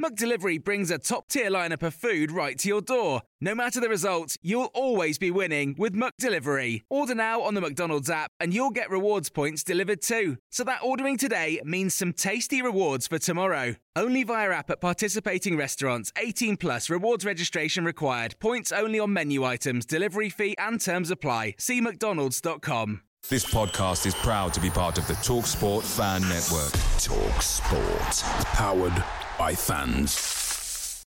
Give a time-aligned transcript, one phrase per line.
[0.00, 3.20] McDelivery brings a top-tier lineup of food right to your door.
[3.38, 6.84] No matter the result, you'll always be winning with McDelivery.
[6.88, 10.38] Order now on the McDonald's app and you'll get rewards points delivered too.
[10.50, 13.76] So that ordering today means some tasty rewards for tomorrow.
[13.94, 16.14] Only via app at participating restaurants.
[16.16, 18.36] 18 plus rewards registration required.
[18.40, 21.56] Points only on menu items, delivery fee and terms apply.
[21.58, 23.02] See mcdonalds.com.
[23.28, 26.72] This podcast is proud to be part of the TalkSport Fan Network.
[26.96, 28.22] TalkSport,
[28.54, 29.04] powered
[29.40, 31.02] by fans.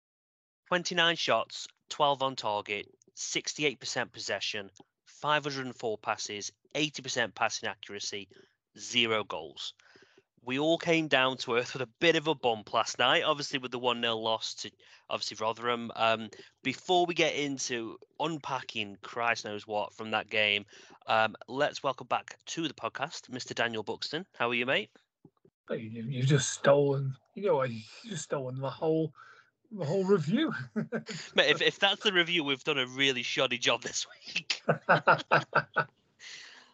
[0.68, 2.86] 29 shots, 12 on target,
[3.16, 4.70] 68% possession,
[5.06, 8.28] 504 passes, 80% passing accuracy,
[8.78, 9.74] zero goals.
[10.44, 13.58] We all came down to earth with a bit of a bump last night, obviously
[13.58, 14.70] with the 1 0 loss to
[15.08, 15.90] obviously Rotherham.
[15.96, 16.30] Um,
[16.62, 20.66] before we get into unpacking Christ knows what from that game,
[21.08, 23.56] um, let's welcome back to the podcast Mr.
[23.56, 24.24] Daniel Buxton.
[24.38, 24.90] How are you, mate?
[25.68, 29.12] You, you've just stolen, you know, you've just stolen the whole,
[29.70, 30.52] the whole review.
[30.74, 34.62] Mate, if, if that's the review, we've done a really shoddy job this week.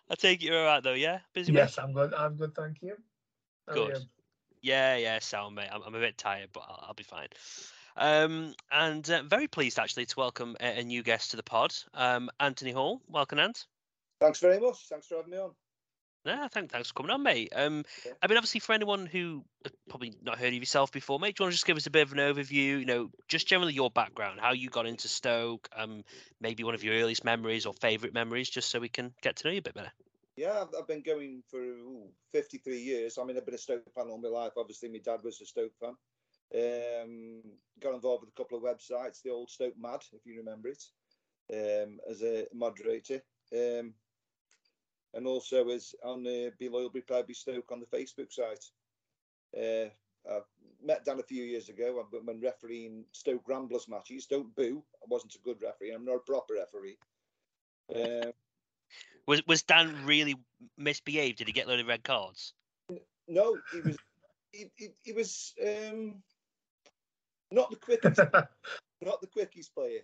[0.09, 1.19] I take it you're all right though, yeah?
[1.35, 1.85] Busy yes, week?
[1.85, 2.15] I'm good.
[2.15, 2.97] I'm good, thank you.
[3.67, 3.97] How Good.
[3.97, 4.03] you?
[4.63, 5.69] Yeah, yeah, sound mate.
[5.73, 7.29] I'm, I'm a bit tired, but I'll, I'll be fine.
[7.97, 11.75] Um, and uh, very pleased actually to welcome a, a new guest to the pod,
[11.95, 13.01] um, Anthony Hall.
[13.09, 13.67] Welcome, Ant.
[14.21, 14.89] Thanks very much.
[14.89, 15.51] Thanks for having me on.
[16.27, 17.53] Yeah, thank, thanks for coming on, mate.
[17.55, 18.13] Um, Yeah.
[18.21, 19.45] I mean, obviously, for anyone who
[19.89, 21.91] probably not heard of yourself before, mate, do you want to just give us a
[21.91, 22.81] bit of an overview?
[22.81, 26.03] You know, just generally your background, how you got into Stoke, um,
[26.41, 29.47] maybe one of your earliest memories or favourite memories, just so we can get to
[29.47, 29.93] know you a bit better.
[30.37, 33.19] Yeah, I've, I've been going for ooh, 53 years.
[33.19, 34.53] I mean, I've been a Stoke fan all my life.
[34.57, 35.97] Obviously, my dad was a Stoke fan.
[36.55, 37.43] Um,
[37.81, 40.83] got involved with a couple of websites, the old Stoke Mad, if you remember it,
[41.53, 43.23] um, as a moderator.
[43.53, 43.95] Um,
[45.17, 48.65] and also as on the Be Loyal, Be Proud, Be Stoke on the Facebook site.
[49.57, 49.89] Uh,
[50.31, 50.41] I
[50.85, 54.27] met Dan a few years ago when refereeing Stoke Ramblers matches.
[54.27, 54.83] Don't boo.
[55.03, 55.93] I wasn't a good referee.
[55.93, 56.99] I'm not a proper referee.
[57.95, 58.33] Um,
[59.27, 60.35] Was was Dan really
[60.77, 61.39] misbehaved?
[61.39, 62.53] Did he get a load of red cards?
[63.29, 63.97] No, he was
[64.53, 66.17] he, he, he was um,
[67.51, 68.19] not the quickest,
[69.01, 70.01] not the quickest player.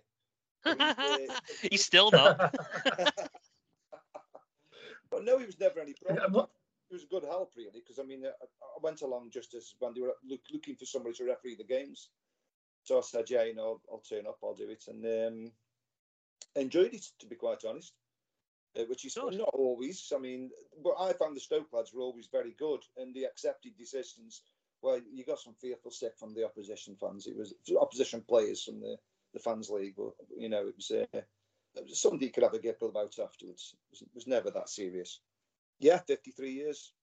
[0.63, 2.55] He was, uh, He's still not.
[5.13, 6.33] but no, he was never any Yeah, problem.
[6.33, 6.49] what-
[6.89, 9.73] He was a good help, really, because I mean, I, I went along just as
[9.79, 12.09] when they were look, looking for somebody to referee the games.
[12.83, 15.51] So I said, yeah, you know, I'll, I'll turn up, I'll do it, and um,
[16.55, 17.93] enjoyed it, to be quite honest.
[18.77, 19.37] Uh, which is Good.
[19.37, 20.11] not always.
[20.15, 20.49] I mean,
[20.83, 24.41] but I found the Stoke lads were always very good, and they accepted decisions.
[24.81, 27.27] Well, you got some fearful sick from the opposition fans.
[27.27, 28.97] It was opposition players from the,
[29.33, 31.21] the fans league, but you know, it was, uh,
[31.75, 33.75] it was something you could have a giggle about afterwards.
[33.75, 35.19] It was, it was never that serious.
[35.79, 36.93] Yeah, 53 years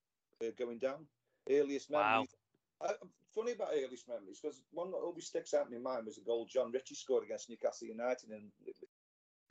[0.43, 1.07] uh, going down.
[1.49, 2.25] Earliest Wow.
[2.25, 2.35] memories.
[2.83, 2.95] I,
[3.35, 6.23] funny about earliest memories because one that always sticks out in my mind was a
[6.23, 8.51] goal John Ritchie scored against Newcastle United in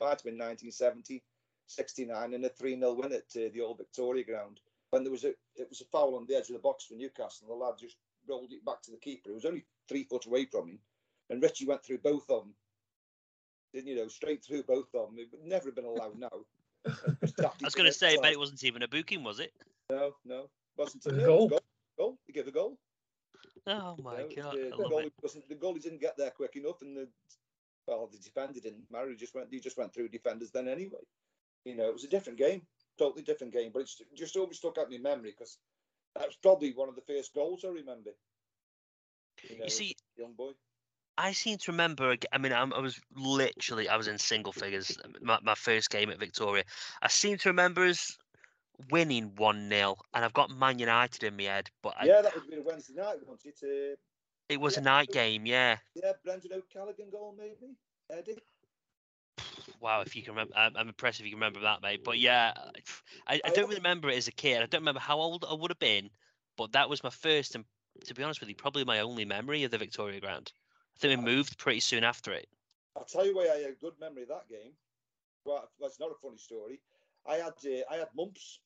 [0.00, 1.22] might have been 1970,
[1.66, 4.60] 69, and a 3 0 win at uh, the old Victoria ground.
[4.90, 6.94] When there was a it was a foul on the edge of the box for
[6.94, 9.30] Newcastle, and the lad just rolled it back to the keeper.
[9.30, 10.80] It was only three foot away from him,
[11.28, 12.54] and Ritchie went through both of them.
[13.72, 15.18] Didn't you know straight through both of them?
[15.18, 16.30] It would never have been allowed now.
[16.86, 19.52] I was going to say, but it wasn't even a booking, was it?
[19.90, 21.48] No, no, wasn't It was no, a goal.
[21.48, 21.60] goal.
[21.98, 22.18] Goal.
[22.26, 22.78] He gave a goal.
[23.66, 26.30] Oh my you know, god, the, I the goalie wasn't the goalie didn't get there
[26.30, 27.08] quick enough, and the
[27.86, 28.84] well, the defender didn't.
[28.90, 29.48] Murray just went.
[29.50, 31.00] He just went through defenders then anyway.
[31.64, 32.62] You know, it was a different game,
[32.98, 33.70] totally different game.
[33.72, 35.58] But it's just always stuck out in my memory because
[36.14, 38.10] that's probably one of the first goals I remember.
[39.58, 40.52] know, as see, young boy.
[41.20, 42.16] I seem to remember.
[42.32, 44.96] I mean, I'm, I was literally I was in single figures.
[45.04, 46.64] um, My, my first game at Victoria.
[47.02, 48.16] I seem to remember us
[48.90, 52.34] winning one 0 and I've got Man United in my head, but I, yeah, that
[52.34, 53.92] would have been a Wednesday night, wasn't it?
[53.92, 53.96] Uh,
[54.48, 55.44] it was a night game.
[55.44, 55.76] Yeah.
[55.94, 57.74] yeah, Brendan O'Callaghan goal maybe.
[58.10, 58.38] Eddie.
[59.78, 62.00] Wow, if you can remember, I'm, I'm impressed if you can remember that, mate.
[62.02, 62.52] But yeah,
[63.26, 64.62] I, I I don't really remember it as a kid.
[64.62, 66.08] I don't remember how old I would have been,
[66.56, 67.64] but that was my first and
[68.06, 70.52] to be honest with you, probably my only memory of the Victoria Ground.
[71.02, 72.46] I think we moved pretty soon after it.
[72.96, 74.72] I'll tell you why I had a good memory of that game.
[75.44, 76.80] Well, that's not a funny story.
[77.26, 78.60] I had uh, I had mumps.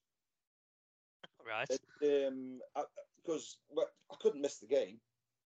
[1.47, 1.71] Right.
[2.03, 2.61] Um,
[3.23, 4.99] because well, I couldn't miss the game.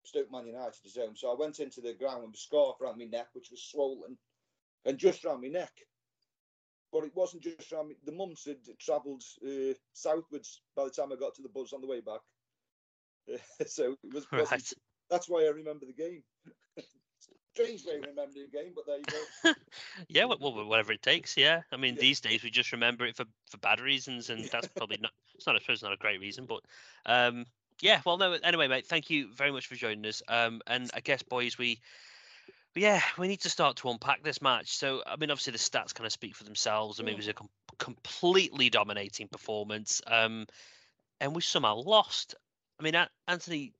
[0.03, 2.97] Stoke Man United is home, so I went into the ground with a scarf around
[2.97, 4.18] my neck, which was swollen,
[4.85, 5.71] and just around my neck.
[6.91, 7.95] But it wasn't just around me.
[8.03, 11.81] The mumps had travelled uh, southwards by the time I got to the bus on
[11.81, 12.19] the way back.
[13.68, 14.74] so it was right.
[15.09, 16.24] that's why I remember the game.
[17.54, 19.04] Strange way of remembering the game, but there you
[19.44, 19.54] go.
[20.10, 21.38] yeah, well, whatever it takes.
[21.38, 22.02] Yeah, I mean, yeah.
[22.02, 25.12] these days we just remember it for, for bad reasons, and that's probably not.
[25.36, 26.62] It's not, I suppose, not a great reason, but
[27.06, 27.46] um,
[27.80, 28.02] yeah.
[28.06, 28.34] Well, no.
[28.44, 30.24] Anyway, mate, thank you very much for joining us.
[30.28, 31.80] Um, and I guess, boys, we
[32.76, 34.76] yeah, we need to start to unpack this match.
[34.76, 37.00] So, I mean, obviously the stats kind of speak for themselves.
[37.00, 40.48] I mean, it was a com- completely dominating performance, um,
[41.22, 42.36] and we somehow lost.
[42.80, 42.96] I mean,
[43.28, 43.74] Anthony,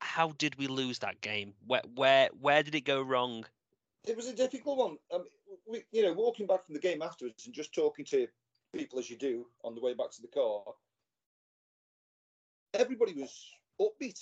[0.00, 1.54] how did we lose that game?
[1.66, 3.44] Where where where did it go wrong?
[4.06, 4.96] It was a difficult one.
[5.14, 5.24] Um,
[5.66, 8.26] we, you know, walking back from the game afterwards and just talking to
[8.74, 10.62] people as you do on the way back to the car,
[12.74, 13.46] everybody was
[13.80, 14.18] upbeat.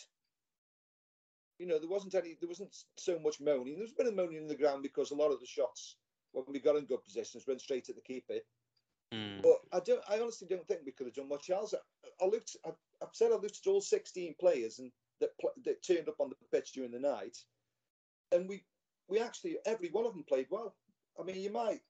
[1.59, 3.75] You know, there wasn't any, there wasn't so much moaning.
[3.75, 5.97] There was a bit of moaning in the ground because a lot of the shots
[6.33, 8.35] when we got in good positions went straight at the keeper.
[9.13, 9.43] Mm.
[9.43, 10.03] But I don't.
[10.09, 11.75] I honestly don't think we could have done much else.
[11.75, 12.57] I, I looked.
[12.67, 12.71] I,
[13.03, 15.31] I've said I looked at all 16 players and that
[15.65, 17.37] that turned up on the pitch during the night,
[18.33, 18.63] and we
[19.09, 20.75] we actually every one of them played well.
[21.19, 21.81] I mean, you might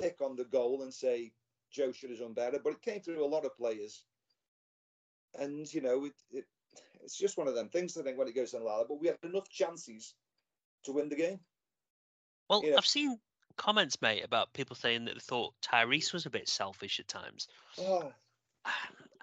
[0.00, 1.32] pick on the goal and say
[1.70, 4.04] Joe should have done better, but it came through a lot of players,
[5.38, 6.44] and you know it, it
[7.02, 7.96] it's just one of them things.
[7.96, 10.14] I think when it goes on like but we had enough chances
[10.84, 11.40] to win the game.
[12.48, 13.18] Well, I've seen
[13.56, 17.46] comments, mate, about people saying that they thought Tyrese was a bit selfish at times.
[17.78, 18.12] Oh.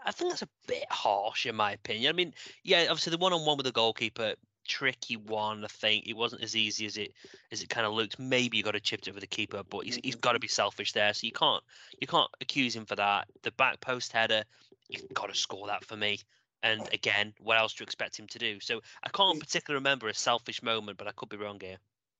[0.07, 2.09] I think that's a bit harsh, in my opinion.
[2.09, 2.33] I mean,
[2.63, 5.65] yeah, obviously the one-on-one with the goalkeeper, tricky one.
[5.65, 7.13] I think it wasn't as easy as it
[7.51, 8.17] as it kind of looked.
[8.17, 10.21] Maybe you got to chip it with the keeper, but he's, he's mm-hmm.
[10.21, 11.13] got to be selfish there.
[11.13, 11.61] So you can't
[11.99, 13.27] you can't accuse him for that.
[13.43, 14.43] The back post header,
[14.87, 16.19] you've got to score that for me.
[16.63, 18.59] And again, what else do you expect him to do?
[18.61, 21.77] So I can't particularly remember a selfish moment, but I could be wrong here.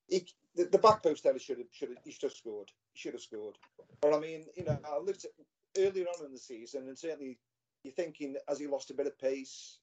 [0.08, 2.70] He, the, the back post header should have should have he should have scored.
[2.92, 3.56] He should have scored.
[4.02, 5.32] But I mean, you know, I looked at
[5.78, 7.38] earlier on in the season, and certainly
[7.88, 9.80] you're thinking, has he lost a bit of pace?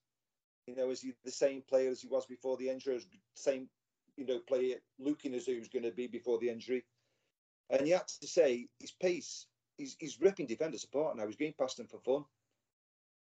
[0.67, 3.01] You know, is he the same player as he was before the injury?
[3.35, 3.69] Same,
[4.17, 6.85] you know, player looking as who's going to be before the injury?
[7.71, 9.47] And you have to say his pace,
[9.77, 11.27] he's, he's ripping defenders apart now.
[11.27, 12.25] He's going past them for fun.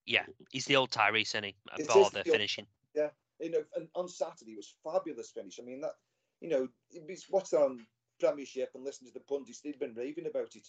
[0.06, 1.56] Yeah, he's the old Tyrese, isn't he?
[1.88, 2.66] For the, the finishing.
[2.96, 5.60] Yeah, you know, and on Saturday it was fabulous finish.
[5.62, 5.96] I mean that,
[6.42, 7.86] you know, he's watched on
[8.20, 9.62] Premiership and listened to the pundits.
[9.62, 10.68] They'd been raving about it.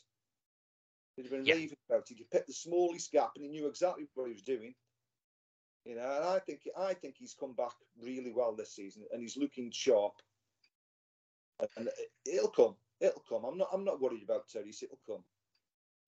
[1.16, 1.54] He'd been yeah.
[1.54, 2.18] raving about it.
[2.18, 4.74] He picked the smallest gap, and he knew exactly what he was doing.
[5.84, 9.20] You know, and I think I think he's come back really well this season, and
[9.20, 10.14] he's looking sharp.
[11.76, 11.88] And
[12.24, 12.76] it'll come.
[13.00, 13.44] It'll come.
[13.44, 13.68] I'm not.
[13.72, 14.84] I'm not worried about Tyrese.
[14.84, 15.24] It'll come.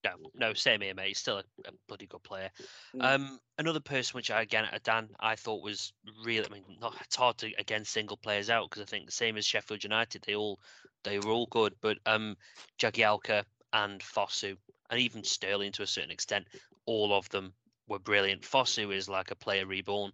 [0.05, 1.09] No, no, same here, mate.
[1.09, 2.51] He's still a, a bloody good player.
[2.95, 3.05] Mm.
[3.05, 5.93] Um, another person which I again, Dan, I thought was
[6.25, 6.47] really.
[6.47, 9.37] I mean, not, it's hard to again single players out because I think the same
[9.37, 10.61] as Sheffield United, they all
[11.05, 11.75] they were all good.
[11.81, 12.37] But um,
[12.79, 14.57] Jagielka and Fosu
[14.95, 16.47] and even Sterling to a certain extent,
[16.87, 17.53] all of them
[17.89, 18.43] were brilliant.
[18.43, 20.13] Fosu is like a player reborn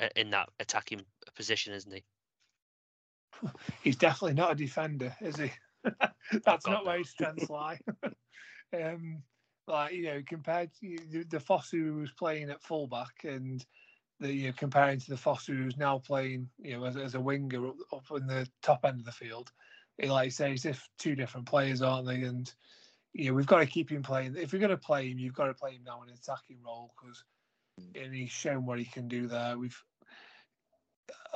[0.00, 1.02] uh, in that attacking
[1.34, 2.04] position, isn't he?
[3.82, 5.50] He's definitely not a defender, is he?
[6.44, 7.80] That's not where his strengths lie.
[8.72, 9.24] um,
[9.66, 13.64] like you know, compared to the, the Fosu who was playing at fullback and
[14.20, 17.20] the you know, comparing to the Fosu who's now playing, you know, as, as a
[17.20, 19.50] winger up, up in the top end of the field,
[19.98, 22.22] It, like you say, as if two different players, aren't they?
[22.22, 22.52] And
[23.14, 24.36] you know, we've got to keep him playing.
[24.36, 26.58] If you're going to play him, you've got to play him now in an attacking
[26.64, 27.24] role because
[27.80, 28.04] mm.
[28.04, 29.58] and he's shown what he can do there.
[29.58, 29.80] We've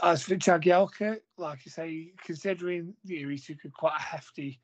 [0.03, 4.61] as for Jagielka, like you say, considering you know, he took a quite a hefty,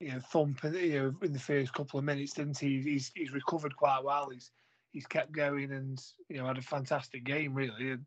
[0.00, 2.80] you know, thump in, you know, in the first couple of minutes, didn't he?
[2.80, 4.30] He's he's recovered quite well.
[4.30, 4.50] He's
[4.92, 7.92] he's kept going and you know had a fantastic game really.
[7.92, 8.06] And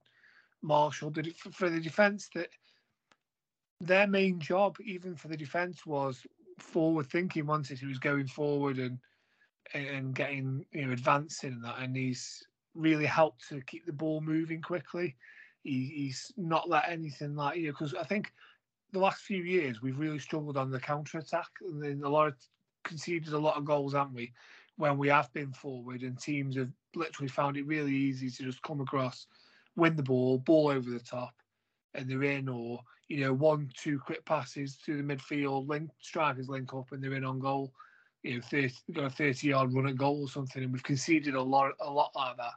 [0.62, 2.50] Marshall did it for, for the defence that
[3.82, 6.22] their main job, even for the defence, was
[6.62, 9.00] forward thinking once he was going forward and
[9.74, 12.44] and getting you know advancing and that, and he's
[12.76, 15.16] really helped to keep the ball moving quickly.
[15.64, 18.32] He, he's not let anything like you know because I think
[18.92, 22.28] the last few years we've really struggled on the counter attack and then a lot
[22.28, 22.36] of
[22.84, 24.34] conceded a lot of goals, haven't we?
[24.78, 28.62] When we have been forward and teams have literally found it really easy to just
[28.62, 29.28] come across,
[29.76, 31.34] win the ball, ball over the top,
[31.94, 36.48] and they're in, or you know, one, two quick passes through the midfield, link strikers
[36.48, 37.74] link up and they're in on goal.
[38.24, 41.36] You know, 30, got a 30 yard run at goal or something, and we've conceded
[41.36, 42.54] a lot, a lot like that.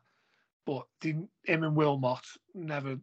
[0.66, 2.24] but didn't him and Wilmot
[2.54, 2.98] never.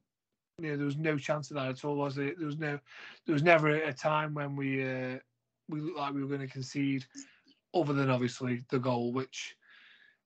[0.61, 2.33] You know, there was no chance of that at all, was there?
[2.37, 2.77] There was no,
[3.25, 5.17] there was never a time when we uh,
[5.69, 7.05] we looked like we were going to concede,
[7.73, 9.55] other than obviously the goal, which,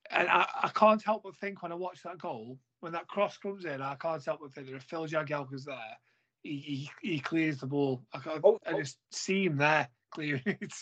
[0.10, 3.38] and I, I can't help but think when I watch that goal, when that cross
[3.38, 5.98] comes in, I can't help but think that if Phil Jagielka's there,
[6.44, 8.04] he, he, he clears the ball.
[8.14, 8.80] I, I, Oh, I oh.
[8.80, 10.74] just see him there clearing it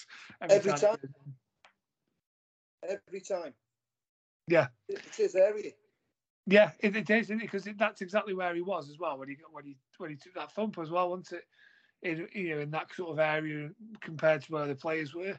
[0.49, 0.97] Every time.
[2.89, 3.53] every time.
[4.47, 4.67] Yeah.
[4.89, 5.73] It's his area.
[6.47, 9.63] Yeah, it, it is, Because that's exactly where he was as well when he when
[9.63, 11.43] he when he took that thump as well, wasn't it?
[12.01, 13.69] In you know in that sort of area
[14.01, 15.37] compared to where the players were.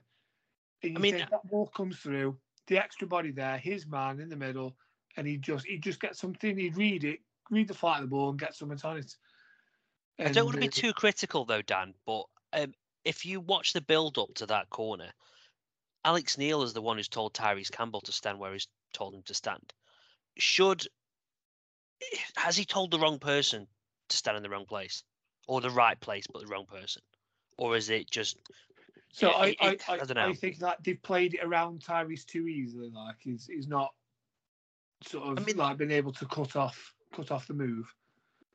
[0.84, 2.38] And you I mean- think that ball comes through,
[2.68, 4.76] the extra body there, his man in the middle,
[5.16, 6.56] and he just he just gets something.
[6.56, 9.16] He'd read it, read the flight of the ball, and get something on it.
[10.18, 13.72] I don't want to be uh, too critical though, Dan, but um, if you watch
[13.72, 15.10] the build up to that corner,
[16.04, 19.22] Alex Neil is the one who's told Tyrese Campbell to stand where he's told him
[19.24, 19.72] to stand.
[20.38, 20.86] Should
[22.36, 23.66] has he told the wrong person
[24.08, 25.02] to stand in the wrong place,
[25.46, 27.02] or the right place but the wrong person,
[27.58, 28.36] or is it just?
[29.12, 30.28] So Yeah, I, it- I, I, I don't know.
[30.30, 32.90] I think that they've played it around Tyrese too easily.
[32.90, 33.92] Like he's he's not
[35.06, 37.92] sort of I mean- like been able to cut off cut off the move.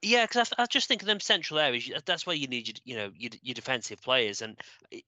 [0.03, 1.89] Yeah, because I, I just think of them central areas.
[2.05, 4.55] That's where you need your, you know, your, your defensive players, and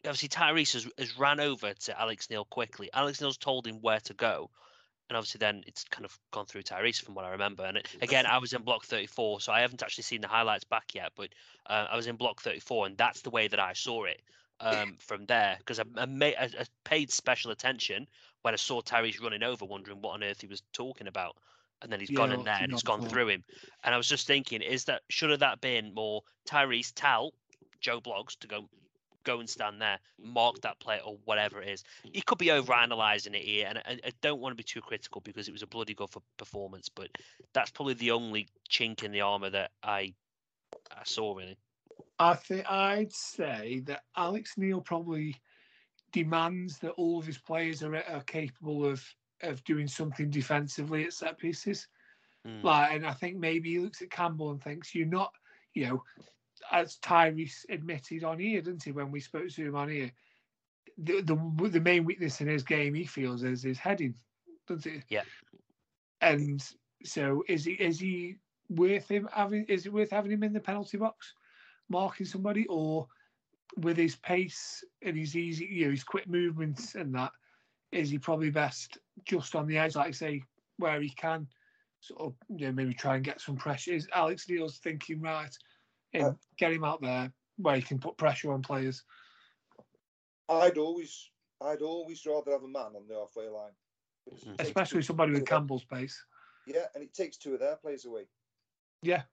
[0.04, 2.90] obviously Tyrese has, has ran over to Alex Neil quickly.
[2.92, 4.50] Alex Neil's told him where to go,
[5.08, 7.66] and obviously then it's kind of gone through Tyrese from what I remember.
[7.66, 10.64] And it, again, I was in block 34, so I haven't actually seen the highlights
[10.64, 11.30] back yet, but
[11.68, 14.22] uh, I was in block 34, and that's the way that I saw it
[14.60, 18.08] um, from there because I, I, made, I, I paid special attention
[18.42, 21.38] when I saw Tyrese running over, wondering what on earth he was talking about.
[21.82, 23.44] And then he's gone Yeah, in there he and he's gone gone through him.
[23.84, 27.34] And I was just thinking, is that should have that been more Tyrese tell
[27.80, 28.70] Joe Blogs to go
[29.24, 31.84] go and stand there, mark that play or whatever it is.
[32.14, 34.82] You could be over analysing it here, and I, I don't want to be too
[34.82, 37.10] critical because it was a bloody good for performance, but
[37.54, 40.16] that's probably the only chink in the armour that I
[40.92, 41.58] I saw really.
[42.18, 45.36] I think I'd say that Alex Neil probably
[46.12, 49.04] demands that all of his players are, are capable of
[49.42, 51.88] of doing something defensively at set pieces.
[52.46, 52.64] Mm.
[52.64, 55.34] Like, and I think maybe he looks at Campbell and thinks, "You're not,
[55.74, 56.04] you know."
[56.72, 60.12] As Tyrese admitted on here, didn't he, when we spoke to him on here,
[60.98, 64.14] the the, the main weakness in his game he feels is his heading,
[64.68, 65.02] doesn't he?
[65.08, 65.24] Yeah.
[66.22, 66.62] And
[67.04, 68.36] so, is he is he
[68.70, 69.66] worth him having?
[69.66, 71.34] Is it worth having him in the penalty box,
[71.90, 73.08] marking somebody, or
[73.78, 77.32] with his pace and his easy, you know, his quick movements and that,
[77.92, 80.44] is he probably best just on the edge, like I say,
[80.78, 81.48] where he can
[82.02, 83.92] sort of, you know, maybe try and get some pressure.
[83.94, 85.56] Is Alex Neil's thinking right
[86.14, 89.04] In, Uh, get him out there where he can put pressure on players?
[90.48, 91.30] I'd always,
[91.62, 93.74] I'd always rather have a man on the halfway line,
[94.26, 96.26] Because it takes Especially somebody with two of their- Campbell's pace.
[96.66, 98.28] Yeah, and it takes two of their players away.
[99.02, 99.24] Yeah.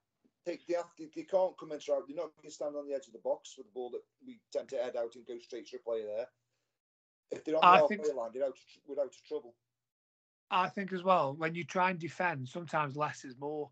[0.47, 2.03] Take have to, they can't come in straight.
[2.07, 4.01] They're not going to stand on the edge of the box with the ball that
[4.25, 6.27] we tend to head out and go straight to a player there.
[7.31, 8.55] If they're on the I halfway think- line, they're out of,
[8.87, 9.55] we're out of trouble.
[10.49, 13.69] I think as well, when you try and defend, sometimes less is more.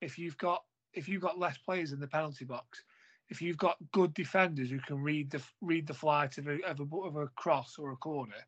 [0.00, 0.62] If you've got
[0.94, 2.84] if you've got less players in the penalty box,
[3.28, 6.78] if you've got good defenders who can read the read the flight of a of
[6.78, 8.46] a, of a cross or a corner,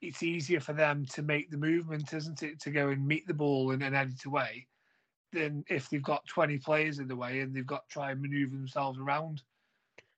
[0.00, 3.34] it's easier for them to make the movement, isn't it, to go and meet the
[3.34, 4.66] ball and, and head it away,
[5.34, 8.22] than if they've got twenty players in the way and they've got to try and
[8.22, 9.42] manoeuvre themselves around.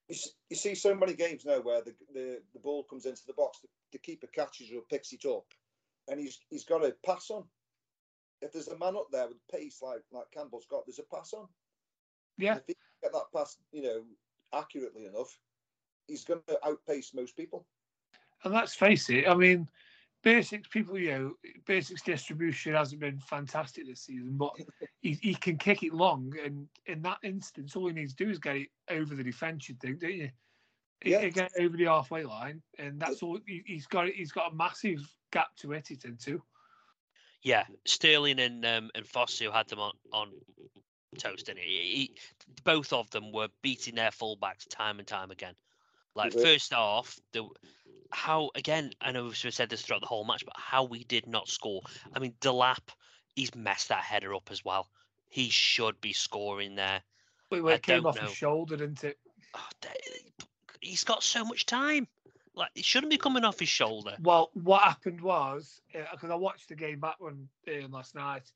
[0.09, 3.59] You, see so many games now where the, the, the ball comes into the box,
[3.61, 5.47] the, the keeper catches or picks it up,
[6.09, 7.45] and he's he's got a pass on.
[8.43, 11.33] If there's a man up there with pace like like Campbell's got, there's a pass
[11.33, 11.49] on.
[12.39, 14.03] Yeah, If he can get that pass, you know,
[14.55, 15.37] accurately enough,
[16.07, 17.67] he's going to outpace most people.
[18.45, 19.69] and let's face it, I mean,
[20.27, 21.33] basics people, you know,
[21.67, 24.51] Bursik's distribution hasn't been fantastic this season, but
[25.01, 28.31] he, he can kick it long, and in that instance, all he needs to do
[28.33, 29.69] is get it over the defence.
[29.69, 30.31] You think, don't you?
[31.05, 31.21] Yeah.
[31.21, 33.39] he Get over the halfway line, and that's all.
[33.47, 34.09] He, he's got.
[34.09, 36.43] He's got a massive gap to hit it into.
[37.45, 40.33] Yeah, Sterling and um, and Fosu had them on on
[41.19, 42.17] toast, and he, he,
[42.65, 45.55] both of them were beating their fullbacks time and time again.
[46.17, 46.43] Like were.
[46.43, 47.49] first half, the
[48.13, 48.91] how again?
[49.01, 51.83] I know we've said this throughout the whole match, but how we did not score.
[52.15, 52.89] I mean, Delap,
[53.35, 54.89] he's messed that header up as well.
[55.29, 57.03] He should be scoring there.
[57.51, 58.23] But it came off know.
[58.23, 59.19] his shoulder, didn't it?
[59.55, 59.61] Oh,
[60.81, 62.09] he's got so much time.
[62.55, 64.17] Like it shouldn't be coming off his shoulder.
[64.23, 68.51] Well, what happened was because I watched the game back one uh, last night,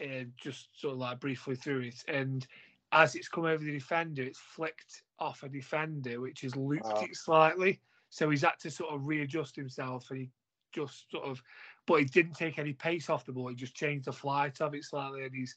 [0.00, 2.46] and just sort of like briefly through it, and
[2.92, 7.00] as it's come over the defender, it's flicked off a defender, which has looped Ah.
[7.02, 7.80] it slightly.
[8.14, 10.30] So he's had to sort of readjust himself, and he
[10.72, 11.42] just sort of
[11.84, 13.48] but he didn't take any pace off the ball.
[13.48, 15.56] He just changed the flight of it slightly, and he's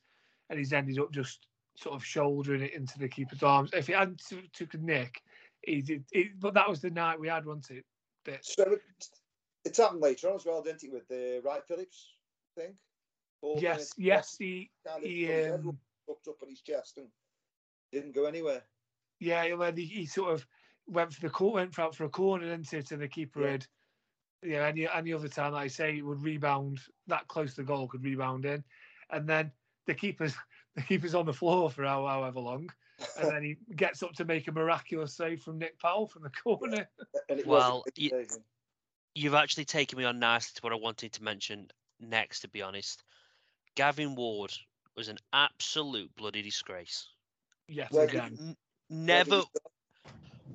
[0.50, 1.46] and he's ended up just
[1.76, 3.70] sort of shouldering it into the keeper's arms.
[3.74, 4.24] If he hadn't
[4.54, 5.22] took a nick,
[5.62, 6.04] he did.
[6.12, 7.86] It, but that was the night we had, wasn't it?
[8.26, 8.82] That, So it,
[9.64, 12.08] it's happened later on as well, didn't it, with the Wright Phillips
[12.56, 12.74] thing?
[13.60, 16.98] Yes, yes, he, kind of he put his head um, hooked up on his chest
[16.98, 17.08] and
[17.92, 18.64] didn't go anywhere.
[19.20, 19.44] yeah,
[19.76, 20.48] he, he sort of
[20.88, 23.52] went for the court, went for, for a corner into to the keeper Yeah.
[23.52, 23.68] had.
[24.44, 27.68] Yeah, any any other time, like I say, it would rebound that close to the
[27.68, 28.64] goal, could rebound in,
[29.10, 29.52] and then
[29.88, 30.36] the keeper's
[30.76, 32.70] the keeper's on the floor for how- however long,
[33.20, 36.30] and then he gets up to make a miraculous save from Nick Powell from the
[36.30, 36.88] corner.
[37.30, 38.26] And it Well, was y-
[39.16, 41.68] You've actually taken me on nicely to what I wanted to mention
[42.00, 43.04] next, to be honest.
[43.74, 44.54] Gavin Ward
[44.96, 47.10] was an absolute bloody disgrace.
[47.68, 48.38] Yes, Well, again.
[48.40, 48.58] N-
[48.92, 49.42] never.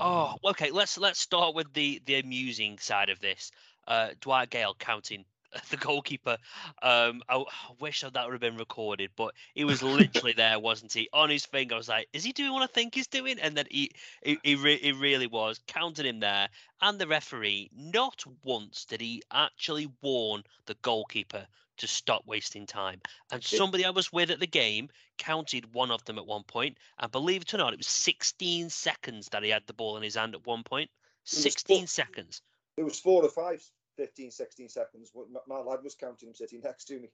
[0.01, 0.71] Oh, okay.
[0.71, 3.51] Let's let's start with the the amusing side of this.
[3.87, 5.25] Uh, Dwight Gayle counting
[5.71, 6.37] the goalkeeper.
[6.83, 7.45] Um, I, I
[7.81, 11.09] wish that would have been recorded, but he was literally there, wasn't he?
[11.13, 13.57] On his finger, I was like, "Is he doing what I think he's doing?" And
[13.57, 13.91] then he
[14.23, 16.49] he he, re- he really was counting him there,
[16.81, 17.71] and the referee.
[17.75, 21.47] Not once did he actually warn the goalkeeper
[21.79, 23.01] to stop wasting time.
[23.33, 26.79] And somebody I was with at the game counted one of them at one point,
[26.99, 30.03] and believe it or not, it was 16 seconds that he had the ball in
[30.03, 30.91] his hand at one point.
[31.25, 32.43] was 16 four- seconds.
[32.77, 33.63] It was four or five,
[33.97, 35.13] 15, 16 seconds.
[35.15, 37.09] My, my lad was counting him sitting next to me.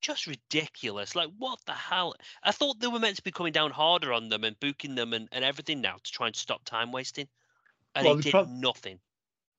[0.00, 1.14] Just ridiculous.
[1.14, 2.14] Like, what the hell?
[2.42, 5.12] I thought they were meant to be coming down harder on them and booking them
[5.12, 7.28] and, and everything now to try and stop time wasting.
[7.94, 8.98] And Well, he they did prob- nothing.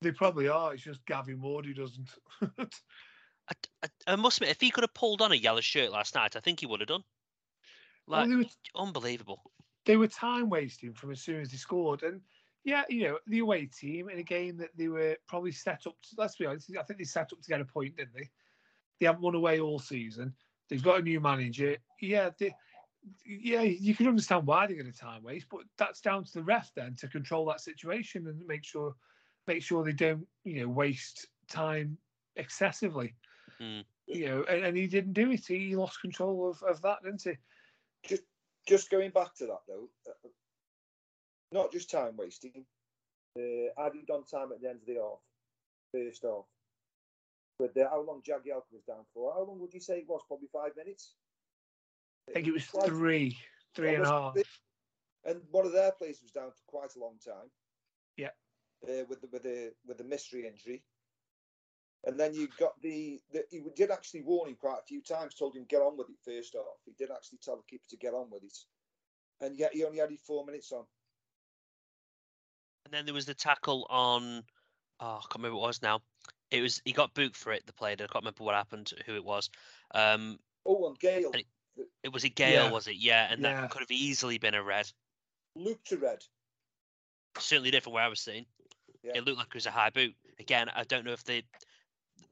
[0.02, 0.74] They probably are.
[0.74, 2.08] It's just Gavin Ward who doesn't.
[2.58, 6.14] I, I, I must admit, if he could have pulled on a yellow shirt last
[6.14, 7.04] night, I think he would have done.
[8.06, 8.44] Well, Like, they were
[8.74, 9.42] unbelievable.
[9.86, 12.02] they were time wasting from as soon as they scored.
[12.02, 12.20] And
[12.64, 15.96] yeah, you know, the away team in a game that they were probably set up
[16.02, 18.30] to, let's be honest, I think they set up to get a point, didn't they?
[18.98, 20.34] They haven't won away all season.
[20.68, 21.76] They've got a new manager.
[22.00, 22.54] Yeah, they,
[23.26, 26.42] yeah, you can understand why they're going to time waste, but that's down to the
[26.42, 28.94] ref then to control that situation and make sure
[29.46, 31.98] make sure they don't, you know, waste time
[32.36, 33.14] excessively.
[33.60, 33.84] Mm.
[34.06, 35.46] You know, and, and he didn't do it.
[35.46, 37.36] He lost control of, of that, didn't he?
[38.08, 38.22] Just,
[38.66, 40.28] just going back to that though, uh,
[41.54, 42.66] not just time wasting.
[43.38, 45.22] Uh, added on time at the end of the half,
[45.92, 46.44] first half.
[47.58, 49.32] But the, how long Jagielka was down for?
[49.32, 50.22] How long would you say it was?
[50.26, 51.14] Probably five minutes.
[52.28, 53.38] I think it was Like- three,
[53.74, 54.14] three and a half.
[54.36, 54.60] Almost
[55.24, 57.50] And one of their players was down for quite a long time.
[58.16, 58.30] Yeah.
[58.86, 60.82] Uh, with the with the with the mystery injury.
[62.06, 65.34] And then you got the, the he did actually warn him quite a few times,
[65.34, 66.82] told him get on with it first off.
[66.84, 68.58] He did actually tell the keeper to get on with it.
[69.40, 70.84] And yet he only had four minutes on.
[72.84, 74.42] And then there was the tackle on.
[75.00, 76.00] Oh, I can't remember what it was now.
[76.50, 77.66] It was he got booked for it.
[77.66, 77.94] The player.
[77.94, 78.92] I can't remember what happened.
[79.06, 79.50] Who it was.
[79.94, 81.44] Um, Oh, and Gayle And
[82.02, 82.70] it was it Gayle, Yeah.
[82.70, 82.96] was it?
[82.96, 83.60] Yeah, and Yeah.
[83.60, 84.90] that could have easily been a red.
[85.56, 86.24] Luke to red.
[87.38, 88.46] Certainly different where I was sitting.
[89.02, 89.12] Yeah.
[89.16, 90.16] It looked like it was a high boot.
[90.38, 91.42] Again, I don't know if the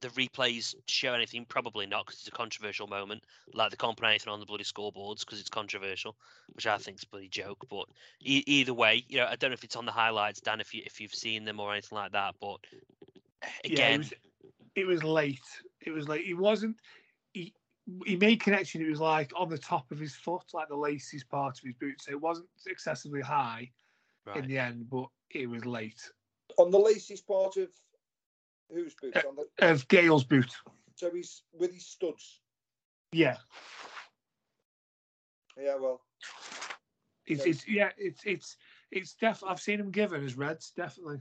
[0.03, 1.47] the replays show anything.
[1.47, 3.25] Probably not, because it's a controversial moment.
[3.55, 6.17] Like they can't put anything on the bloody scoreboards because it's controversial,
[6.53, 7.65] which I think is a bloody joke.
[7.71, 7.87] But
[8.21, 10.75] e- either way, you know, I don't know if it's on the highlights, Dan, if
[10.75, 12.35] you if you've seen them or anything like that.
[12.41, 12.59] But
[13.43, 14.13] eh, Yeah, it again, was,
[14.75, 15.41] it was late.
[15.81, 16.27] It was late.
[16.27, 16.77] He wasn't.
[17.33, 17.55] He
[18.05, 18.83] he made connection.
[18.83, 21.75] It was like on the top of his foot, like the laces part of his
[21.75, 22.03] boot.
[22.03, 23.71] So it wasn't excessively high
[24.27, 24.39] right.
[24.39, 26.01] in the end, but it was late.
[26.59, 27.69] On the laces part of
[28.73, 29.19] whose boots?
[29.29, 30.53] On the, Of Gayle's boot.
[30.97, 32.41] so he's with his studs.
[33.13, 33.37] Yeah,
[35.61, 36.01] Yeah, well,
[37.27, 38.57] it's, it's yeah, it's it's
[38.91, 39.43] it's def.
[39.47, 41.21] I've seen him given as reds, definitely.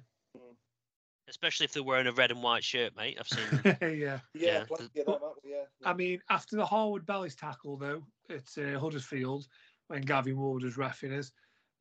[1.28, 3.18] especially if they're wearing a red and white shirt, mate.
[3.20, 3.80] I've seen yeah.
[3.90, 5.64] yeah, Yeah, plenty of them, yeah.
[5.86, 9.48] I mean, after the Harwood-Bellis tackle, though, at uh, Huddersfield,
[9.88, 11.32] when Gavin Ward was refing us,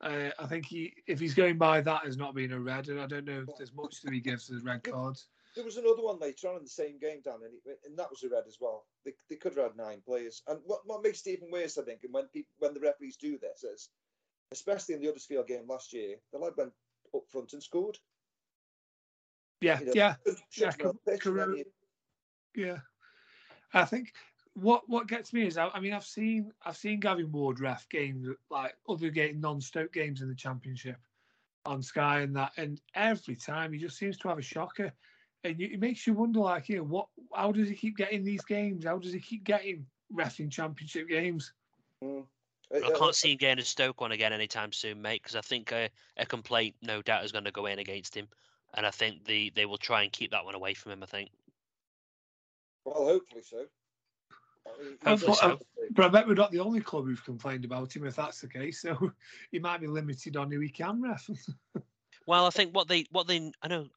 [0.02, 3.00] uh, I think he, if he's going by that as not being a red, and
[3.00, 5.28] I don't know if there's much that he gives as red cards.
[5.56, 8.10] There was another one later on in the same game, Dan, and, it, and that
[8.10, 8.84] was a red as well.
[9.04, 10.42] They, they could have had nine players.
[10.46, 13.16] And what, what makes it even worse, I think, and when people, when the referees
[13.16, 13.88] do this, is
[14.52, 16.72] especially in the Huddersfield game last year, the lad went
[17.14, 17.98] up front and scored.
[19.60, 21.64] Yeah, You know, yeah, yeah, should be on the pitch, and then Carew- you-
[22.66, 22.78] yeah.
[23.72, 24.12] I think
[24.54, 27.88] what what gets me is I, I mean I've seen I've seen Gavin Ward ref
[27.88, 30.96] games like other game non-Stoke games in the Championship
[31.66, 34.92] on Sky and that, and every time he just seems to have a shocker,
[35.44, 37.06] and it makes you wonder like, you know, what?
[37.34, 38.84] How does he keep getting these games?
[38.84, 41.52] How does he keep getting refing Championship games?
[42.02, 42.24] Mm.
[42.72, 45.72] I can't see him getting a Stoke one again anytime soon, mate, because I think
[45.72, 48.28] a, a complaint, no doubt, is going to go in against him,
[48.74, 51.02] and I think the they will try and keep that one away from him.
[51.02, 51.30] I think.
[52.84, 53.64] Well, hopefully so.
[55.04, 55.58] Hopefully so.
[55.92, 58.48] But I bet we're not the only club who've complained about him if that's the
[58.48, 58.82] case.
[58.82, 59.12] So
[59.50, 61.28] he might be limited on who he can ref.
[62.26, 63.88] well, I think what they what they I know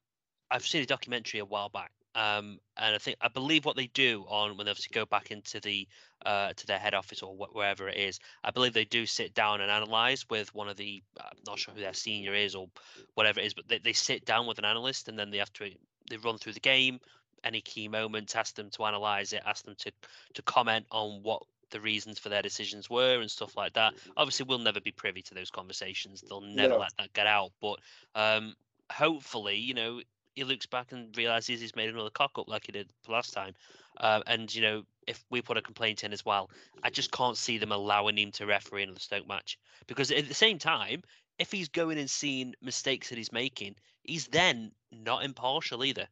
[0.54, 3.88] I've seen a documentary a while back um, and I think I believe what they
[3.88, 5.88] do on when they obviously go back into the
[6.24, 9.34] uh, to their head office or wh- wherever it is, I believe they do sit
[9.34, 12.68] down and analyze with one of the I'm not sure who their senior is or
[13.14, 15.52] whatever it is, but they, they sit down with an analyst and then they have
[15.54, 15.70] to
[16.08, 17.00] they run through the game,
[17.42, 19.92] any key moments, ask them to analyze it, ask them to
[20.34, 23.94] to comment on what the reasons for their decisions were and stuff like that.
[24.16, 27.50] Obviously, we'll never be privy to those conversations; they'll never let that get out.
[27.60, 27.80] But
[28.14, 28.54] um,
[28.92, 30.00] hopefully, you know,
[30.34, 33.32] he looks back and realizes he's made another cock up like he did the last
[33.32, 33.54] time.
[33.98, 36.50] Uh, and you know, if we put a complaint in as well,
[36.82, 40.34] I just can't see them allowing him to referee another Stoke match because at the
[40.34, 41.02] same time,
[41.38, 46.06] if he's going and seeing mistakes that he's making, he's then not impartial either.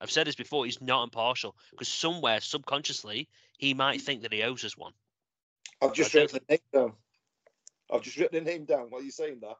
[0.00, 3.28] I've said this before, he's not impartial because somewhere subconsciously
[3.58, 4.92] he might think that he owes us one.
[5.82, 6.92] I've just written the name down.
[7.92, 9.56] I've just written the name down while you're saying that.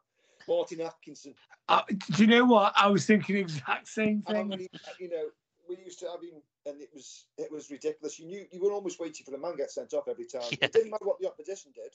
[0.50, 1.34] Martin Atkinson.
[1.68, 2.72] Uh, do you know what?
[2.76, 4.48] I was thinking the exact same thing.
[4.48, 5.26] Many, you know,
[5.68, 8.18] we used to have him, and it was it was ridiculous.
[8.18, 10.42] You knew you were almost waiting for the man get sent off every time.
[10.50, 10.58] Yeah.
[10.62, 11.92] It didn't matter what the opposition did.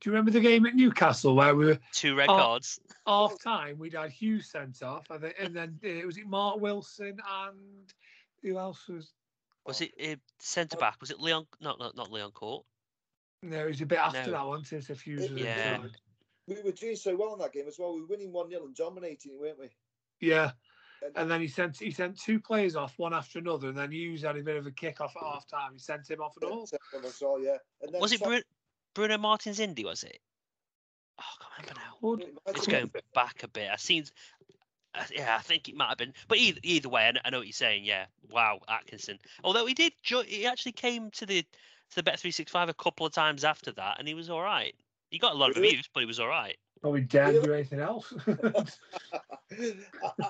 [0.00, 3.78] Do you remember the game at Newcastle where we were two records half, half time?
[3.78, 7.92] We'd had Hughes sent off, and then uh, was it Marc Wilson and
[8.42, 9.12] who else was?
[9.66, 10.96] Was it uh, centre back?
[11.00, 11.46] Was it Leon?
[11.60, 12.64] Not not not Leon Cort.
[13.44, 14.32] No, it was a bit after no.
[14.32, 15.20] that one since a few.
[15.20, 15.78] Yeah,
[16.48, 17.94] we were doing so well in that game as well.
[17.94, 19.68] We were winning one 0 and dominating, weren't we?
[20.20, 20.52] Yeah.
[21.02, 23.92] And, and, then he sent he sent two players off one after another, and then
[23.92, 25.72] Hughes had a bit of a kick off at half time.
[25.74, 26.68] He sent him off at all.
[27.22, 27.58] Well, yeah.
[28.00, 28.42] was it Bruno,
[28.94, 29.84] Bruno Martins Indi?
[29.84, 30.18] Was it?
[31.20, 31.24] Oh,
[31.56, 32.52] I can't remember now.
[32.52, 33.68] It's going back a bit.
[33.72, 34.06] I seen.
[34.92, 36.14] Uh, yeah, I think it might have been.
[36.26, 37.84] But either either way, I know what you're saying.
[37.84, 39.20] Yeah, wow, Atkinson.
[39.44, 42.74] Although he did, he actually came to the to the Bet three six five a
[42.74, 44.74] couple of times after that, and he was all right.
[45.10, 46.56] He got a lot of reviews, but he was all right.
[46.80, 48.14] Probably didn't do anything else.
[48.28, 48.64] I,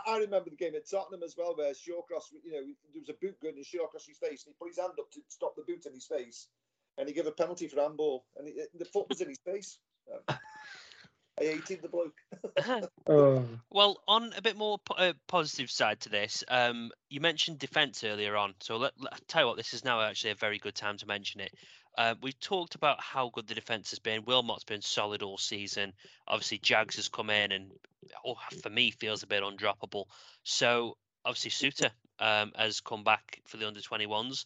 [0.06, 2.62] I, remember the game at Tottenham as well, where Shawcross, you know,
[2.92, 5.20] there was a boot gun in Shawcross's face, and he put his hand up to
[5.28, 6.48] stop the boot in his face,
[6.96, 9.78] and he gave a penalty for handball, and he, the foot was in his face.
[11.40, 12.16] I hated the bloke.
[13.06, 13.44] oh.
[13.70, 18.02] Well, on a bit more po- uh, positive side to this, um, you mentioned defence
[18.04, 18.54] earlier on.
[18.60, 21.06] So let, let tell you what, this is now actually a very good time to
[21.06, 21.54] mention it.
[21.96, 24.24] Uh, we've talked about how good the defence has been.
[24.24, 25.92] Wilmot's been solid all season.
[26.26, 27.72] Obviously, Jags has come in and,
[28.24, 30.04] oh, for me, feels a bit undroppable.
[30.44, 34.44] So, obviously, Souttar um, has come back for the under 21s.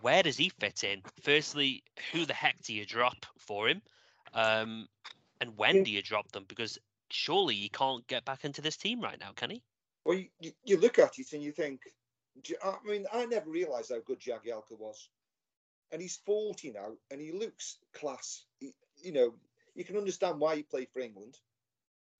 [0.00, 1.02] Where does he fit in?
[1.22, 3.82] Firstly, who the heck do you drop for him?
[4.34, 4.88] Um,
[5.40, 6.44] and when do you drop them?
[6.48, 6.78] Because
[7.10, 9.62] surely he can't get back into this team right now, can he?
[10.04, 11.82] Well, you, you look at it and you think,
[12.64, 15.08] I mean, I never realised how good Jagielka was
[15.92, 18.44] and he's 40 now and he looks class.
[18.58, 19.34] He, you know,
[19.74, 21.36] you can understand why he played for England.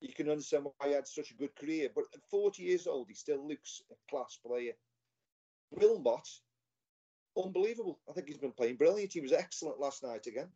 [0.00, 1.88] You can understand why he had such a good career.
[1.94, 4.72] But at 40 years old, he still looks a class player.
[5.70, 6.28] Wilmot,
[7.42, 7.98] unbelievable.
[8.08, 9.12] I think he's been playing brilliant.
[9.12, 10.48] He was excellent last night again.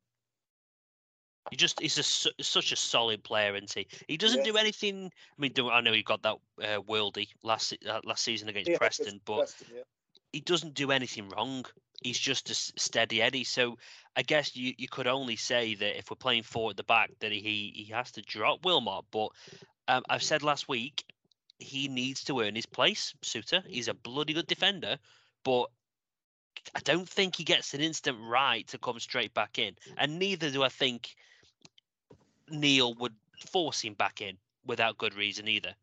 [1.50, 3.86] He just he's a, such a solid player, isn't he?
[4.08, 4.52] He doesn't yeah.
[4.52, 5.06] do anything.
[5.06, 8.78] I mean, I know he got that uh, worldy last uh, last season against yeah,
[8.78, 9.82] Preston, but Preston, yeah.
[10.32, 11.64] he doesn't do anything wrong
[12.02, 13.44] he's just a steady Eddie.
[13.44, 13.78] So
[14.16, 17.10] I guess you, you could only say that if we're playing four at the back,
[17.20, 19.04] that he he has to drop Wilmot.
[19.10, 19.28] But
[19.88, 21.04] um, I've said last week
[21.58, 23.14] he needs to earn his place.
[23.22, 24.98] Souttar, he's a bloody good defender,
[25.44, 25.66] but
[26.74, 30.50] I don't think he gets an instant right to come straight back in, and neither
[30.50, 31.14] do I think
[32.48, 33.14] Neil would
[33.50, 35.74] force him back in without good reason either.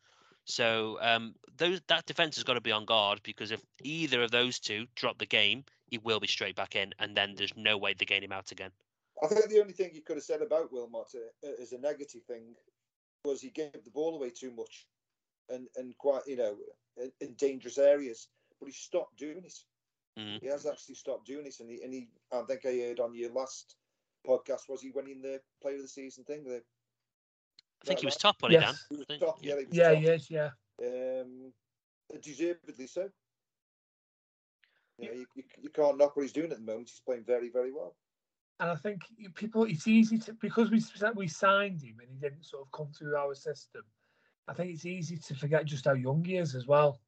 [0.45, 4.31] So um, those that defense has got to be on guard because if either of
[4.31, 7.77] those two drop the game, he will be straight back in, and then there's no
[7.77, 8.71] way they gain him out again.
[9.23, 12.23] I think the only thing you could have said about Wilmot uh, as a negative
[12.23, 12.55] thing
[13.23, 14.87] was he gave the ball away too much,
[15.49, 16.55] and and quite you know
[16.97, 18.27] in, in dangerous areas.
[18.59, 19.53] But he stopped doing it.
[20.19, 20.41] Mm.
[20.41, 22.07] He has actually stopped doing it, and he and he.
[22.31, 23.75] I think I heard on your last
[24.27, 26.43] podcast was he winning the Player of the Season thing.
[26.43, 26.63] The,
[27.83, 28.63] I think he was top on yes.
[28.63, 28.75] it, Dan.
[28.89, 30.03] He was top, yeah, he was yeah, top.
[30.03, 30.49] yes, yeah.
[30.81, 31.53] Um,
[32.19, 33.09] deservedly so.
[35.03, 36.89] You, know, you, you, you can't knock what he's doing at the moment.
[36.89, 37.95] He's playing very, very well.
[38.59, 39.01] And I think
[39.35, 40.81] people, it's easy to because we
[41.15, 43.81] we signed him and he didn't sort of come through our system.
[44.47, 46.99] I think it's easy to forget just how young he is as well.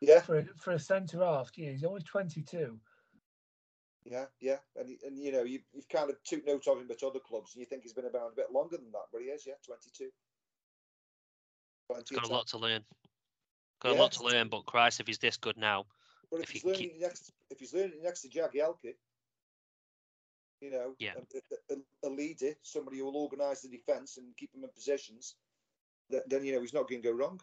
[0.00, 0.20] Yeah.
[0.20, 2.78] For a, for a centre half, yeah, he's only twenty two.
[4.04, 7.02] Yeah, yeah, and and you know you you've kind of took note of him at
[7.02, 9.28] other clubs, and you think he's been around a bit longer than that, but he
[9.28, 10.10] is, yeah, twenty two.
[12.08, 12.84] He's got a lot to learn.
[13.80, 13.98] Got yeah.
[13.98, 15.84] a lot to learn, but Christ, if he's this good now,
[16.32, 18.94] But if, If he's learning keep- next, if he's learning next to Jagielka,
[20.62, 21.14] you know, Yeah.
[21.16, 25.36] a, a, a leader, somebody who will organise the defence and keep them in positions,
[26.10, 27.40] th- then you know he's not going to go wrong.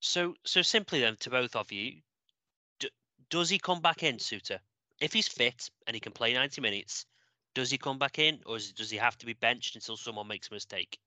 [0.00, 2.02] So, so simply then, to both of you,
[2.78, 2.90] d-
[3.30, 4.60] does he come back in, Souttar?
[5.00, 7.06] If he's fit and he can play 90 minutes,
[7.54, 10.28] does he come back in, or is, does he have to be benched until someone
[10.28, 10.98] makes a mistake?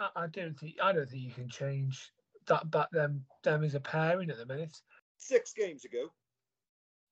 [0.00, 2.12] I, I don't think I don't think you can change
[2.46, 4.80] that back them them as a pairing at the minute.
[5.20, 6.10] Six games ago,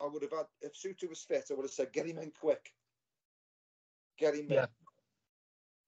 [0.01, 2.33] I would have had if Souttar was fit, I would have said get him in
[2.33, 2.73] quick,
[4.19, 4.67] get him in.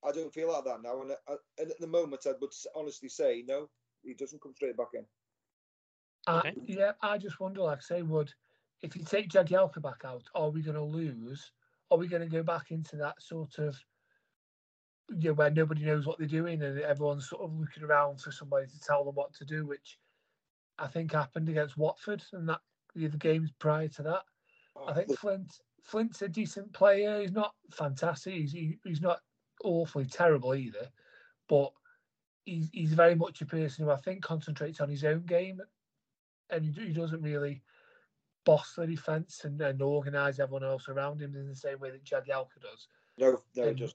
[0.04, 3.08] I don't feel like that now, and, I, and at the moment, I would honestly
[3.08, 3.68] say no.
[4.02, 5.04] He doesn't come straight back in.
[6.26, 6.54] I, Okay.
[6.66, 8.32] yeah, I just wonder, like I say, would
[8.82, 11.52] if you take Jagielka back out, are we going to lose?
[11.90, 13.76] Are we going to go back into that sort of
[15.10, 18.30] you know, where nobody knows what they're doing and everyone's sort of looking around for
[18.30, 19.98] somebody to tell them what to do, which
[20.80, 22.60] I think happened against Watford and that
[22.96, 24.22] the other games prior to that.
[24.76, 24.86] Oh.
[24.88, 27.20] I think Flint Flint's a decent player.
[27.20, 28.34] He's not fantastic.
[28.34, 29.20] He's he, he's not
[29.62, 30.88] awfully terrible either,
[31.48, 31.72] but
[32.44, 35.60] he's he's very much a person who I think concentrates on his own game,
[36.50, 37.62] and he, he doesn't really
[38.44, 42.04] boss the defence and, and organise everyone else around him in the same way that
[42.04, 42.88] Jagielka does.
[43.18, 43.94] No, no, doesn't.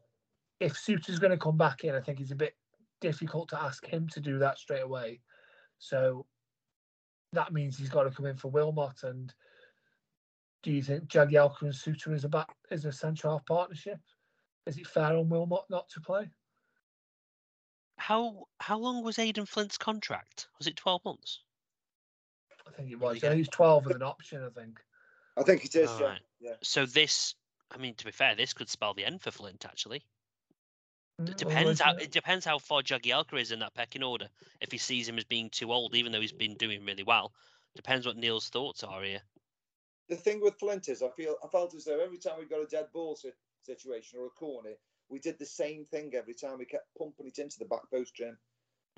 [0.60, 2.56] If Souttar's going to come back in, I think it's a bit
[3.02, 5.20] difficult to ask him to do that straight away.
[5.80, 6.26] So
[7.36, 9.04] that means he's got to come in for Wilmot.
[9.04, 9.34] And
[10.64, 14.00] do you think Jagielka and Souttar is a back is a centre half partnership?
[14.66, 16.30] Is it fair on Wilmot not to play?
[17.98, 20.48] How how long was Aden Flint's contract?
[20.58, 21.42] Was it 12 months?
[22.68, 23.24] I think it Really was.
[23.24, 24.44] Yeah, he's twelve with an option.
[24.44, 24.80] I think.
[25.38, 25.90] I think it is.
[25.90, 26.22] Yeah, Alright.
[26.40, 26.54] yeah.
[26.64, 27.36] So this,
[27.72, 29.66] I mean, to be fair, this could spell the end for Flint.
[29.66, 30.04] Actually,
[31.20, 34.28] it depends how otherwise, it depends how far Jagielka is in that pecking order.
[34.62, 37.34] If he sees him as being too old, even though he's been doing really well,
[37.76, 39.22] depends what Neil's thoughts are here.
[40.10, 42.62] The thing with Flint is, I feel I felt as though every time we got
[42.62, 43.32] a dead ball si-
[43.64, 44.72] situation or a corner,
[45.10, 46.58] we did the same thing every time.
[46.58, 48.38] We kept pumping it into the back post, Jim,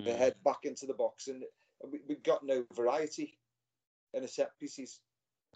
[0.00, 0.18] the Mm.
[0.18, 1.44] head back into the box, and
[1.84, 3.38] we, we got no variety
[4.12, 5.00] in the set pieces.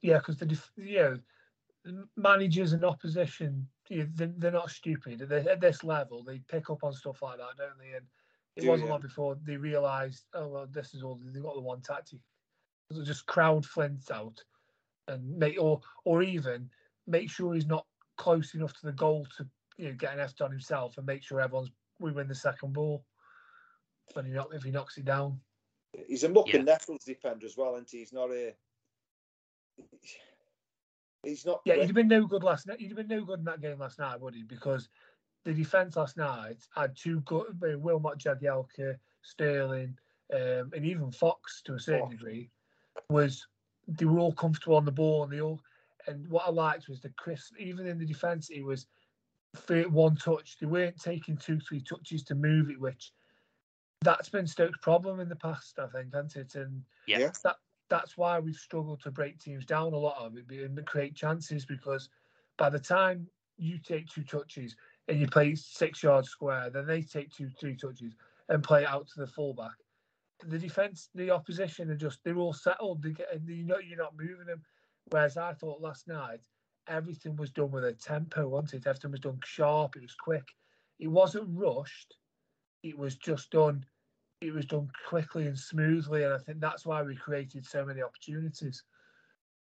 [0.01, 1.19] Yeah, because the def- you know
[1.85, 5.31] the managers and opposition, you know, they're, they're not stupid.
[5.31, 7.97] At this level, they pick up on stuff like that, don't they?
[7.97, 8.07] And
[8.57, 8.93] it Do wasn't you?
[8.93, 12.19] long before they realised, oh well, this is all they've got the one tactic.
[12.91, 14.43] They'll just crowd Flint out
[15.09, 16.71] and make or or even
[17.07, 20.35] make sure he's not close enough to the goal to you know get an F
[20.41, 23.05] on himself and make sure everyone's we win the second ball
[24.15, 25.41] when he knock if he knocks it down.
[26.07, 26.57] He's a muck Yeah.
[26.57, 28.55] and nettles defender as well, and he's not a.
[31.23, 31.61] He's not.
[31.65, 32.81] Yeah, he'd have been no good last night.
[32.81, 34.43] He'd have been no good in that game last night, would he?
[34.43, 34.89] Because
[35.45, 39.97] the defence last night had two good, Wilmot, Jagielka, Sterling,
[40.33, 42.17] um, and even Fox to a certain Fox.
[42.17, 42.51] degree,
[43.09, 43.47] was
[43.89, 45.61] they were all comfortable on the ball and they all.
[46.09, 48.87] And what I liked was the Chris, even in the defence, it was
[49.91, 50.57] one touch.
[50.59, 53.13] They weren't taking two, three touches to move it, which
[54.01, 56.55] that's been Stoke's problem in the past, I think, hasn't it?
[56.57, 57.19] And Yeah.
[57.19, 57.31] Yeah.
[57.45, 57.57] that
[57.93, 61.67] that's why we've struggled to break teams down a lot of it and create chances
[61.67, 62.09] because
[62.57, 63.27] by the time
[63.59, 64.75] you take two touches
[65.09, 68.15] and you play six yards square, then they take two, three touches
[68.49, 69.75] and play out to the fullback.
[70.47, 73.03] The defense, the opposition are just they're all settled.
[73.03, 74.63] They get you know you're not moving them.
[75.11, 76.41] Whereas I thought last night
[76.89, 78.87] everything was done with a tempo, wasn't it?
[78.87, 79.97] Everything was done sharp.
[79.97, 80.49] It was quick.
[80.99, 82.17] It wasn't rushed.
[82.83, 83.85] It was just done
[84.43, 88.03] it was done quickly and smoothly, and I think that's why we created so many
[88.03, 88.83] opportunities.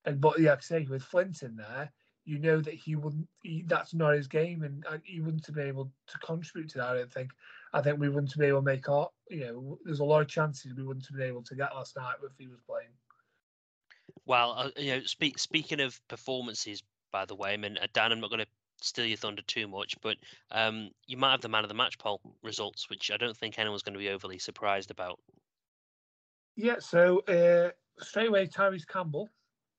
[0.06, 1.92] And but yeah, like I say with Flint in there,
[2.26, 3.28] you know that he wouldn't.
[3.66, 6.90] That's not his game, and, and he wouldn't have been able to contribute to that.
[6.90, 7.32] I don't think.
[7.74, 9.10] I think we wouldn't have been able to make our.
[9.30, 11.96] You know, there's a lot of chances we wouldn't have been able to get last
[11.96, 12.90] night if he was playing.
[14.26, 18.12] Well, uh, you know, speak, speaking of performances, by the way, I mean, uh, Dan,
[18.12, 18.48] I'm not going to
[18.88, 20.18] steal your thunder too much, but
[20.52, 23.60] um, you might have the man of the match poll results, which I don't think
[23.60, 25.20] anyone's going to be overly surprised about.
[26.56, 26.76] Yeah.
[26.80, 27.72] So uh,
[28.04, 29.30] straight away, Tyrese Campbell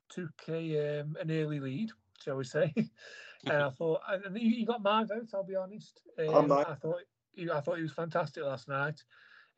[0.08, 1.90] took a um, an early lead,
[2.22, 2.72] shall we say?
[3.44, 5.28] and I thought, and he he got my vote.
[5.34, 6.00] I'll be honest.
[6.18, 6.64] Um, mine.
[6.68, 9.02] I thought, he, I thought he was fantastic last night.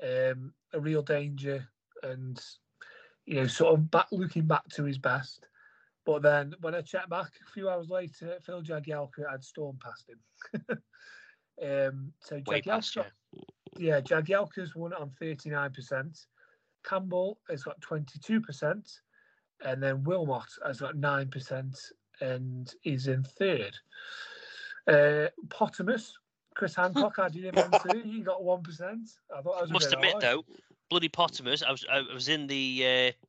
[0.03, 1.69] Um, a real danger,
[2.03, 2.41] and
[3.27, 5.47] you know, sort of back looking back to his best.
[6.07, 10.09] But then when I checked back a few hours later, Phil Jagielka had stormed past
[10.09, 10.61] him.
[11.63, 13.07] um, so Way Jagielka,
[13.77, 16.27] yeah, Jagielka's won on 39%.
[16.85, 18.99] Campbell has got 22%.
[19.63, 21.91] And then Wilmot has got 9%
[22.23, 23.77] and is in third.
[24.89, 26.13] Uh, Pottermus,
[26.55, 28.01] Chris Hancock, I did him on two.
[28.03, 28.63] He got 1%.
[28.81, 30.45] I thought that was Must admit, though,
[30.89, 33.27] bloody Pottermus, I was I was in the uh,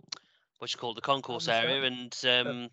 [0.62, 2.69] what you call it, the concourse area, and um,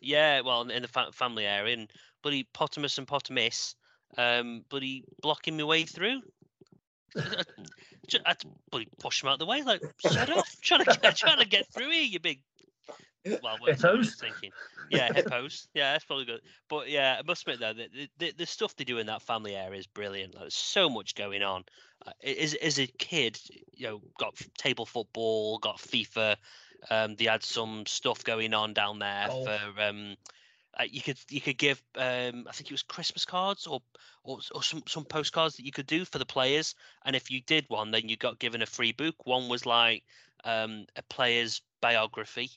[0.00, 1.90] yeah, well, in the fa- family area, and
[2.22, 3.74] bloody Pottermus and Pottermus,
[4.16, 6.22] um, bloody blocking my way through.
[7.16, 7.42] I,
[8.24, 11.40] I to bloody push him out the way, like, shut up, trying to get, trying
[11.40, 12.42] to get through here, you big.
[13.42, 14.14] Well, I Hippos?
[14.20, 14.52] thinking,
[14.88, 16.42] yeah, hippos, yeah, that's probably good.
[16.68, 19.56] But yeah, I must admit though, the, the, the stuff they do in that family
[19.56, 20.34] area is brilliant.
[20.34, 21.64] Like, there's so much going on.
[22.06, 23.38] Uh, as as a kid,
[23.74, 26.36] you know, got table football, got FIFA.
[26.90, 29.44] Um, they had some stuff going on down there Golf.
[29.44, 30.16] for um,
[30.78, 33.80] uh, you could you could give um, I think it was Christmas cards or,
[34.24, 37.40] or or some some postcards that you could do for the players, and if you
[37.42, 39.14] did one, then you got given a free book.
[39.24, 40.02] One was like
[40.44, 42.50] um, a player's biography,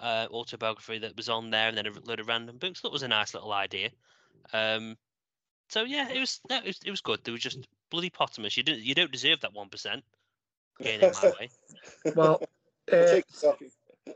[0.00, 2.80] uh, autobiography that was on there, and then a load of random books.
[2.80, 3.90] That was a nice little idea.
[4.52, 4.96] Um,
[5.68, 7.20] so yeah, it was no, it was, it was good.
[7.24, 7.58] There was just
[7.90, 8.56] bloody Pottermus.
[8.56, 10.02] You didn't you don't deserve that one percent.
[10.80, 11.50] Getting in my way.
[12.16, 12.48] Well, I'll
[12.92, 14.14] uh, take the selfie.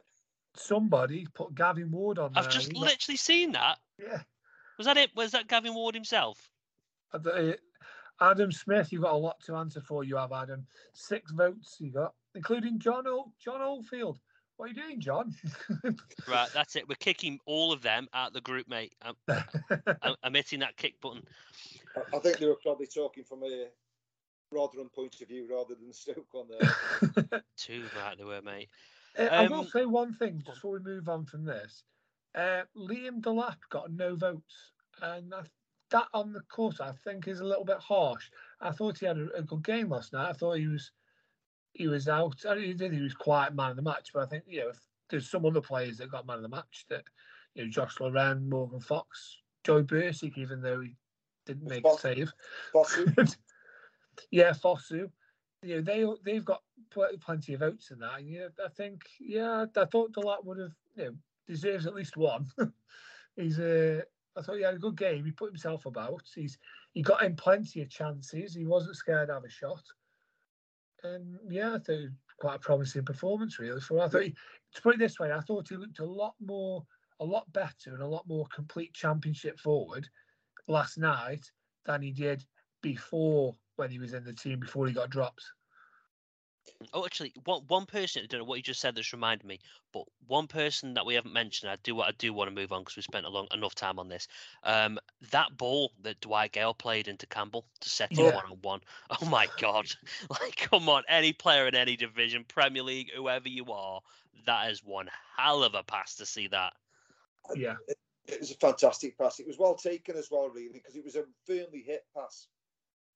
[0.56, 2.32] somebody put Gavin Ward on.
[2.37, 3.78] I've just He got- literally seen that.
[3.98, 4.22] yeah.
[4.78, 5.10] Was that it?
[5.14, 6.48] Was that Gavin Ward himself?
[7.12, 7.52] Uh,
[8.20, 10.02] Adam Smith, you've got a lot to answer for.
[10.04, 10.66] You have Adam.
[10.92, 14.18] Six votes you got, including John o- John Oldfield.
[14.56, 15.34] What are you doing, John?
[16.28, 16.88] Right, that's it.
[16.88, 18.94] We're kicking all of them out of the group, mate.
[19.02, 19.14] I'm,
[20.02, 21.22] I'm, I'm hitting that kick button.
[21.96, 23.66] I- I think they were probably talking from a
[24.54, 27.42] Rotherham point of view rather than Stoke on there.
[27.56, 28.70] Too right they were, mate.
[29.18, 31.84] Uh, I will Um, say one thing before we move on from this.
[32.34, 35.42] Uh, Liam Delap got no votes, and I,
[35.90, 38.30] that on the court I think is a little bit harsh.
[38.60, 40.30] I thought he had a, a good game last night.
[40.30, 40.90] I thought he was
[41.74, 42.44] he was out.
[42.48, 42.92] I mean, he did.
[42.92, 45.44] He was quite man of the match, but I think you know if there's some
[45.46, 47.04] other players that got man of the match that
[47.54, 50.96] you know Josh Laurent, Morgan Fox, Joe Bursik, even though he
[51.46, 52.02] didn't make a Fox.
[52.02, 52.32] save.
[54.31, 55.11] Yeah, Fosu.
[55.62, 58.18] You know, they they've got pl- plenty of votes in that.
[58.18, 61.14] And, yeah, I think yeah, I thought Delap would have you know
[61.46, 62.46] deserves at least one.
[63.37, 64.03] He's uh,
[64.37, 65.24] I thought he had a good game.
[65.24, 66.22] He put himself about.
[66.35, 66.59] He's
[66.92, 68.55] he got in plenty of chances.
[68.55, 69.83] He wasn't scared to have a shot.
[71.03, 73.81] And yeah, I thought it was quite a promising performance really.
[73.81, 74.35] For I thought he,
[74.74, 76.85] to put it this way, I thought he looked a lot more,
[77.20, 80.09] a lot better and a lot more complete championship forward
[80.66, 81.50] last night
[81.85, 82.44] than he did
[82.83, 85.44] before when he was in the team before he got dropped.
[86.92, 88.22] Oh, actually, one one person.
[88.22, 88.94] I don't know what you just said.
[88.94, 89.60] That's reminded me.
[89.92, 91.70] But one person that we haven't mentioned.
[91.70, 92.00] I do.
[92.00, 94.28] I do want to move on because we spent a long enough time on this.
[94.62, 94.98] Um,
[95.30, 98.37] that ball that Dwight Gayle played into Campbell to set him Yeah.
[98.37, 98.80] one on one.
[99.10, 99.87] Oh my God!
[100.30, 104.00] Like, come on, any player in any division, Premier League, whoever you are,
[104.46, 106.72] that is one hell of a pass to see that.
[107.54, 107.76] Yeah,
[108.26, 109.38] it was a fantastic pass.
[109.38, 112.48] It was well taken as well, really, because it was a firmly hit pass.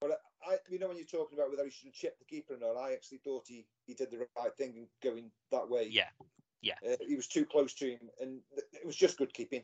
[0.00, 2.54] But I, you know, when you're talking about whether he should have chipped the keeper
[2.54, 5.88] or not, I actually thought he, he did the right thing in going that way.
[5.90, 6.08] Yeah,
[6.62, 6.74] yeah.
[6.86, 9.62] Uh, he was too close to him, and th- it was just good keeping.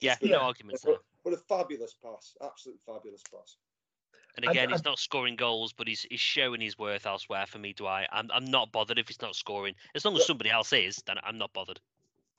[0.00, 0.30] Yeah, good.
[0.30, 0.94] no arguments there.
[1.24, 3.56] But, but a fabulous pass, Absolutely fabulous pass.
[4.36, 7.58] And again, I- he's not scoring goals, but he's he's showing his worth elsewhere for
[7.58, 8.08] me, Dwight.
[8.12, 9.74] I'm I'm not bothered if he's not scoring.
[9.94, 10.26] As long as Yeah.
[10.26, 11.80] somebody else is, then I'm not bothered.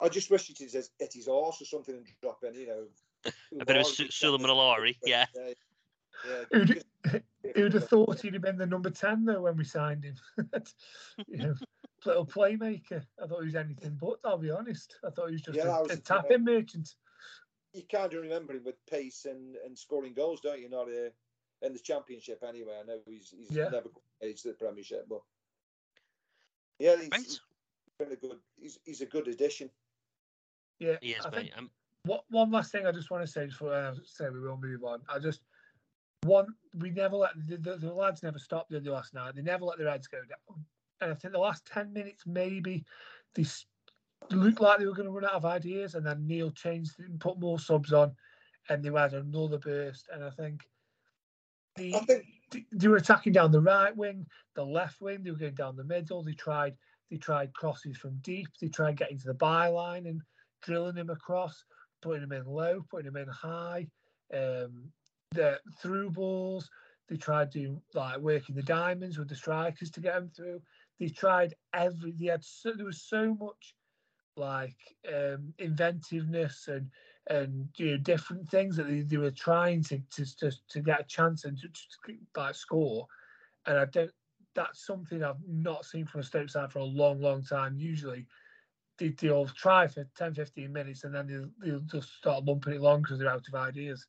[0.00, 2.84] I just wish he'd his, hit his arse or something and drop in, you know.
[3.60, 4.48] A bit of Umari Su- did Suleiman.
[4.48, 5.26] Alari, yeah.
[5.34, 5.52] Yeah,
[6.26, 6.84] yeah, who'd,
[7.54, 10.16] who'd have thought he'd have been the number ten though when we signed him?
[11.26, 11.54] you know,
[12.04, 13.04] little playmaker.
[13.22, 14.18] I thought he was anything but.
[14.24, 14.96] I'll be honest.
[15.04, 16.94] I thought he was just Yeah, I a, was a the- tapping merchant.
[17.72, 20.68] you kind of remember him with pace and, and scoring goals, don't you?
[20.68, 21.10] Not uh,
[21.62, 22.78] in the championship anyway.
[22.80, 23.68] I know he's he's Yeah.
[23.68, 23.90] never
[24.22, 25.20] aged the Premiership, but
[26.78, 27.20] yeah, he's, Right.
[27.24, 27.40] he's
[27.98, 28.38] been a good.
[28.56, 29.70] He's he's a good addition.
[30.78, 31.36] Yeah, He is, I mate.
[31.46, 31.70] think Um,
[32.04, 34.84] what one last thing I just want to say before I say we will move
[34.84, 35.02] on.
[35.08, 35.40] I just
[36.22, 39.34] one we never let the, the, the lads never stopped did they last night.
[39.34, 40.64] They never let their heads go down.
[41.00, 42.84] And I think the last ten minutes maybe
[43.34, 43.44] they
[44.30, 47.20] looked like they were going to run out of ideas, and then Neil changed and
[47.20, 48.14] put more subs on,
[48.68, 50.08] and they had another burst.
[50.12, 50.68] And I think
[51.76, 55.22] the I think they- they were attacking down the right wing, the left wing.
[55.22, 56.22] They were going down the middle.
[56.22, 56.76] They tried
[57.10, 58.48] they tried crosses from deep.
[58.60, 60.22] They tried getting to the byline and
[60.62, 61.64] drilling him across,
[62.02, 63.86] putting him in low, putting him in high.
[64.32, 64.92] Um,
[65.32, 66.70] the through balls.
[67.08, 70.60] They tried doing like working the diamonds with the strikers to get them through.
[71.00, 72.12] They tried every.
[72.12, 73.74] They had so, there was so much
[74.36, 74.76] like
[75.12, 76.90] um, inventiveness and
[77.30, 81.00] and you know different things that they, they were trying to to, to to get
[81.00, 83.06] a chance and to, to like score.
[83.66, 84.10] And I don't.
[84.54, 87.76] That's something I've not seen from a Stoke side for a long, long time.
[87.78, 88.26] Usually,
[88.98, 92.80] they, they'll try for 10, 15 minutes and then they'll, they'll just start lumping it
[92.80, 94.04] long because they're out of ideas.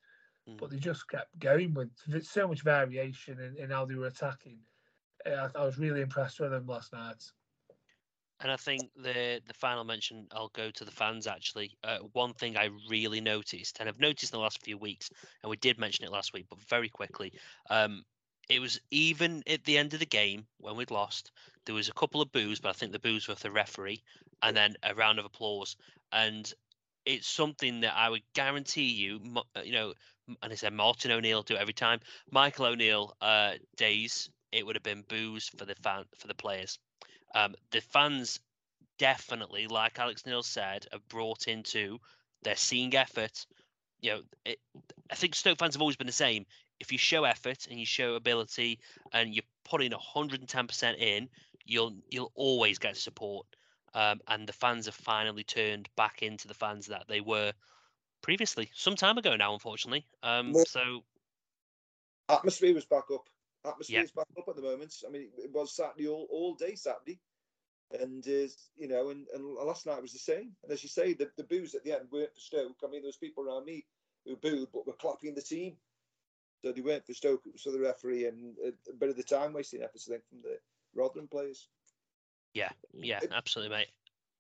[0.58, 0.74] But mm.
[0.74, 1.90] they just kept going with
[2.26, 4.60] so much variation in, in how they were attacking.
[5.26, 7.24] Uh, I, I was really impressed with them last night.
[8.42, 11.78] And I think the the final mention I'll go to the fans actually.
[11.84, 15.10] Uh, one thing I really noticed, and I've noticed in the last few weeks,
[15.44, 17.34] and we did mention it last week, but very quickly,
[17.70, 18.06] um,
[18.50, 21.32] it was even at the end of the game when we'd lost,
[21.66, 24.02] there was a couple of boos, but I think the boos were for the referee,
[24.42, 25.76] and then a round of applause.
[26.12, 26.52] And
[27.06, 29.20] it's something that I would guarantee you,
[29.56, 29.94] uh, you know,
[30.42, 32.00] and I said Martin O'Neill do it every time.
[32.32, 36.80] Michael O'Neill uh, days, it would have been boos for the fan for the players.
[37.36, 38.40] Um, the fans
[38.98, 42.00] definitely, like Alex Neil said, have brought into
[42.44, 43.46] their seeing effort.
[44.02, 44.60] You know, it,
[45.12, 46.46] I think Stoke fans have always been the same
[46.80, 48.80] if you show effort and you show ability
[49.14, 51.30] and you're putting 110% in,
[51.66, 53.46] you'll you'll always get support.
[53.94, 57.54] Um, and the fans have finally turned back into the fans that they were
[58.22, 60.06] previously, some time ago now, unfortunately.
[60.24, 61.04] Um, so
[62.30, 63.28] atmosphere was back up.
[63.66, 64.04] Atmosphere yeah.
[64.04, 64.94] is back up at the moment.
[65.06, 67.20] I mean, it was Saturday all, all day Saturday,
[68.00, 68.48] and uh,
[68.78, 70.52] you know, and, and last night was the same.
[70.64, 72.78] And as you say, the, the boos at the end weren't for Stoke.
[72.84, 73.86] I mean, there was people around me
[74.26, 75.76] who booed, but were clapping the team.
[76.64, 79.24] So they weren't for Stoke, it was for the referee and a, bit of the
[79.24, 80.58] time wasting efforts, I think, from the
[80.94, 81.70] Rotherham players.
[82.54, 83.88] Yeah, yeah, absolutely, mate.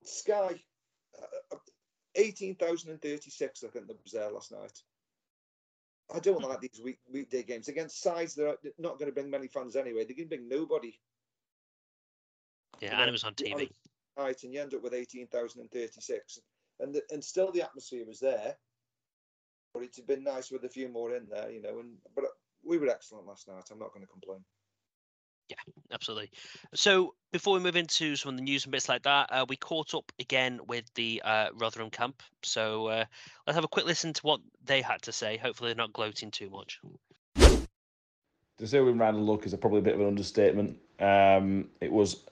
[0.03, 0.59] Sky,
[1.17, 1.55] uh,
[2.15, 4.81] 18,036, I think, that was there last night.
[6.13, 6.49] I don't hmm.
[6.49, 9.75] like these week, weekday games against sides that are not going to bring many fans
[9.75, 10.05] anyway.
[10.05, 10.99] They're going to bring nobody.
[12.79, 13.69] Yeah, and, and it was on TV.
[14.17, 16.39] Right, and you end up with 18,036.
[16.81, 18.55] And, the, and still the atmosphere was there
[19.73, 21.79] but it'd been nice with a few more in there, you know.
[21.79, 22.25] And but
[22.63, 23.63] we were excellent last night.
[23.71, 24.43] I'm not going to complain.
[25.49, 25.55] Yeah,
[25.91, 26.31] absolutely.
[26.75, 29.55] So before we move into some of the news and bits like that, uh, we
[29.55, 32.21] caught up again with the uh, Rotherham camp.
[32.43, 33.05] So uh,
[33.47, 35.37] let's have a quick listen to what they had to say.
[35.37, 36.79] Hopefully, they're not gloating too much.
[38.59, 40.77] To say we ran a look is a, probably a bit of an understatement.
[40.99, 42.25] Um, it was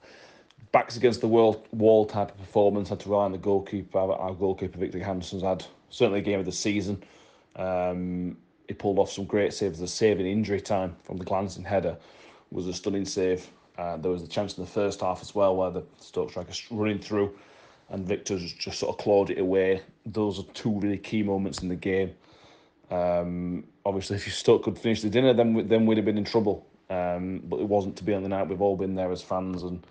[0.71, 2.89] backs against the wall, wall type of performance.
[2.89, 3.97] Had to rely on the goalkeeper.
[3.97, 7.03] Our goalkeeper Viktor Johansson's had certainly a game of the season.
[7.55, 8.37] Um,
[8.67, 9.79] he pulled off some great saves.
[9.79, 11.97] The save in injury time from the glancing header
[12.51, 13.47] was a stunning save.
[13.77, 16.53] Uh, there was a chance in the first half as well where the Stoke striker
[16.71, 17.33] running through
[17.89, 19.81] and Viktor just, sort of clawed it away.
[20.05, 22.13] Those are two really key moments in the game.
[22.89, 26.23] Um, obviously, if you Stoke could finish the dinner, then then we'd have been in
[26.23, 26.65] trouble.
[26.89, 28.47] Um, but it wasn't to be on the night.
[28.47, 29.85] We've all been there as fans, and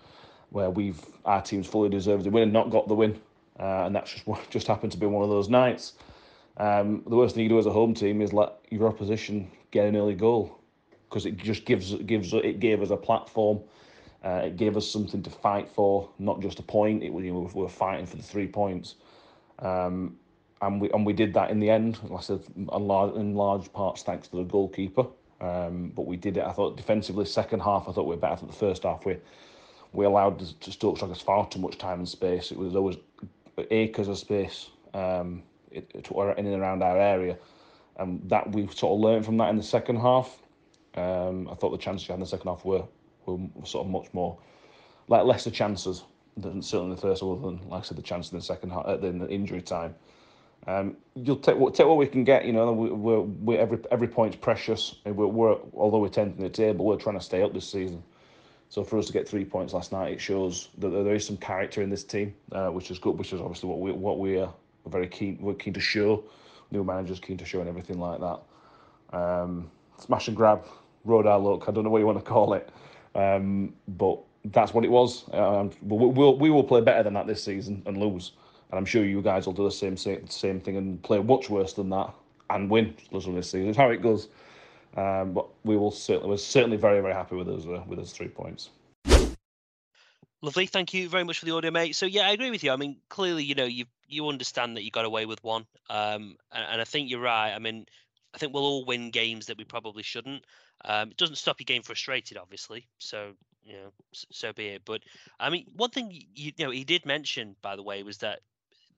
[0.49, 3.19] where we've our teams fully deserved the win and not got the win,
[3.59, 5.93] uh, and that's just just happened to be one of those nights.
[6.57, 9.85] Um, the worst thing you do as a home team is let your opposition get
[9.85, 10.56] an early goal
[11.09, 13.59] because it just gives gives it gave us a platform.
[14.23, 17.03] Uh, it gave us something to fight for, not just a point.
[17.03, 18.95] It you know, we were fighting for the three points,
[19.59, 20.17] um,
[20.61, 21.99] and we and we did that in the end.
[22.03, 25.05] Like I said, in large, in large parts thanks to the goalkeeper.
[25.39, 26.43] Um, but we did it.
[26.43, 29.05] I thought defensively, second half, I thought we were better than the first half.
[29.05, 29.17] We
[29.93, 32.51] we allowed to Stoke strikers far too much time and space.
[32.51, 32.97] It was always
[33.69, 34.69] acres of space.
[34.93, 37.37] Um, in and around our area.
[37.97, 40.41] And that we've sort of learned from that in the second half.
[40.97, 42.83] Um, I thought the chances we had in the second half were,
[43.25, 44.37] were sort of much more,
[45.07, 46.03] like lesser chances
[46.35, 48.85] than certainly the first, other than, like I said, the chance in the second half,
[48.87, 49.95] uh, in the injury time.
[50.65, 52.45] Um, you'll take what take what we can get.
[52.45, 54.95] You know, we, we're, we're every every point's precious.
[55.05, 58.03] We're, we're although we're tenth in the table, we're trying to stay up this season.
[58.69, 61.37] So for us to get three points last night, it shows that there is some
[61.37, 63.17] character in this team, uh, which is good.
[63.17, 64.51] Which is obviously what we what we are
[64.87, 65.37] very keen.
[65.39, 66.23] We're keen to show.
[66.71, 69.17] New managers keen to show and everything like that.
[69.17, 70.65] Um, smash and grab,
[71.07, 71.65] road our luck.
[71.67, 72.69] I don't know what you want to call it,
[73.15, 75.25] um, but that's what it was.
[75.33, 78.33] Um, we'll, we'll, we will play better than that this season and lose,
[78.71, 81.49] and I'm sure you guys will do the same same, same thing and play much
[81.49, 82.13] worse than that
[82.49, 83.67] and win this season.
[83.67, 84.29] It's how it goes.
[84.95, 88.11] Um, but we will certainly we're certainly very very happy with those uh, with those
[88.11, 88.69] three points.
[90.41, 91.95] Lovely, thank you very much for the audio, mate.
[91.95, 92.71] So yeah, I agree with you.
[92.71, 96.37] I mean, clearly, you know, you you understand that you got away with one, um,
[96.51, 97.53] and, and, I think you're right.
[97.53, 97.85] I mean,
[98.37, 100.45] I think we'll all win games that we probably shouldn't.
[100.85, 102.87] Um, it doesn't stop you getting frustrated, obviously.
[102.99, 103.31] So
[103.63, 104.83] you know, so be it.
[104.85, 105.01] But
[105.39, 108.41] I mean, one thing you, you know he did mention, by the way, was that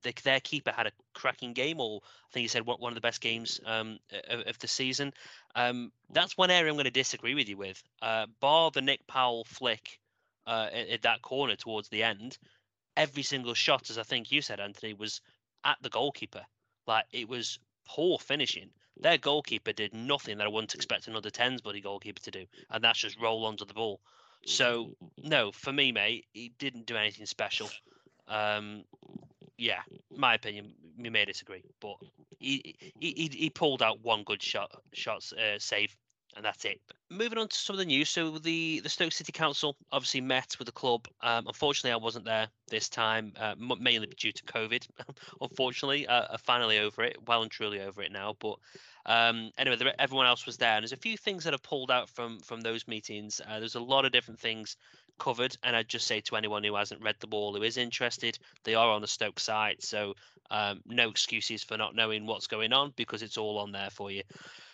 [0.03, 3.01] the, their keeper had a cracking game, or I think he said one, of the
[3.01, 5.13] best games um, of, of, the season.
[5.55, 7.81] Um, that's one area I'm going to disagree with you with.
[8.01, 10.01] Uh, bar the Nick Powell flick
[10.47, 12.37] uh, at, that corner towards the end,
[12.97, 15.21] every single shot, as I think you said, Anthony, was
[15.63, 16.45] at the goalkeeper.
[16.85, 18.71] Like it was poor finishing.
[18.99, 22.83] Their goalkeeper did nothing that I wouldn't expect another tens buddy goalkeeper to do, and
[22.83, 23.99] that's just roll onto the ball.
[24.45, 27.69] So no, for me, mate, he didn't do anything special.
[28.27, 28.83] Um,
[29.57, 29.81] yeah,
[30.15, 31.97] my opinion, we may disagree, but
[32.39, 35.95] he he he pulled out one good shot, shots uh, save
[36.35, 36.79] and that's it.
[37.09, 38.09] Moving on to some of the news.
[38.09, 41.07] So the the Stoke City Council obviously met with the club.
[41.21, 44.87] Um, unfortunately, I wasn't there this time, uh, mainly due to COVID.
[45.41, 48.35] unfortunately, uh, finally over it, well and truly over it now.
[48.39, 48.57] But
[49.05, 51.91] um, anyway, there, everyone else was there, and there's a few things that have pulled
[51.91, 53.41] out from from those meetings.
[53.47, 54.77] Uh, there's a lot of different things
[55.17, 58.37] covered, and I'd just say to anyone who hasn't read the all, who is interested,
[58.63, 60.13] they are on the Stoke site, so
[60.51, 64.11] um, no excuses for not knowing what's going on because it's all on there for
[64.11, 64.23] you.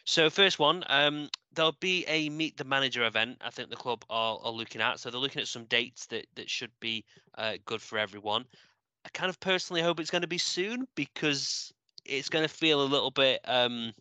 [0.06, 3.42] So first one, um, there'll be a meet the manager event.
[3.42, 5.00] I think the club are, are looking at.
[5.00, 7.04] So they're looking at some dates that that should be
[7.38, 8.46] uh, good for everyone.
[9.04, 11.74] I kind of personally hope it's going to be soon because
[12.06, 13.42] it's going to feel a little bit.
[13.46, 13.94] Um,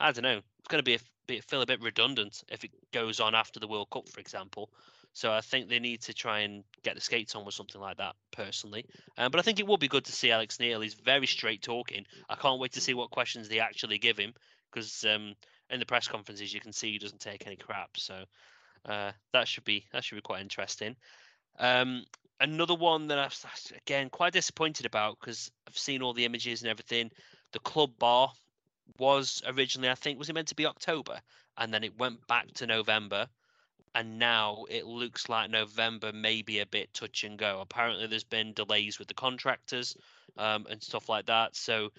[0.00, 0.40] I don't know.
[0.58, 3.60] It's going to be, a, be feel a bit redundant if it goes on after
[3.60, 4.70] the World Cup, for example.
[5.12, 7.98] So I think they need to try and get the skates on with something like
[7.98, 8.86] that, personally.
[9.16, 10.80] Um, but I think it would be good to see Alex Neil.
[10.80, 12.04] He's very straight talking.
[12.28, 14.34] I can't wait to see what questions they actually give him
[14.74, 15.34] because um,
[15.70, 17.96] in the press conferences you can see he doesn't take any crap.
[17.96, 18.24] So
[18.86, 20.96] uh, that should be that should be quite interesting.
[21.58, 22.04] Um,
[22.40, 23.36] another one that I've
[23.76, 27.10] again quite disappointed about because I've seen all the images and everything.
[27.52, 28.32] The club bar
[28.98, 31.20] was originally I think was it meant to be October
[31.56, 33.28] and then it went back to November
[33.94, 37.60] and now it looks like November may be a bit touch and go.
[37.60, 39.96] Apparently, there's been delays with the contractors
[40.36, 41.90] um, and stuff like that, so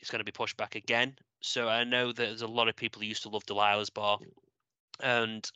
[0.00, 1.14] it's going to be pushed back again.
[1.46, 4.18] So I know that there's a lot of people who used to love Delilah's bar,
[5.00, 5.48] and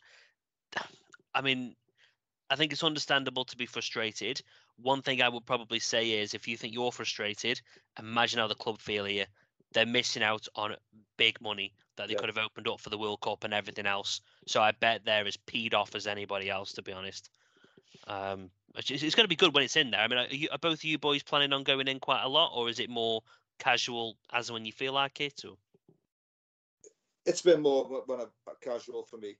[1.33, 1.75] I mean,
[2.49, 4.39] I think it's understandable to be frustrated.
[4.77, 7.59] One thing I would probably say is, if you think you're frustrated,
[7.97, 9.25] imagine how the club feel here.
[9.73, 10.75] They're missing out on
[11.17, 12.19] big money that they yeah.
[12.19, 14.21] could have opened up for the World Cup and everything else.
[14.47, 17.29] So I bet they're as peed off as anybody else, to be honest.
[18.07, 20.01] Um, it's, it's going to be good when it's in there.
[20.01, 22.29] I mean, are, you, are both of you boys planning on going in quite a
[22.29, 23.21] lot, or is it more
[23.59, 25.43] casual as when you feel like it?
[25.45, 25.55] Or
[27.25, 29.37] it's been more when I'm casual for me.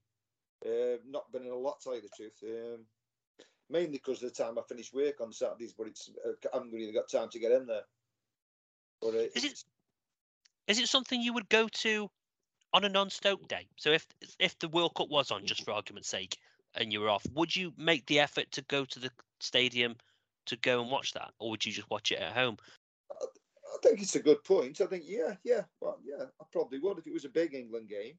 [0.66, 2.34] Uh, not been in a lot, to tell you the truth.
[2.44, 2.86] Um,
[3.70, 6.74] mainly because of the time I finish work on Saturdays, but it's uh, I haven't
[6.74, 7.84] really got time to get in there.
[9.02, 9.64] But uh, is it
[10.68, 12.10] is it something you would go to
[12.74, 13.68] on a non-Stoke day.
[13.78, 14.06] So if
[14.40, 16.38] if the World Cup was on, just for argument's sake,
[16.76, 19.10] and you were off, would you make the effort to go to the
[19.40, 19.96] stadium
[20.46, 22.58] to go and watch that, or would you just watch it at home?
[23.74, 24.82] I think it's a good point.
[24.82, 27.90] I think yeah, yeah, well, yeah, I probably would if it was a big England
[27.90, 28.16] game.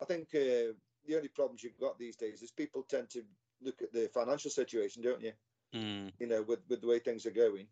[0.00, 0.74] I think uh,
[1.06, 3.22] the only problems you've got these days is people tend to
[3.62, 5.32] look at the financial situation, don't you?
[5.74, 6.12] Mm.
[6.18, 7.66] You know, with with the way things are going,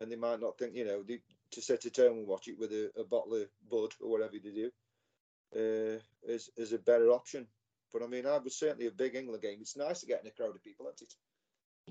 [0.00, 1.20] and they might not think, you know, they,
[1.52, 4.32] to sit at home and watch it with a, a bottle of bud or whatever
[4.32, 4.70] they do
[5.54, 7.46] uh, is is a better option.
[7.92, 9.58] But I mean, I was certainly a big England game.
[9.60, 11.14] It's nice to get in a crowd of people, isn't it?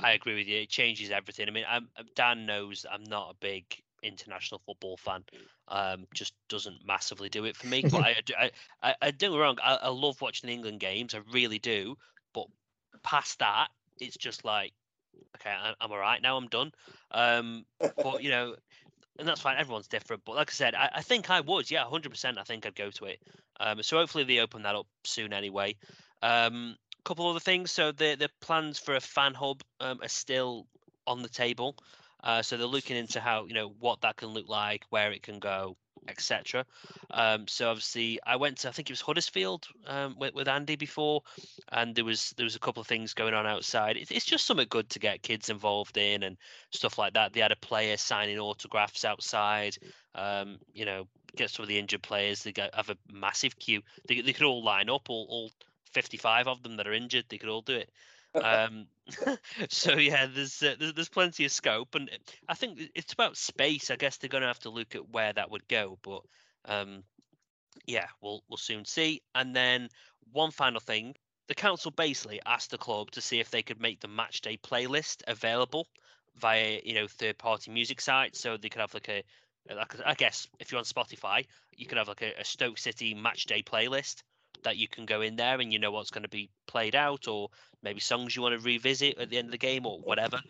[0.04, 0.62] I agree with you.
[0.62, 1.48] It changes everything.
[1.48, 3.66] I mean, I'm, Dan knows I'm not a big
[4.06, 5.24] international football fan.
[5.68, 7.84] Um, just doesn't massively do it for me.
[7.90, 8.52] But I, I,
[8.82, 9.58] I, I don't get wrong.
[9.64, 11.14] I, I love watching England games.
[11.14, 11.98] I really do.
[12.34, 12.48] But
[13.04, 13.68] past that,
[14.00, 14.74] it's just like,
[15.38, 16.38] okay, I, I'm all right now.
[16.38, 16.72] I'm done.
[17.12, 18.56] Um, but you know,
[19.18, 19.58] and that's fine.
[19.58, 21.70] Everyone's different, but like I said, I, I think I would.
[21.72, 22.38] Yeah, hundred percent.
[22.38, 23.20] I think I'd go to it.
[23.60, 25.32] Um, so hopefully they open that up soon.
[25.32, 25.78] Anyway,
[26.22, 26.76] um,
[27.06, 27.72] couple other things.
[27.72, 30.68] So the the plans for a fan hub um, are still
[31.08, 31.78] on the table.
[32.26, 35.22] Uh, so they're looking into how you know what that can look like, where it
[35.22, 36.66] can go, etc.
[37.12, 40.76] Um, so obviously, I went to I think it was Huddersfield um, with, with Andy
[40.76, 41.22] before,
[41.72, 43.96] and there was there was a couple of things going on outside.
[43.96, 46.36] It, it's just something good to get kids involved in and
[46.72, 47.32] stuff like that.
[47.32, 49.78] They had a player signing autographs outside.
[50.16, 52.42] Um, you know, get some of the injured players.
[52.42, 53.84] They get, have a massive queue.
[54.08, 55.52] They they could all line up, all all
[55.94, 57.26] 55 of them that are injured.
[57.30, 57.92] They could all do it
[58.44, 58.88] um,
[59.70, 62.10] so yeah, there's, uh, there's, there's plenty of scope, and
[62.48, 63.92] I think it's about space.
[63.92, 66.22] I guess they're going to have to look at where that would go, but
[66.66, 67.04] um,
[67.86, 69.22] yeah, we'll we'll soon see.
[69.34, 69.90] And then
[70.32, 71.16] one final thing,
[71.48, 74.58] the council basically asked the club to see if they could make the match day
[74.58, 75.88] playlist available
[76.36, 79.24] via you know third party music sites, so they could have like a
[79.74, 83.14] like I guess if you're on Spotify, you could have like a, a Stoke City
[83.14, 84.24] match day playlist
[84.64, 87.28] that you can go in there and you know what's going to be played out,
[87.28, 87.50] or
[87.84, 90.42] maybe songs you want to revisit at the end of the game, or whatever,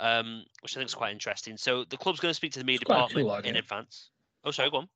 [0.00, 1.56] um, which I think is quite interesting.
[1.56, 4.10] So the club's going to speak to the media department cool in advance.
[4.44, 4.88] Oh, sorry, go on.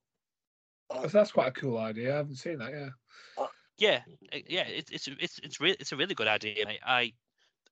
[0.91, 2.15] Oh, that's quite a cool idea.
[2.15, 2.71] I haven't seen that.
[2.71, 3.47] Yeah.
[3.79, 4.01] Yeah,
[4.33, 6.65] eh, yeah, it's it's it's it's really it's a really good idea.
[6.65, 6.81] Mate.
[6.85, 7.13] I,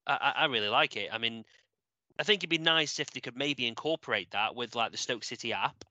[0.06, 1.08] I I really like it.
[1.10, 1.44] I mean,
[2.18, 5.24] I think it'd be nice if they could maybe incorporate that with like the Stoke
[5.24, 5.84] City app,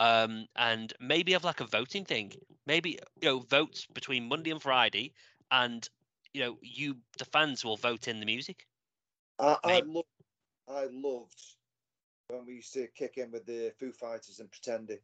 [0.00, 2.32] um, and maybe have like a voting thing.
[2.66, 5.12] Maybe you know votes between Monday and Friday,
[5.50, 5.86] and
[6.32, 8.66] you know you the fans will vote in the music.
[9.38, 10.08] I, I loved,
[10.68, 11.40] I loved
[12.28, 14.96] when we used to kick in with the Foo Fighters and Pretender.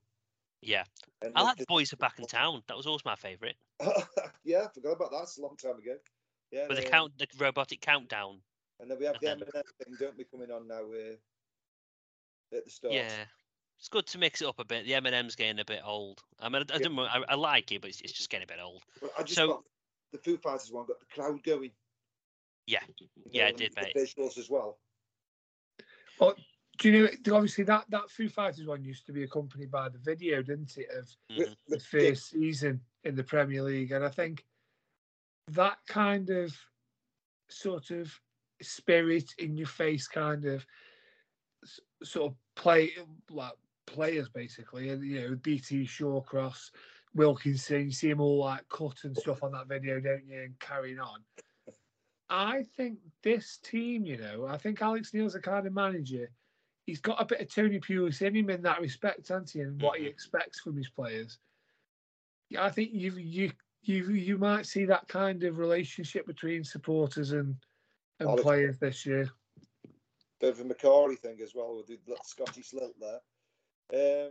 [0.63, 0.85] Yeah,
[1.23, 2.63] And I like the- Boys Are Back in Town.
[2.69, 3.57] That was always my favourite.
[4.45, 5.23] yeah, I forgot about that.
[5.25, 5.97] It's a long time ago.
[6.51, 8.41] Yeah, But the count, the robotic countdown.
[8.81, 12.65] and then we have the then- M&M thing, don't we, coming on now uh, at
[12.65, 12.95] the start?
[12.95, 13.25] Yeah,
[13.79, 14.85] it's good to mix it up a bit.
[14.87, 16.23] The M and M's getting a bit old.
[16.41, 16.83] I mean, I, I Yeah.
[16.85, 16.95] don't.
[16.97, 18.83] know, I, I like it, but it's, it's just getting a bit old.
[19.01, 19.65] But I just So- got
[20.13, 21.71] the Foo Fighters one got the crowd going.
[22.67, 22.81] Yeah,
[23.31, 23.95] Yeah, know, it did, and mate.
[23.95, 24.79] The visuals as well.
[26.19, 26.35] Well,
[26.79, 27.37] Do you know?
[27.37, 30.89] Obviously, that that Foo Fighters one used to be accompanied by the video, didn't it,
[30.91, 31.57] of Mhm.
[31.69, 34.45] the first season in the Premier League, and I think
[35.49, 36.55] that kind of
[37.49, 38.13] sort of
[38.63, 40.67] spirit in your face kind of
[42.03, 42.91] sort of play
[43.31, 43.53] like
[43.87, 46.71] players basically, and you know BT Shawcross,
[47.15, 50.59] Wilkinson, you see them all like cut and stuff on that video, don't you, and
[50.59, 51.21] carrying on.
[52.29, 56.29] I think this team, you know, I think Alex Neil's the kind of manager.
[56.85, 59.61] He's got a bit of Tony Pulis in him in that respect, hasn't he?
[59.61, 60.11] And what he Mhm.
[60.11, 61.39] expects from his players.
[62.49, 67.33] Yeah, I think you you you you might see that kind of relationship between supporters
[67.33, 67.57] and
[68.19, 69.31] and players this year.
[70.41, 73.21] Bit of a Macari thing as well with the Scottish lilt there.
[73.93, 74.31] Um,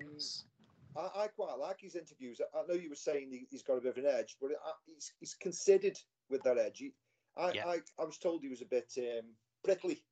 [0.98, 2.40] I, I quite like his interviews.
[2.42, 4.52] I, I know you were saying he, he's got a bit of an edge, but
[4.52, 5.98] I, he's, he's considered
[6.30, 6.80] with that edge.
[6.80, 6.94] He,
[7.38, 7.66] I, Yeah.
[7.68, 9.26] I, I was told he was a bit um,
[9.64, 10.04] prickly,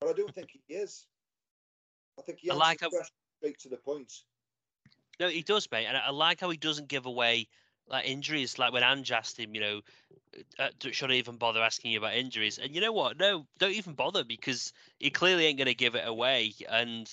[0.00, 1.06] but I don't think he is.
[2.18, 2.90] I think he answers like how-
[3.38, 4.12] straight to the point.
[5.18, 7.48] No, he does, mate, and I, I like how he doesn't give away
[7.88, 8.58] like injuries.
[8.58, 9.80] Like when Ange asked him, you know,
[10.58, 12.58] uh, should I even bother asking you about injuries?
[12.58, 13.18] And you know what?
[13.18, 16.52] No, don't even bother because he clearly ain't going to give it away.
[16.68, 17.12] And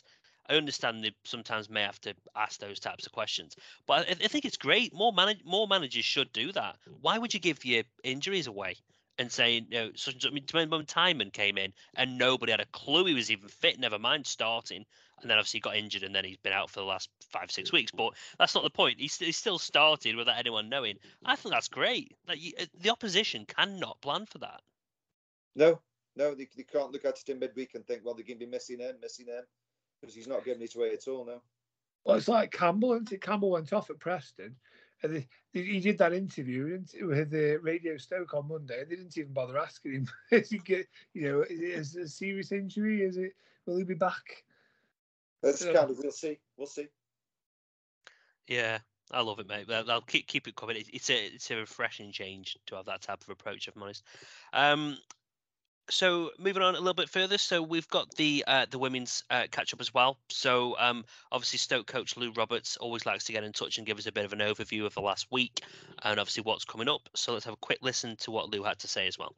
[0.49, 3.55] I understand they sometimes may have to ask those types of questions,
[3.87, 4.93] but I, I think it's great.
[4.93, 6.77] More manage, more managers should do that.
[7.01, 8.75] Why would you give your injuries away?
[9.19, 12.51] And saying, you know, such, and such- I mean, when Timon came in and nobody
[12.51, 14.85] had a clue he was even fit, never mind starting,
[15.21, 17.71] and then obviously got injured and then he's been out for the last five six
[17.71, 17.91] weeks.
[17.91, 18.99] But that's not the point.
[18.99, 20.97] He's, he still started without anyone knowing.
[21.23, 22.15] I think that's great.
[22.27, 24.61] Like you, uh, the opposition cannot plan for that.
[25.55, 25.79] No,
[26.15, 28.45] no, they, they can't look at it in midweek and think, well, they're going to
[28.45, 29.43] be missing him, missing him,
[30.03, 31.41] because he's not giving it away at all now.
[32.03, 33.21] Well, it's like Campbell, isn't it?
[33.21, 34.53] Campbell went off at Preston,
[35.01, 38.81] and they, they- he did that interview didn't with the Radio Stoke on Monday.
[38.81, 42.07] and They didn't even bother asking him, "Is he get, you know, is it a
[42.09, 43.01] serious injury?
[43.03, 43.33] Is it?
[43.65, 44.43] Will he be back?"
[45.41, 45.71] That's Yeah.
[45.71, 46.87] kind of, we'll see, we'll see.
[48.47, 48.79] Yeah,
[49.11, 49.67] I love it, mate.
[49.67, 50.83] They'll, they'll keep keep it coming.
[50.91, 53.69] It's a it's a refreshing change to have that type of approach.
[53.69, 54.03] If I'm honest.
[54.51, 54.97] Um,
[55.89, 59.47] so moving on a little bit further, so we've got the uh, the women's uh,
[59.51, 60.17] catch up as well.
[60.29, 63.97] So um, obviously Stoke coach Lou Roberts always likes to get in touch and give
[63.97, 65.61] us a bit of an overview of the last week
[66.03, 67.09] and obviously what's coming up.
[67.15, 69.35] So let's have a quick listen to what Lou had to say as well.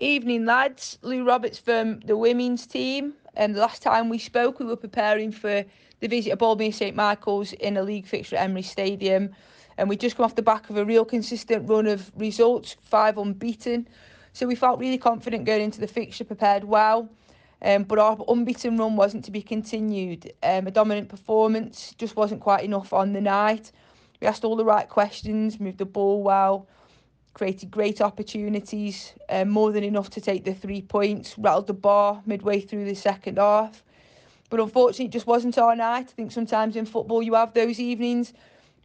[0.00, 0.98] Evening, lads.
[1.02, 3.14] Lou Roberts from the women's team.
[3.36, 5.64] And the last time we spoke, we were preparing for
[6.00, 9.30] the visit of Boldmere St Michael's in a league fixture at Emery Stadium.
[9.76, 13.18] And we just come off the back of a real consistent run of results, five
[13.18, 13.88] unbeaten.
[14.32, 17.08] So we felt really confident going into the fixture, prepared well.
[17.62, 20.32] Um, but our unbeaten run wasn't to be continued.
[20.42, 23.72] Um, a dominant performance just wasn't quite enough on the night.
[24.20, 26.66] We asked all the right questions, moved the ball well,
[27.34, 32.22] created great opportunities, um, more than enough to take the three points, rattled the bar
[32.26, 33.82] midway through the second half.
[34.48, 36.08] But unfortunately, it just wasn't our night.
[36.08, 38.32] I think sometimes in football you have those evenings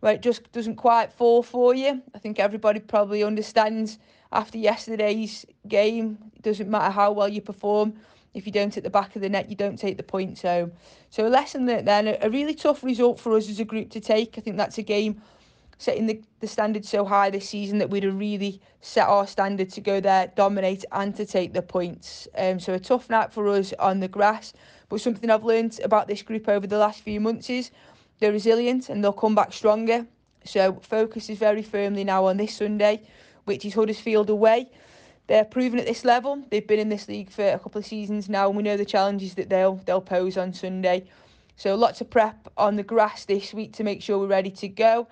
[0.01, 2.01] where it just doesn't quite fall for you.
[2.13, 3.97] I think everybody probably understands
[4.36, 7.93] after yesterday's game, it doesn't matter how well you perform.
[8.33, 10.73] If you don't hit the back of the net, you don't take the points home.
[11.09, 14.01] So a lesson that then, a really tough result for us as a group to
[14.01, 14.38] take.
[14.38, 15.21] I think that's a game
[15.77, 19.69] setting the, the standard so high this season that we'd have really set our standard
[19.69, 22.27] to go there, dominate and to take the points.
[22.38, 24.53] Um, so a tough night for us on the grass.
[24.89, 27.71] But something I've learned about this group over the last few months is
[28.19, 30.05] they're resilient and they'll come back stronger.
[30.45, 33.01] So focus is very firmly now on this Sunday,
[33.45, 34.69] which is Huddersfield away.
[35.27, 36.43] They're proven at this level.
[36.51, 38.85] They've been in this league for a couple of seasons now, and we know the
[38.85, 41.07] challenges that they'll they'll pose on Sunday.
[41.55, 44.67] So lots of prep on the grass this week to make sure we're ready to
[44.67, 45.07] go.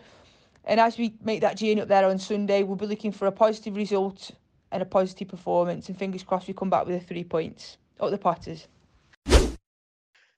[0.66, 3.32] And as we make that journey up there on Sunday, we'll be looking for a
[3.32, 4.32] positive result
[4.72, 5.90] and a positive performance.
[5.90, 7.78] And fingers crossed we come back with the three points.
[8.00, 8.68] Up the Potters.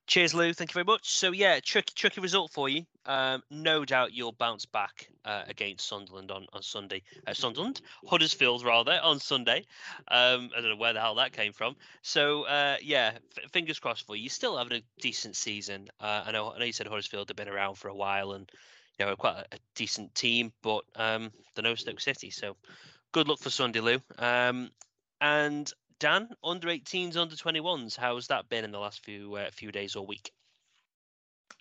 [0.06, 0.52] Cheers, Lou.
[0.52, 1.10] Thank you very much.
[1.10, 2.84] So yeah, tricky, tricky result for you.
[3.06, 7.02] Um, no doubt you'll bounce back uh, against Sunderland on, on Sunday.
[7.26, 9.64] Uh, Sunderland, Huddersfield rather on Sunday.
[10.08, 11.74] Um, I don't know where the hell that came from.
[12.02, 14.22] So uh, yeah, f- fingers crossed for you.
[14.22, 15.88] You're still having a decent season.
[16.00, 16.52] Uh, I know.
[16.52, 18.48] I know you said Huddersfield have been around for a while and
[19.00, 22.30] you know quite a, a decent team, but um, they're no Stoke City.
[22.30, 22.56] So
[23.10, 23.98] good luck for Sunday, Lou.
[24.18, 24.70] Um,
[25.20, 29.72] and Dan, under 18s, under 21s, how's that been in the last few uh, few
[29.72, 30.30] days or week?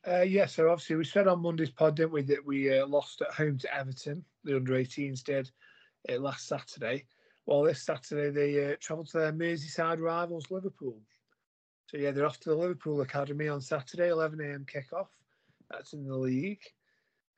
[0.07, 3.21] Uh, yeah, so obviously we said on Monday's pod, didn't we, that we uh, lost
[3.21, 4.23] at home to Everton.
[4.43, 5.49] The under 18s did
[6.09, 7.05] uh, last Saturday.
[7.45, 10.99] Well, this Saturday they uh, travelled to their Merseyside rivals, Liverpool.
[11.87, 14.65] So yeah, they're off to the Liverpool Academy on Saturday, 11 a.m.
[14.65, 15.07] kickoff.
[15.69, 16.63] That's in the league.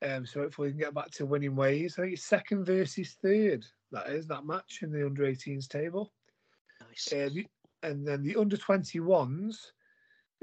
[0.02, 1.96] Um, so hopefully we can get back to winning ways.
[1.98, 3.66] I think it's second versus third.
[3.92, 6.12] That is that match in the under 18s table.
[7.12, 7.14] Nice.
[7.14, 7.46] Uh, the,
[7.84, 9.56] and then the under 21s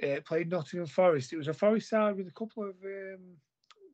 [0.02, 1.32] uh, played Nottingham Forest.
[1.32, 3.36] It was a Forest side with a couple of, um,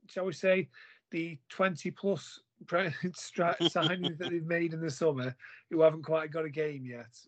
[0.09, 0.69] shall we say,
[1.11, 5.35] the 20 plus signings that they've made in the summer
[5.71, 7.19] who haven't quite got a game yet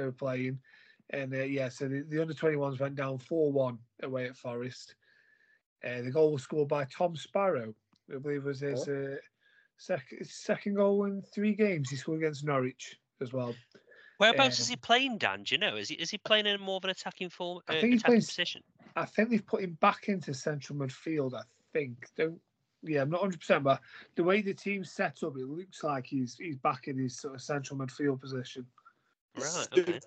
[0.00, 0.58] uh, playing.
[1.10, 4.94] And uh, yeah, so the, the under 21s went down 4 1 away at Forest.
[5.84, 7.74] Uh, the goal was scored by Tom Sparrow,
[8.12, 9.12] I believe was his Oh.
[9.12, 9.16] uh,
[9.76, 11.90] sec- second goal in three games.
[11.90, 13.54] He scored against Norwich as well.
[14.18, 15.42] Whereabouts is um, he playing, Dan?
[15.42, 15.76] Do you know?
[15.76, 18.00] Is he is he playing in more of an attacking form, uh, I think he's
[18.00, 18.62] attacking playing- position?
[18.96, 21.34] I think they've put him back into central midfield.
[21.34, 21.42] I
[21.72, 22.08] think.
[22.16, 22.40] Don't.
[22.82, 23.80] Yeah, I'm not 100, percent but
[24.14, 27.34] the way the team's set up, it looks like he's he's back in his sort
[27.34, 28.66] of central midfield position.
[29.36, 29.68] Right.
[29.72, 30.00] Did- Okay.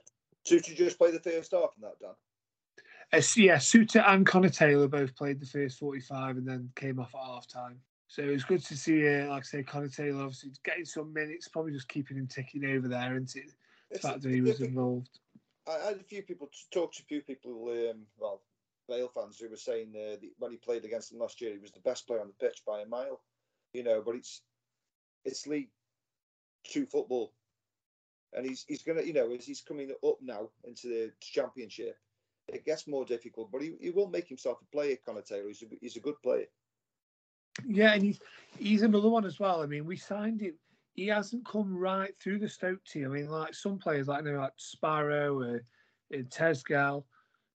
[0.45, 2.11] Did you just play the first half in that, Dan?
[3.11, 6.99] Uh, so yeah, Souttar and Connor Taylor both played the first 45 and then came
[6.99, 7.79] off at half time.
[8.07, 11.13] So it was good to see, uh, like I say, Connor Taylor obviously getting some
[11.13, 13.29] minutes, probably just keeping him ticking over there, and
[13.91, 15.19] the fact that he was involved.
[15.67, 18.41] I had a few people talk to a few people, um, well,
[18.89, 21.59] Vale fans who were saying uh, that when he played against them last year, he
[21.59, 23.21] was the best player on the pitch by a mile.
[23.73, 24.41] You know, but it's
[25.25, 25.69] it's League
[26.63, 27.33] Two football,
[28.33, 31.97] and he's he's gonna, you know, as he's coming up now into the Championship,
[32.47, 33.51] it gets more difficult.
[33.51, 35.47] But he, he will make himself a player, Connor Taylor.
[35.47, 36.47] He's a, he's a good player.
[37.67, 38.19] Yeah, and he's
[38.57, 39.61] he's another one as well.
[39.61, 40.55] I mean, we signed him.
[40.93, 43.05] He hasn't come right through the Stoke team.
[43.05, 45.63] I mean, like some players, like you know, like Sparrow or
[46.13, 47.03] uh, Tezgel,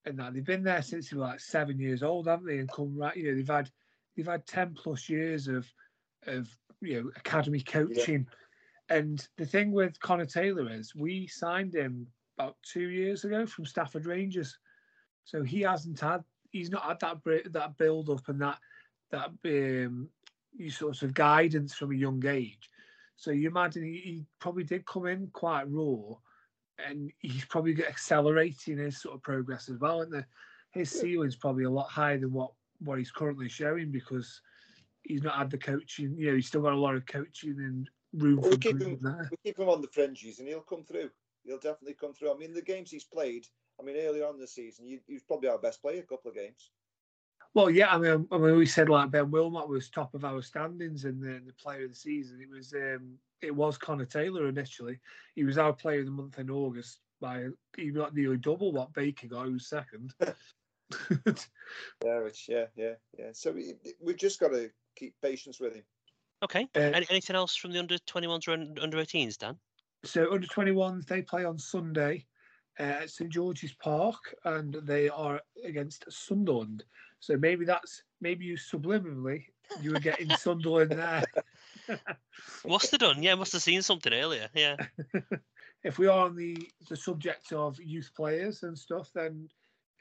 [0.07, 2.59] and that they've been there since they were like seven years old, haven't they?
[2.59, 3.71] And come right, you know, they've had
[4.17, 5.67] they've had ten plus years of
[6.27, 6.49] of
[6.81, 8.27] you know academy coaching.
[8.89, 12.07] And the thing with Connor Taylor is, we signed him
[12.37, 14.59] about two years ago from Stafford Rangers,
[15.25, 18.59] so he hasn't had he's not had that that build up and that
[19.11, 20.09] that um,
[20.55, 22.71] you sort of guidance from a young age.
[23.17, 26.17] So you imagine he, he probably did come in quite raw,
[26.79, 30.03] and he's probably accelerating his sort of progress as well.
[30.03, 30.25] And the,
[30.73, 32.51] his ceiling's probably a lot higher than what
[32.81, 34.41] what he's currently showing because
[35.05, 36.15] he's not had the coaching.
[36.19, 38.83] You know, he's still got a lot of coaching and room Well, for we keep
[38.83, 39.29] him there.
[39.31, 41.11] we keep him on the fringes, and he'll come through.
[41.45, 42.35] He'll definitely come through.
[42.35, 43.47] I mean, the games he's played.
[43.81, 46.03] I mean, earlier on in the season, he, he was probably our best player a
[46.03, 46.71] couple of games.
[47.55, 50.43] Well, yeah, I mean, I mean, we said like Ben Wilmot was top of our
[50.43, 52.41] standings in the, the player of the season.
[52.41, 54.99] It was um, it was Connor Taylor initially.
[55.37, 57.47] He was our player of the month in August by
[57.77, 59.47] he got nearly double what Baker got.
[59.47, 60.13] Who was second.
[62.05, 63.31] Yeah, it's, yeah, yeah, yeah.
[63.33, 65.83] So we, we've just got to keep patience with him.
[66.43, 66.69] Okay.
[66.77, 69.57] Uh, Any, anything else from the under 21s or un- under 18s, Dan?
[70.05, 72.27] so under twenty ones they play on Sunday
[72.79, 76.85] uh, at St George's Park, and they are against Sunderland.
[77.25, 79.45] So maybe that's maybe you subliminally
[79.81, 81.25] you were getting Sunderland there.
[82.67, 83.23] Must have done.
[83.23, 84.49] Yeah, must have seen something earlier.
[84.55, 84.77] Yeah.
[85.85, 86.57] if we are on the
[86.89, 89.49] the subject of youth players and stuff, then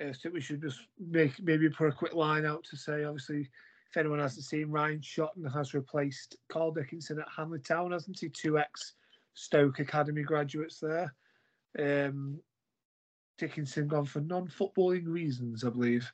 [0.01, 3.03] uh, I think we should just make maybe put a quick line out to say,
[3.03, 3.49] obviously,
[3.89, 8.29] if anyone hasn't seen, Ryan Shotton has replaced Carl Dickinson at Hanley Town, hasn't he?
[8.29, 8.93] Two ex
[9.33, 11.13] Stoke Academy graduates there.
[11.79, 12.39] Um,
[13.37, 16.11] Dickinson gone for non-footballing reasons, I believe.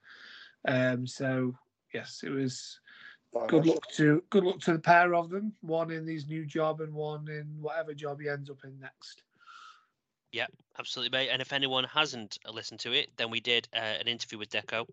[0.67, 1.55] Um, so
[1.93, 2.79] yes, it was
[3.47, 5.53] good luck to good luck to the pair of them.
[5.61, 9.23] One in his new job and one in whatever job he ends up in next.
[10.31, 10.47] Yeah,
[10.77, 11.29] absolutely, mate.
[11.29, 14.49] And if anyone hasn't uh, listened to it, then we did uh, an interview with
[14.51, 14.85] Deco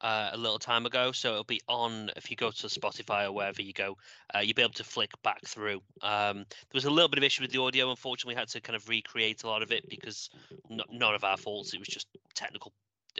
[0.00, 1.12] uh, a little time ago.
[1.12, 3.96] So it'll be on if you go to Spotify or wherever you go,
[4.34, 5.80] uh, you'll be able to flick back through.
[6.02, 7.90] Um, there was a little bit of issue with the audio.
[7.90, 10.28] Unfortunately, we had to kind of recreate a lot of it because
[10.70, 11.72] n- none of our faults.
[11.72, 12.72] It was just technical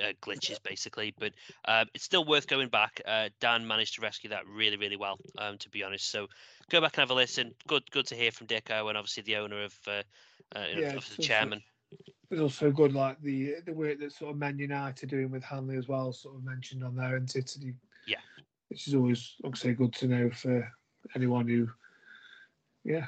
[0.03, 1.15] uh, glitches, basically.
[1.19, 1.33] But
[1.65, 3.01] uh, it's still worth going back.
[3.07, 6.11] Uh, Dan managed to rescue that really, really well, um, to be honest.
[6.11, 6.27] So
[6.71, 7.53] go back and have a listen.
[7.67, 10.03] Good, good to hear from Deco and obviously the owner of, uh,
[10.57, 11.63] uh, you know, Yeah, of the chairman.
[12.31, 15.43] It's also good, like the the work that sort of Man United are doing with
[15.43, 17.75] Hanley as well, sort of mentioned on there, and City.
[18.07, 18.19] Yeah.
[18.69, 20.73] which is always obviously good to know for
[21.17, 21.69] anyone who,
[22.85, 23.07] yeah,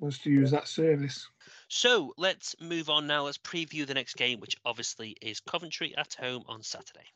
[0.00, 1.28] wants to use that service.
[1.68, 3.24] So let's move on now.
[3.24, 7.10] Let's preview the next game, which obviously is Coventry at home on Saturday.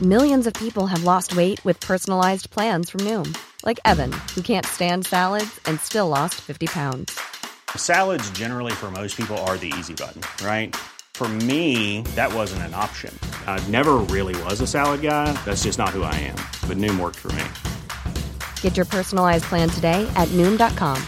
[0.00, 4.64] Millions of people have lost weight with personalized plans from Noom, like Evan, who can't
[4.64, 7.18] stand salads and still lost 50 pounds.
[7.74, 10.76] Salads, generally, for most people, are the easy button, right?
[11.14, 13.12] For me, that wasn't an option.
[13.48, 15.32] I never really was a salad guy.
[15.44, 16.36] That's just not who I am.
[16.68, 17.42] But Noom worked for me.
[18.60, 21.02] Get your personalized plan today at Noom.com.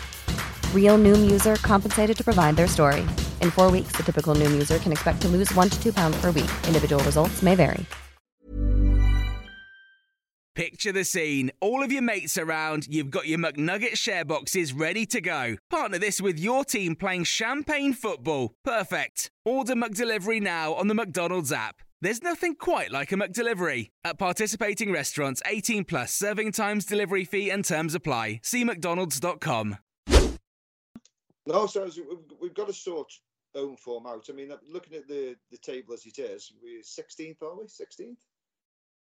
[0.74, 3.02] Real Noom user compensated to provide their story.
[3.40, 6.20] In four weeks, the typical Noom user can expect to lose one to two pounds
[6.20, 6.50] per week.
[6.66, 7.86] Individual results may vary.
[10.56, 11.50] Picture the scene.
[11.60, 15.56] All of your mates around, you've got your McNugget share boxes ready to go.
[15.70, 18.52] Partner this with your team playing champagne football.
[18.64, 19.30] Perfect.
[19.44, 21.80] Order McDelivery now on the McDonald's app.
[22.02, 23.90] There's nothing quite like a McDelivery.
[24.04, 28.40] At participating restaurants, 18 plus serving times, delivery fee, and terms apply.
[28.42, 29.76] See McDonald's.com.
[31.46, 33.12] No, so we've, we've got to sort
[33.54, 34.26] own form out.
[34.30, 37.64] I mean, looking at the, the table as it is, we're 16th, are we?
[37.64, 38.16] 16th?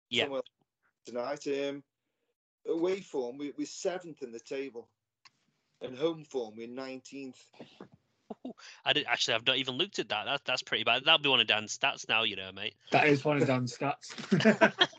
[0.09, 0.23] Yeah.
[0.23, 0.41] Somewhere
[1.05, 1.47] tonight.
[1.47, 1.83] Um,
[2.67, 4.89] away form, we, we're seventh in the table.
[5.81, 7.37] And home form, we're 19th.
[8.85, 9.35] I did actually.
[9.35, 10.25] I've not even looked at that.
[10.25, 11.03] That that's pretty bad.
[11.05, 12.75] That'll be one of Dan's stats now, you know, mate.
[12.91, 14.13] That is one of Dan's stats.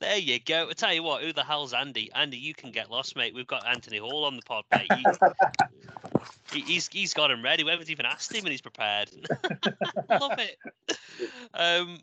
[0.00, 0.68] There you go.
[0.68, 2.10] I tell you what, who the hell's Andy?
[2.12, 3.34] Andy, you can get lost, mate.
[3.34, 4.90] We've got Anthony Hall on the pod, mate.
[4.92, 5.04] He,
[6.52, 7.62] he- he's he's got him ready.
[7.64, 9.10] We haven't even asked him, and he's prepared.
[10.10, 10.56] Love it.
[11.54, 11.98] Um,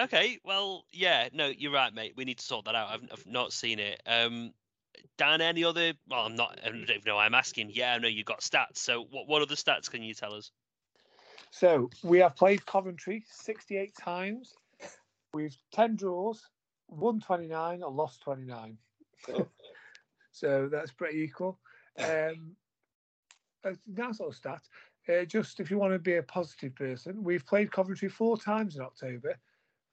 [0.00, 2.14] okay, well, yeah, no, you're right, mate.
[2.16, 2.88] We need to sort that out.
[2.90, 4.00] I've, I've not seen it.
[4.06, 4.52] Um,
[5.16, 5.92] Dan, any other?
[6.08, 6.58] Well, I'm not.
[6.64, 7.16] I don't even know.
[7.16, 7.70] why I'm asking.
[7.72, 8.78] Yeah, I know you got stats.
[8.78, 10.50] So, what what other stats can you tell us?
[11.54, 14.54] So we have played Coventry 68 times.
[15.32, 16.42] We've 10 draws,
[16.88, 18.76] won 29 and lost 29.
[20.32, 21.60] so that's pretty equal.
[21.96, 22.56] Um,
[23.62, 24.62] a nice little stat.
[25.08, 28.74] Uh, just if you want to be a positive person, we've played Coventry four times
[28.74, 29.36] in October,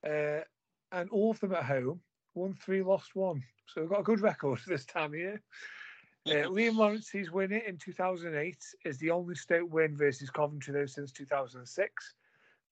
[0.04, 0.44] uh,
[0.92, 2.02] and all of them at home.
[2.34, 3.44] Won three, lost one.
[3.68, 5.42] So we've got a good record this time of year.
[6.28, 10.86] Uh, Liam Lawrence's win it in 2008 is the only state win versus Coventry though
[10.86, 12.14] since 2006.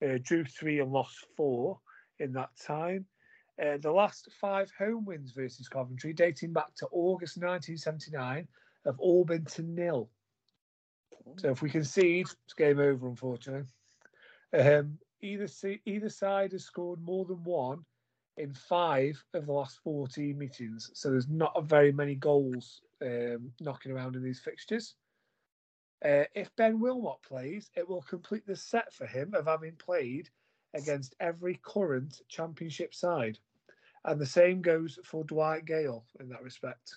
[0.02, 1.80] Uh, drew three and lost four
[2.20, 3.06] in that time.
[3.62, 8.48] Uh, the last five home wins versus Coventry, dating back to August 1979,
[8.86, 10.10] have all been to nil.
[11.38, 13.68] So if we concede, it's game over, unfortunately.
[14.58, 15.48] Um, either
[15.86, 17.84] either side has scored more than one
[18.40, 20.90] in five of the last 14 meetings.
[20.94, 24.96] So there's not very many goals um, knocking around in these fixtures.
[26.04, 30.30] Uh, if Ben Wilmot plays, it will complete the set for him of having played
[30.74, 33.38] against every current championship side.
[34.06, 36.96] And the same goes for Dwight Gayle in that respect.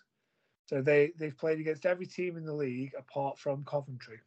[0.67, 4.21] So they, they've played against every team in the league apart from Coventry.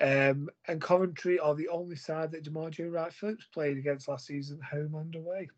[0.00, 4.60] Um, and Coventry are the only side that D'Margio Wright Phillips played against last season,
[4.60, 5.48] home and away.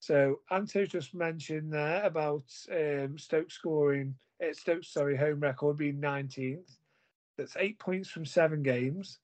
[0.00, 6.00] So Anto just mentioned there about um, Stoke scoring, uh, Stoke sorry, home record being
[6.00, 6.76] 19th.
[7.36, 9.18] That's eight points from seven games.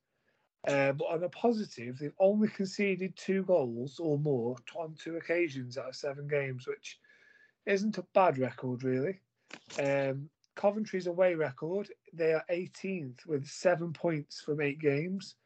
[0.66, 5.76] Uh, but on a positive, they've only conceded two goals or more on two occasions
[5.76, 6.98] out of seven games, which
[7.66, 9.20] isn't a bad record, really.
[9.78, 15.36] Um, Coventry's away record, they are 18th with seven points from eight games.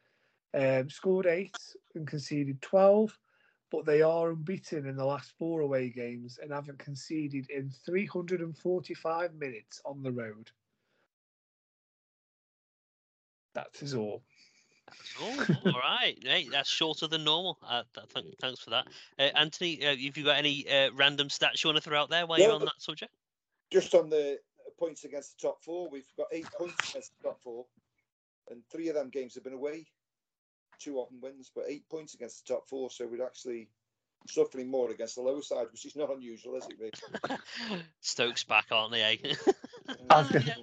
[0.53, 1.57] Um, scored eight
[1.95, 3.15] and conceded 12,
[3.71, 9.33] but they are unbeaten in the last four away games and haven't conceded in 345
[9.35, 10.49] minutes on the road.
[13.53, 14.23] That is all.
[15.21, 16.49] Oh, all right, mate.
[16.51, 17.57] That's shorter than normal.
[17.67, 18.87] Uh, th- th- thanks for that,
[19.19, 19.85] uh, Anthony.
[19.85, 22.39] Uh, have you got any uh, random stats you want to throw out there while
[22.39, 23.11] you're on that subject?
[23.71, 24.39] Just on the
[24.79, 27.65] points against the top four, we've got eight points against the top four,
[28.49, 29.85] and three of them games have been away.
[30.79, 32.89] Two of them wins, but eight points against the top four.
[32.89, 33.69] So we're actually
[34.27, 37.39] suffering more against the lower side, which is not unusual, is it, really?
[38.01, 39.01] Stokes back, aren't they?
[39.03, 39.35] Eh?
[40.09, 40.55] I was gonna-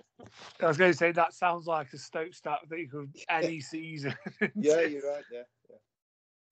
[0.61, 3.61] I was going to say that sounds like a Stoke stat that you could any
[3.61, 4.15] season.
[4.55, 5.25] yeah, you're right.
[5.33, 5.77] Yeah, yeah.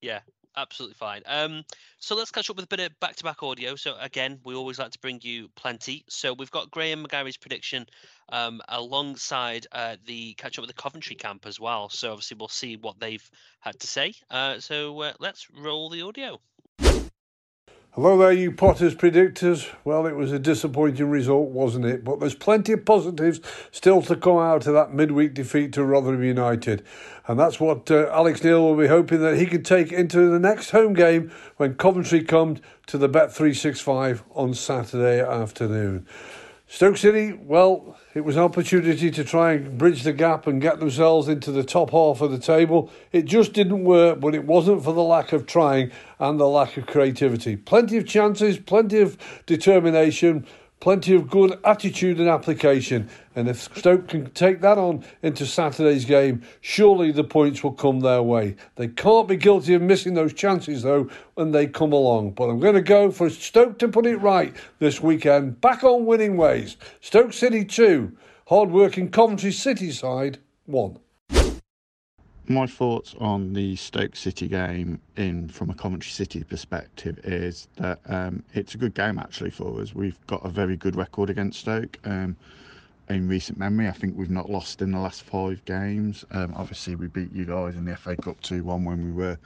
[0.01, 0.21] Yeah,
[0.57, 1.23] absolutely fine.
[1.27, 1.65] Um,
[1.99, 3.77] so let's catch up with a bit of back-to-back audio.
[3.77, 6.05] So again, we always like to bring you plenty.
[6.09, 7.87] So we've got Graham McGarry's prediction
[8.29, 11.89] um, alongside uh, the catch up with the Coventry camp as well.
[11.89, 13.31] So obviously we'll see what they've
[13.61, 14.15] had to say.
[14.31, 16.41] Uh, so uh, let's roll the audio.
[17.95, 19.73] Hello there, you Potters predictors.
[19.85, 22.03] Well, it was a disappointing result, wasn't it?
[22.03, 23.41] But there's plenty of positives
[23.71, 26.85] still to come out of that midweek defeat to Rotherham United.
[27.29, 30.41] And that's what uh, Alex Neil will be hoping that he can take into the
[30.41, 32.57] next home game when Coventry come
[32.89, 36.05] to the Bet365 on Saturday afternoon.
[36.67, 40.81] Stoke City, well, it was an opportunity to try and bridge the gap and get
[40.81, 42.91] themselves into the top half of the table.
[43.13, 46.77] It just didn't work, but it wasn't for the lack of trying and the lack
[46.77, 47.57] of creativity.
[47.57, 50.47] Plenty of chances, plenty of determination,
[50.85, 53.09] plenty of good attitude and application.
[53.35, 58.01] And if Stoke can take that on into Saturday's game, surely the points will come
[58.01, 58.57] their way.
[58.77, 62.33] They can't be guilty of missing those chances, though, when they come along.
[62.33, 65.59] But I'm going to go for Stoke to put it right this weekend.
[65.63, 66.77] Back on winning ways.
[67.01, 68.15] Stoke City 2,
[68.49, 70.99] hard working Coventry City side 1
[72.49, 78.01] my thoughts on the Stoke City game in from a Coventry City perspective is that
[78.07, 79.95] um, it's a good game actually for us.
[79.95, 81.99] We've got a very good record against Stoke.
[82.05, 82.37] Um,
[83.09, 86.25] in recent memory, I think we've not lost in the last five games.
[86.33, 89.39] Um, obviously, we beat you guys in the FA Cup 2 1 when we were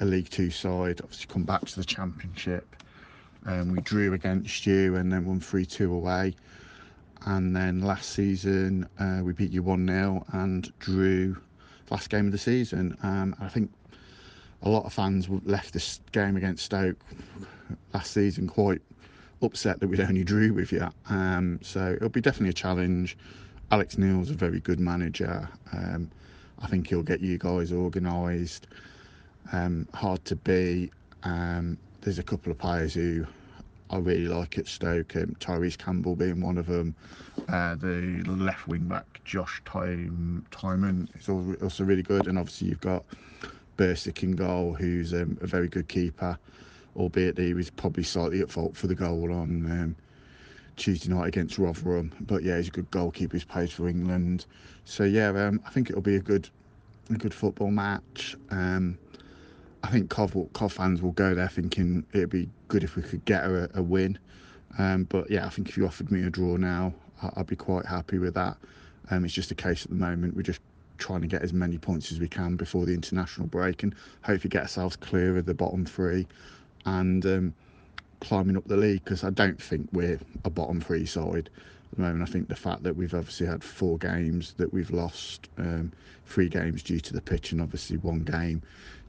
[0.00, 1.00] a League Two side.
[1.02, 2.76] Obviously, come back to the Championship.
[3.44, 6.34] Um, we drew against you and then won 3 2 away.
[7.24, 11.36] And then last season, uh, we beat you 1 0 and drew
[11.90, 12.96] last game of the season.
[13.02, 13.70] Um, I think
[14.62, 16.96] a lot of fans left this game against Stoke
[17.92, 18.80] last season quite
[19.42, 20.88] upset that we'd only drew with you.
[21.08, 23.16] Um, so it'll be definitely a challenge.
[23.70, 25.48] Alex Neil's a very good manager.
[25.72, 26.10] Um,
[26.60, 28.66] I think he'll get you guys organised.
[29.52, 30.92] Um, hard to beat.
[31.22, 33.26] Um, there's a couple of players who
[33.90, 35.14] I really like at Stoke.
[35.16, 36.94] Um, Tyrese Campbell being one of them.
[37.48, 41.28] Uh, the left wing back Josh Time Tymon is
[41.62, 43.04] also really good, and obviously you've got
[43.76, 46.38] Bursik in goal, who's um, a very good keeper,
[46.96, 49.96] albeit he was probably slightly at fault for the goal on um,
[50.76, 52.12] Tuesday night against Rotherham.
[52.20, 53.36] But yeah, he's a good goalkeeper.
[53.36, 54.46] He's played for England,
[54.84, 56.48] so yeah, um, I think it'll be a good,
[57.10, 58.36] a good football match.
[58.50, 58.98] Um,
[59.86, 63.24] I think Cov, Cov fans will go there thinking it'd be good if we could
[63.24, 64.18] get a, a win.
[64.78, 66.92] Um, but yeah, I think if you offered me a draw now,
[67.36, 68.56] I'd be quite happy with that.
[69.10, 70.60] Um, it's just a case at the moment we're just
[70.98, 74.50] trying to get as many points as we can before the international break and hopefully
[74.50, 76.26] get ourselves clear of the bottom three
[76.86, 77.54] and um,
[78.20, 81.48] climbing up the league because I don't think we're a bottom three side
[81.92, 82.28] at the moment.
[82.28, 85.92] I think the fact that we've obviously had four games that we've lost, um,
[86.24, 88.62] three games due to the pitch and obviously one game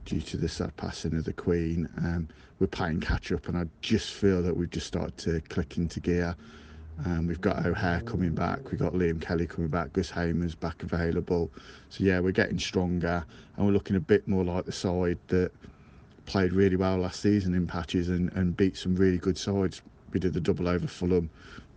[0.07, 1.87] due to the sad passing of the Queen.
[1.97, 2.29] Um,
[2.59, 5.99] we're playing catch up, and I just feel that we've just started to click into
[5.99, 6.33] gear.
[7.05, 10.81] Um, we've got O'Hare coming back, we've got Liam Kelly coming back, Gus Hamer's back
[10.81, 11.51] available.
[11.89, 13.23] So, yeah, we're getting stronger,
[13.55, 15.51] and we're looking a bit more like the side that
[16.25, 19.81] played really well last season in patches and, and beat some really good sides.
[20.13, 21.29] We did the double over Fulham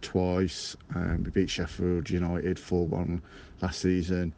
[0.03, 3.21] twice, um, we beat Sheffield United 4 1
[3.61, 4.33] last season,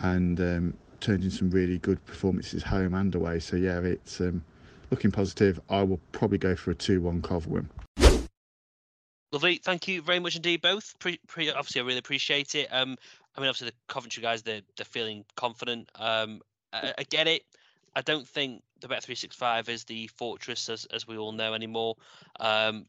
[0.00, 3.40] and um, turned in some really good performances home and away.
[3.40, 4.44] So yeah, it's um,
[4.90, 5.60] looking positive.
[5.68, 7.68] I will probably go for a two-one win.
[9.32, 10.98] Lovely, thank you very much indeed, both.
[10.98, 12.68] Pre, pre, obviously, I really appreciate it.
[12.72, 12.96] Um,
[13.36, 15.88] I mean, obviously, the Coventry guys, they're they're feeling confident.
[15.94, 16.40] Um,
[16.72, 17.44] I, I get it.
[17.94, 21.30] I don't think the Bet three six five is the fortress as as we all
[21.30, 21.96] know anymore.
[22.40, 22.86] Um,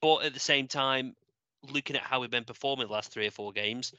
[0.00, 1.16] but at the same time,
[1.72, 3.92] looking at how we've been performing the last three or four games,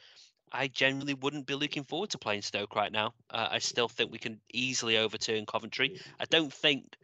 [0.56, 3.14] I generally wouldn't be looking forward to playing Stoke right now.
[3.30, 6.00] Uh, I still think we can easily overturn Coventry.
[6.20, 6.96] I don't think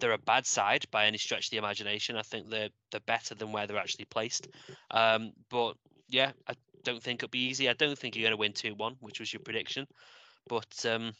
[0.00, 2.16] they're a bad side by any stretch of the imagination.
[2.16, 4.48] I think they're they're better than where they're actually placed.
[4.90, 5.74] Um, but
[6.08, 6.54] yeah, I
[6.84, 7.68] don't think it'll be easy.
[7.68, 9.86] I don't think you're going to win two one, which was your prediction.
[10.48, 11.12] But um,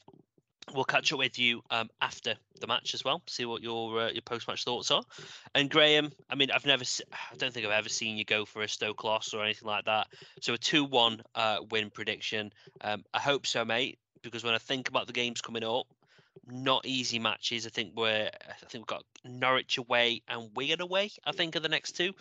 [0.75, 3.23] we'll catch up with you um, after the match as well.
[3.27, 5.03] See what your uh, your post match thoughts are.
[5.55, 8.63] And Graham, I mean, I've never, I don't think I've ever seen you go for
[8.63, 10.09] a Stoke loss or anything like that.
[10.41, 12.53] So a two one uh, win prediction.
[12.81, 13.99] Um, I hope so, mate.
[14.23, 15.87] Because when I think about the games coming up,
[16.47, 17.67] not easy matches.
[17.67, 21.11] I think we're, I think we've got Norwich away and Wigan away.
[21.25, 22.15] I think are the next two.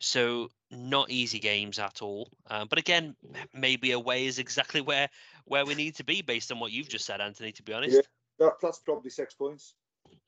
[0.00, 2.28] So not easy games at all.
[2.48, 3.16] Um, but again,
[3.52, 5.08] maybe away is exactly where
[5.48, 7.52] where we need to be based on what you've just said, Anthony.
[7.52, 9.74] To be honest, yeah, that, that's probably six points.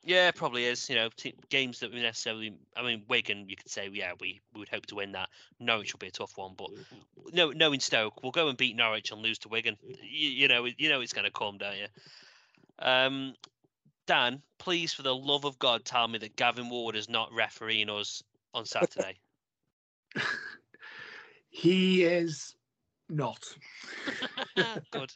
[0.03, 0.89] Yeah, probably is.
[0.89, 2.53] You know, t- games that we necessarily.
[2.75, 5.29] I mean, Wigan, you could say, yeah, we, we would hope to win that.
[5.59, 6.69] Norwich will be a tough one, but
[7.33, 9.77] no, knowing Stoke, we'll go and beat Norwich and lose to Wigan.
[9.81, 11.87] You, you know, you know it's going to come, don't you?
[12.79, 13.35] Um,
[14.07, 17.89] Dan, please, for the love of God, tell me that Gavin Ward is not refereeing
[17.89, 19.19] us on Saturday.
[21.49, 22.55] he is
[23.11, 23.43] not.
[24.91, 25.11] Good.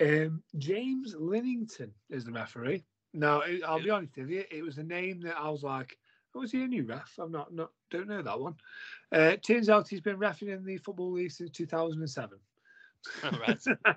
[0.00, 2.84] Um, James Linington is the referee.
[3.14, 5.98] Now, I'll be honest with you, it was a name that I was like,
[6.34, 7.12] oh, is he a new ref?
[7.18, 8.54] I'm not, not don't know that one.
[9.12, 12.38] Uh, turns out he's been refing in the Football League since 2007.
[13.24, 13.60] All right.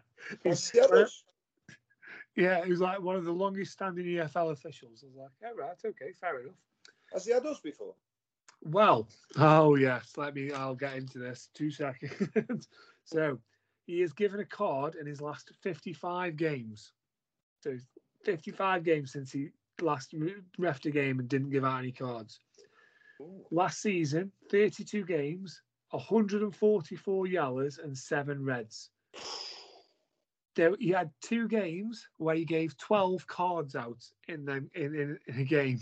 [2.35, 5.03] yeah, he was like one of the longest standing EFL officials.
[5.03, 6.55] I was like, oh, right, okay, fair enough.
[7.13, 7.95] Has he had us before?
[8.65, 9.07] Well,
[9.37, 10.51] oh yes, let me.
[10.51, 11.49] I'll get into this.
[11.53, 12.67] Two seconds.
[13.05, 13.39] so,
[13.85, 16.91] he has given a card in his last 55 games.
[17.61, 17.77] So,
[18.23, 19.49] 55 games since he
[19.81, 20.15] last
[20.59, 22.39] refed a game and didn't give out any cards.
[23.51, 25.61] Last season, 32 games,
[25.91, 28.89] 144 yellows and seven reds.
[30.55, 35.19] There, he had two games where he gave 12 cards out in them in, in,
[35.27, 35.81] in a game.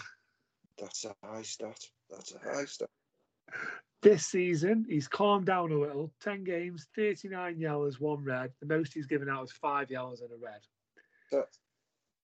[0.79, 1.79] That's a high stat.
[2.15, 2.89] That's a high stat.
[4.01, 6.11] This season, he's calmed down a little.
[6.21, 8.51] 10 games, 39 yellows, one red.
[8.59, 10.59] The most he's given out is five yellows and a red.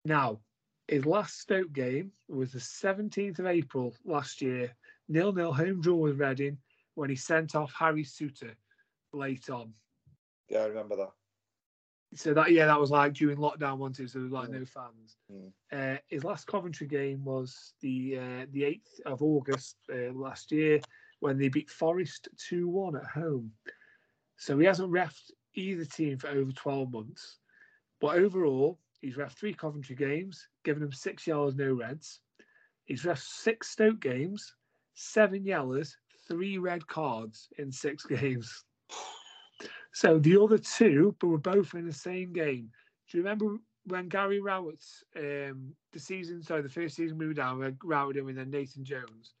[0.05, 0.39] Now,
[0.87, 4.71] his last Stoke game was the 17th of April last year.
[5.09, 6.57] Nil nil home draw with Reading
[6.93, 8.55] when he sent off Harry Souttar
[9.13, 9.73] late on.
[10.49, 11.11] yeah, I remember that.
[12.13, 14.59] So that yeah, that was like during lockdown one too, so there was like Mm.
[14.59, 15.17] no fans.
[15.31, 15.51] Mm.
[15.71, 20.79] Uh, his last Coventry game was the uh, the eighth of August uh, last year
[21.19, 23.51] when they beat Forest two one at home.
[24.37, 27.39] So he hasn't refed either team for over twelve months,
[27.99, 32.21] but overall he's refed three Coventry games, given him six yellows, no reds.
[32.85, 34.53] He's refed six Stoke games,
[34.93, 35.97] seven yellows,
[36.27, 38.63] three red cards in six games.
[39.95, 42.69] So the other two, but were both in the same game.
[43.09, 46.43] Do you remember when Gary Rowett's um, the season?
[46.43, 49.35] Sorry, the first season we were down, we had Rowett and then Nathan Jones.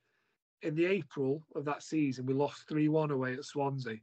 [0.61, 3.97] In the April of that season, we lost three one away at Swansea,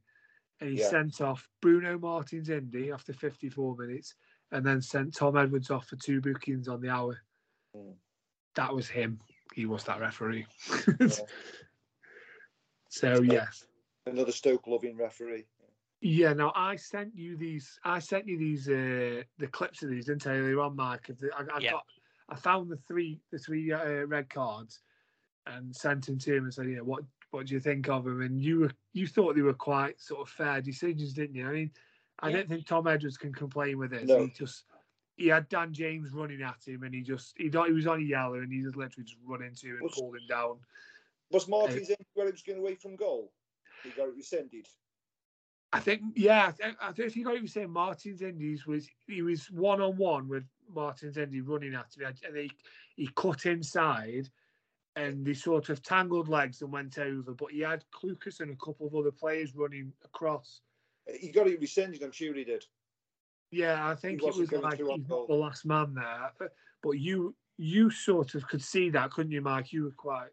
[0.61, 0.91] and he Yeah.
[0.91, 4.15] sent off Bruno Martins Indi after fifty four minutes,
[4.51, 7.19] and then sent Tom Edwards off for two bookings on the hour.
[7.75, 7.95] Mm.
[8.57, 9.21] That was him.
[9.55, 10.47] He was that referee.
[11.01, 11.09] Yeah.
[12.91, 13.65] so yes.
[14.05, 15.47] Another Stoke loving referee.
[16.05, 17.79] Yeah, now I sent you these.
[17.85, 20.31] I sent you these uh, the clips of these, didn't I?
[20.37, 21.09] Earlier on, Mark.
[21.11, 21.71] I, I Yeah.
[21.73, 21.85] got,
[22.29, 24.81] I found the three, the three uh, red cards,
[25.47, 28.21] and sent them to him and said, "Yeah, what, what do you think of them?"
[28.21, 31.49] And you were, you thought they were quite sort of fair decisions, didn't you?
[31.49, 31.71] I mean,
[32.19, 32.39] I Yeah.
[32.39, 34.09] don't think Tom Edwards can complain with this.
[34.09, 34.25] No.
[34.25, 34.65] He just,
[35.17, 38.01] he had Dan James running at him, and he just, he, don't- he was on
[38.01, 40.57] a yellow, and he just literally just run into him and Was- pulled him down.
[41.31, 43.33] Was Martins in where he was going away from goal?
[43.85, 44.67] He got it rescinded.
[45.73, 49.23] I think, yeah, I, think, I don't think I even say Martins Indi's was he
[49.23, 50.45] was one on one with
[50.75, 52.51] Martins Indi running at him, and he
[52.97, 54.29] he cut inside,
[54.97, 57.33] and they sort of tangled legs and went over.
[57.33, 60.61] But he had Clucas and a couple of other players running across.
[61.19, 62.03] He got it rescinded.
[62.03, 62.65] I'm sure he did.
[63.51, 65.27] Yeah, I think it was like through on he's not goal.
[65.27, 66.51] the last man there.
[66.83, 69.73] But you you sort of could see that, couldn't you, Mike?
[69.73, 70.31] You were quite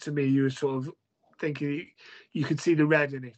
[0.00, 0.24] to me.
[0.24, 0.92] You were sort of
[1.38, 1.86] thinking
[2.32, 3.36] you could see the red in it.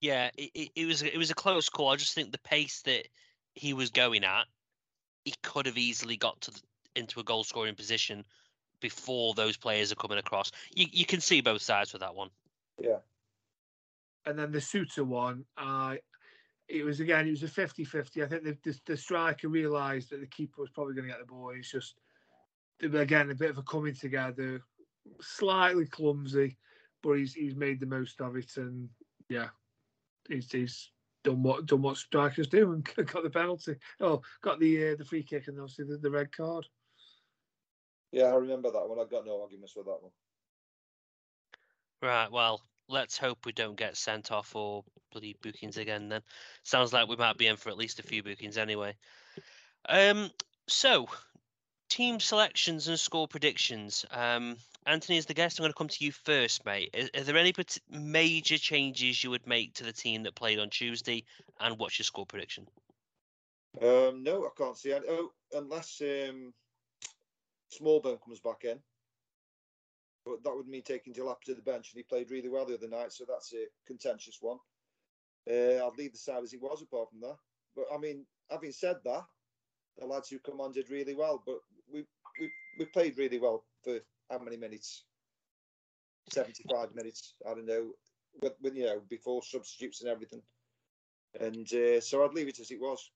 [0.00, 1.90] Yeah, it, it, it was it was a close call.
[1.90, 3.08] I just think the pace that
[3.54, 4.46] he was going at,
[5.24, 6.60] he could have easily got to the,
[6.96, 8.24] into a goal scoring position
[8.80, 10.50] before those players are coming across.
[10.74, 12.30] You you can see both sides with that one.
[12.80, 12.98] Yeah.
[14.26, 15.96] and then the Souttar one, uh,
[16.68, 18.22] it was again, it was a 50 50.
[18.22, 21.20] I think the, the, the striker realised that the keeper was probably going to get
[21.20, 21.50] the ball.
[21.50, 21.96] It's just,
[22.82, 24.62] again, a bit of a coming together,
[25.20, 26.56] slightly clumsy,
[27.02, 28.56] but he's he's made the most of it.
[28.56, 28.88] And
[29.28, 29.48] yeah,
[30.30, 30.90] he's, he's
[31.24, 33.76] done what done what strikers do and got the penalty.
[34.00, 36.66] Oh, got the uh, the free kick and obviously the, the red card.
[38.12, 38.98] Yeah, I remember that one.
[38.98, 40.12] I've got no arguments with that one.
[42.02, 42.30] Right.
[42.30, 46.08] Well, let's hope we don't get sent off or bloody bookings again.
[46.08, 46.22] Then
[46.64, 48.96] sounds like we might be in for at least a few bookings anyway.
[49.88, 50.30] Um.
[50.66, 51.08] So,
[51.88, 54.04] team selections and score predictions.
[54.10, 54.56] Um.
[54.90, 55.58] Anthony is the guest.
[55.58, 56.94] I'm going to come to you first, mate.
[56.98, 57.54] Are, are there any
[57.88, 61.22] major changes you would make to the team that played on Tuesday,
[61.60, 62.66] and what's your score prediction?
[63.80, 65.06] Um, no, I can't see any.
[65.08, 66.52] Oh, unless um,
[67.72, 68.80] Smallbone comes back in.
[70.26, 72.74] But that would mean taking Delap to the bench, and he played really well the
[72.74, 74.58] other night, so that's a contentious one.
[75.48, 77.36] Uh, I'd leave the side as it was, apart from that.
[77.76, 79.22] But I mean, having said that,
[79.98, 81.42] the lads who commanded really well.
[81.46, 81.60] But
[81.92, 82.04] we
[82.40, 84.00] we we played really well for
[84.30, 85.04] how many minutes?
[86.30, 87.34] Seventy-five minutes.
[87.48, 87.90] I don't know.
[88.40, 90.42] With, with you know before substitutes and everything.
[91.38, 93.10] And uh, so I'd leave it as it was.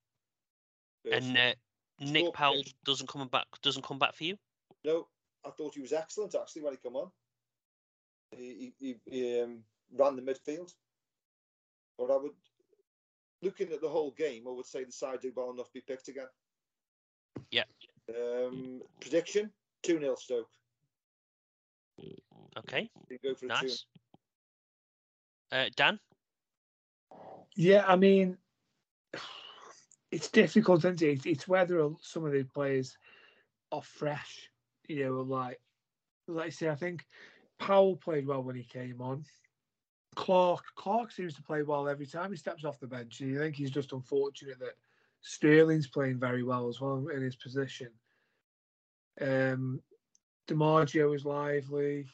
[1.10, 1.52] And uh,
[2.00, 3.46] Nick Powell doesn't come back.
[3.62, 4.36] Doesn't come back for you.
[4.84, 5.06] No,
[5.44, 7.10] I thought he was excellent actually when he come on.
[8.36, 9.60] He, he, he um,
[9.96, 10.72] ran the midfield.
[11.98, 12.32] But I would,
[13.42, 15.84] looking at the whole game, I would say the side do well enough to be
[15.86, 16.26] picked again.
[17.50, 17.64] Yeah.
[18.08, 19.50] Um, prediction:
[19.82, 20.48] two 0 Stoke.
[22.58, 22.90] Okay.
[23.22, 23.66] Go for a two.
[23.66, 23.86] Nice.
[25.52, 26.00] Uh, Dan.
[27.56, 28.36] Yeah, I mean,
[30.10, 31.12] it's difficult, isn't it?
[31.12, 32.96] It's- It's whether some of the players
[33.72, 34.50] are fresh,
[34.88, 35.60] you know, like,
[36.26, 37.06] like I say, I think
[37.58, 39.24] Powell played well when he came on.
[40.16, 43.20] Clark, Clark seems to play well every time he steps off the bench.
[43.20, 44.76] And I think he's just unfortunate that
[45.22, 47.90] Sterling's playing very well as well in his position.
[49.20, 49.82] Um,
[50.46, 52.06] D'Margio is lively.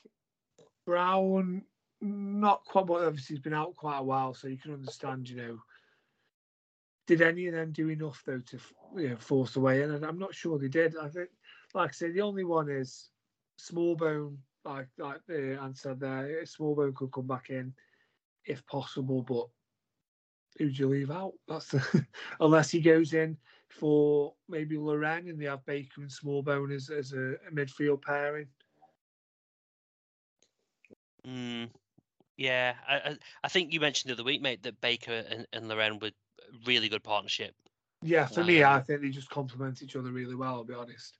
[0.86, 1.62] Brown,
[2.00, 5.36] not quite, but obviously he's been out quite a while, so you can understand, you
[5.36, 5.58] know.
[7.06, 8.58] Did any of them do enough though to
[8.96, 9.82] you know force away?
[9.82, 10.96] And I'm not sure they did.
[10.96, 11.28] I think,
[11.74, 13.10] like I say, the only one is
[13.60, 14.36] Smallbone.
[14.64, 17.74] Like like the answer there, Smallbone could come back in
[18.44, 19.48] if possible, but
[20.58, 21.32] who'd you leave out?
[21.48, 22.06] That's the,
[22.40, 23.36] unless he goes in
[23.70, 28.46] for maybe Laurent and they have Baker and Smallbone as, as a, a midfield pairing.
[31.26, 31.70] Mm,
[32.36, 36.02] yeah, I, I, think you mentioned the other week, mate, that Baker and, and Laurent
[36.02, 36.10] were
[36.66, 37.54] really good partnership.
[38.02, 40.54] Yeah, for me, I think they just complement each other really well.
[40.54, 41.16] I'll be honest.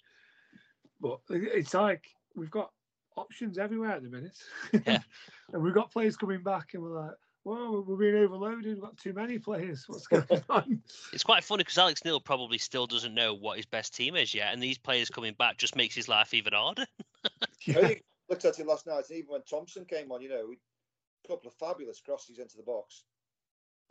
[1.01, 2.71] But it's like we've got
[3.17, 4.39] options everywhere at the minute,
[4.73, 5.01] Yeah.
[5.53, 8.65] and we've got players coming back, and we're like, "Whoa, we're being overloaded.
[8.65, 9.85] We've got too many players.
[9.87, 13.67] What's going on?" It's quite funny because Alex Neil probably still doesn't know what his
[13.67, 16.87] best team is yet, and these players coming back just makes his life even harder.
[17.67, 17.79] yeah.
[17.79, 21.29] I looked at it last night, and even when Thompson came on, you know, a
[21.29, 23.05] couple of fabulous crosses into the box.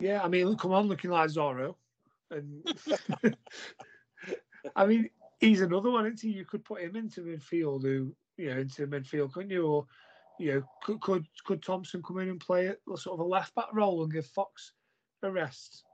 [0.00, 1.74] Yeah, I mean, come on, looking like Zorro,
[2.30, 2.64] and
[4.76, 5.10] I mean,
[5.40, 6.30] he's another one, isn't he?
[6.30, 9.66] You could put him into midfield, who you know, into midfield, couldn't you?
[9.66, 9.86] Or
[10.40, 13.54] you know, could could, could Thompson come in and play a sort of a left
[13.54, 14.72] back role and give Fox
[15.22, 15.84] a rest?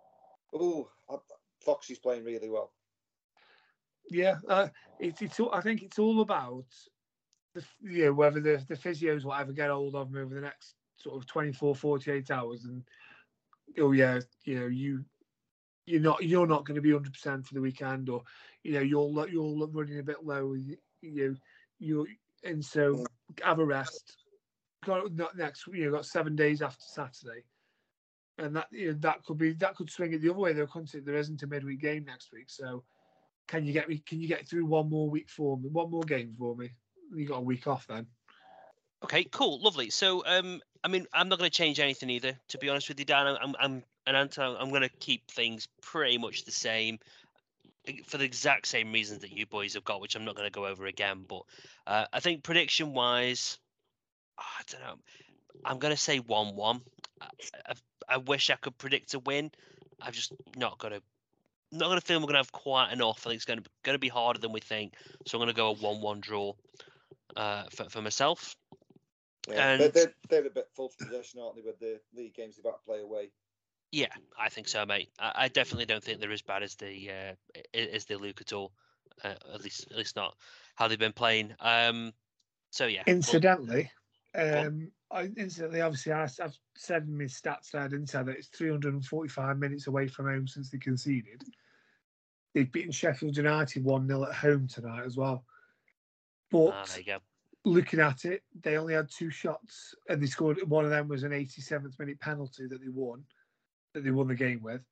[0.54, 0.88] Oh,
[1.64, 2.72] Fox is playing really well.
[4.08, 4.68] Yeah, uh,
[5.00, 5.40] it's it's.
[5.52, 6.66] I think it's all about
[7.54, 10.40] the you know whether the the physios will ever get hold of him over the
[10.40, 12.84] next sort of 24, 48 hours, and
[13.80, 15.04] oh yeah, you know you
[15.86, 18.22] you're not you're not going to be hundred percent for the weekend, or
[18.62, 21.36] you know you're you're running a bit low, you you
[21.80, 22.06] you
[22.44, 23.04] and so
[23.42, 24.18] have a rest.
[24.84, 27.44] Got not next, you know, got seven days after Saturday,
[28.38, 30.52] and that you know, that could be that could swing it the other way.
[30.52, 31.04] Though, couldn't it?
[31.04, 32.84] There isn't a midweek game next week, so
[33.48, 34.02] can you get me?
[34.06, 35.68] Can you get through one more week for me?
[35.70, 36.70] One more game for me?
[37.14, 38.06] You got a week off then.
[39.04, 39.90] Okay, cool, lovely.
[39.90, 42.32] So, um, I mean, I'm not going to change anything either.
[42.48, 45.68] To be honest with you, Dan, I'm, I'm, and Anton, I'm going to keep things
[45.82, 46.98] pretty much the same
[48.04, 50.52] for the exact same reasons that you boys have got, which I'm not going to
[50.52, 51.24] go over again.
[51.28, 51.42] But
[51.86, 53.58] uh, I think prediction wise,
[54.38, 54.98] I don't know.
[55.64, 56.80] I'm going to say one-one.
[57.20, 57.28] I,
[57.68, 57.74] I,
[58.08, 59.50] I wish I could predict a win.
[60.00, 61.02] I've just not got to.
[61.72, 63.22] Not going to feel we're going to have quite enough.
[63.26, 64.94] I think it's going to going to be harder than we think.
[65.26, 66.52] So I'm going to go a one-one draw
[67.36, 68.54] uh, for for myself.
[69.48, 72.56] Yeah, And- they're, they're, they're a bit full possession, aren't they, with the league games
[72.56, 73.30] they've got to play away?
[73.92, 75.10] Yeah, I think so, mate.
[75.18, 77.34] I, I definitely don't think they're as bad as the uh,
[77.74, 78.72] as the Luke at all.
[79.24, 80.36] Uh, at least, at least not
[80.74, 81.54] how they've been playing.
[81.60, 82.12] Um,
[82.70, 83.02] so yeah.
[83.06, 83.90] Incidentally,
[84.36, 88.48] um, I, incidentally, obviously, I, I've said in my stats there, didn't I, that it's
[88.48, 91.42] 345 minutes away from home since they conceded.
[92.54, 95.44] They've beaten Sheffield United 1 0 at home tonight as well.
[96.50, 97.18] But Ah, there you go.
[97.64, 100.58] looking at it, they only had two shots and they scored.
[100.68, 103.24] One of them was an 87th minute penalty that they won,
[103.94, 104.82] that they won the game with.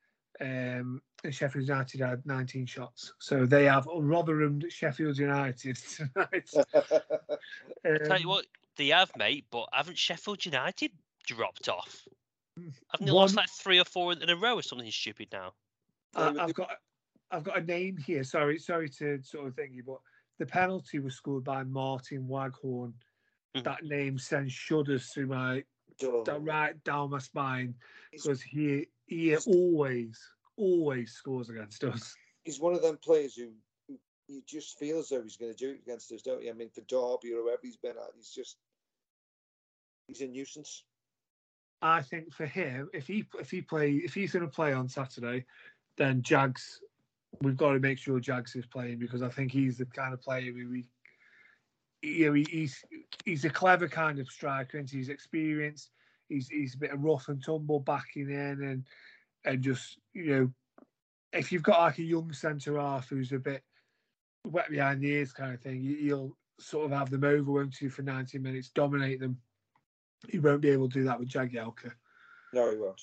[0.41, 3.15] Um, and Sheffield United had 19 shots.
[3.19, 6.51] So they have Rotherham, Sheffield United tonight.
[8.05, 9.47] Tell Um, you what, they have, mate.
[9.51, 10.93] But haven't Sheffield United
[11.27, 12.07] dropped off?
[12.57, 15.53] Haven't they One- lost like three or four in a row or something stupid now?
[16.15, 16.71] Uh, I, I've got
[17.31, 18.23] I've got a name here.
[18.23, 19.99] Sorry, sorry to sort of thingy, but
[20.39, 22.95] the penalty was scored by Martin Waghorn.
[23.55, 23.63] Hmm.
[23.63, 25.65] That name sends shudders through my
[26.01, 27.75] that right down my spine
[28.13, 30.21] because he he always
[30.57, 32.15] always scores against us.
[32.45, 33.51] He's one of them players who, who
[34.29, 36.51] you just feel as though he's going to do it against us, don't you?
[36.51, 38.57] I mean, for Derby or whoever he's been at, he's just
[40.09, 40.85] he's a nuisance.
[41.83, 44.89] I think for him, if he if he play if he's going to play on
[44.89, 45.45] Saturday,
[45.99, 46.81] then Jags,
[47.43, 50.23] we've got to make sure Jags is playing because I think he's the kind of
[50.23, 50.87] player who we,
[52.03, 52.83] you know, he, he's
[53.25, 55.91] he's a clever kind of striker and he's experienced.
[56.29, 58.85] He's he's a bit of rough and tumble backing in and
[59.45, 60.51] and just you know,
[61.35, 63.63] if you've got like a young centre half who's a bit
[64.45, 67.81] wet behind the ears kind of thing, you- you'll sort of have them over, won't
[67.81, 69.41] you, for 90 minutes, dominate them.
[70.29, 71.95] You won't be able to do that with Jagielka.
[72.53, 73.01] No, he won't.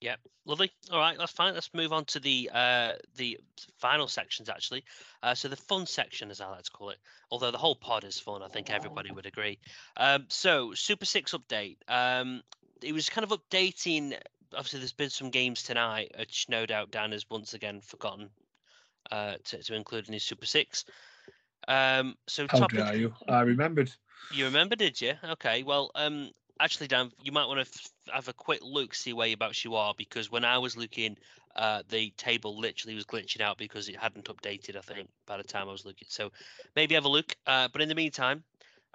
[0.00, 0.70] Yeah, lovely.
[0.90, 1.54] All right, that's fine.
[1.54, 3.38] Let's move on to the uh, the
[3.78, 4.84] final sections actually.
[5.22, 6.98] Uh, so the fun section, as I like to call it,
[7.30, 9.58] although the whole pod is fun, I think everybody would agree.
[9.96, 11.78] Um, so Super Six update.
[11.88, 12.42] Um,
[12.82, 14.14] it was kind of updating.
[14.52, 18.28] Obviously, there's been some games tonight, which no doubt Dan has once again forgotten
[19.10, 20.84] uh, to, to include in his Super Six.
[21.68, 22.86] Um, so How topic.
[22.86, 23.14] dare you?
[23.28, 23.92] I remembered.
[24.28, 25.14] You remember, did you?
[25.22, 25.62] Okay.
[25.62, 29.64] Well, um, actually, Dan, you might want to f- have a quick look, see whereabouts
[29.64, 31.18] you are, because when I was looking,
[31.54, 34.76] uh, the table literally was glitching out because it hadn't updated.
[34.76, 36.08] I think by the time I was looking.
[36.10, 36.32] So
[36.74, 37.36] maybe have a look.
[37.46, 38.44] Uh, but in the meantime,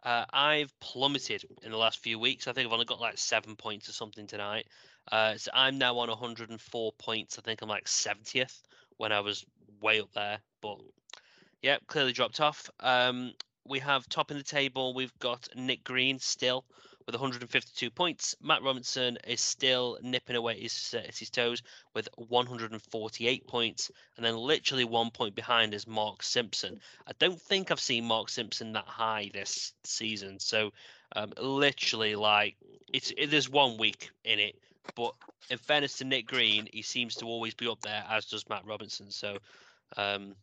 [0.04, 2.48] Uh, I've plummeted in the last few weeks.
[2.48, 4.68] I think I've only got like seven points or something tonight.
[5.12, 7.40] Uh, so I'm now on 104 points.
[7.40, 8.64] I think I'm like 70th
[8.98, 9.46] when I was
[9.82, 10.40] way up there.
[10.62, 10.78] But
[11.62, 12.70] yeah, clearly dropped off.
[12.80, 13.34] Um,
[13.66, 14.94] we have top in the table.
[14.94, 16.66] We've got Nick Green still
[17.06, 18.36] with 152 points.
[18.42, 21.64] Matt Robinson is still nipping away his, uh, his toes
[21.96, 23.92] with 148 points.
[24.16, 26.80] And then literally one point behind is Mark Simpson.
[27.08, 30.40] I don't think I've seen Mark Simpson that high this season.
[30.40, 30.72] So
[31.16, 32.58] um, literally like
[32.94, 34.56] it's it, there's one week in it.
[34.96, 35.14] But
[35.50, 38.66] in fairness to Nick Green, he seems to always be up there, as does Matt
[38.66, 39.12] Robinson.
[39.12, 39.38] So
[39.98, 40.36] um,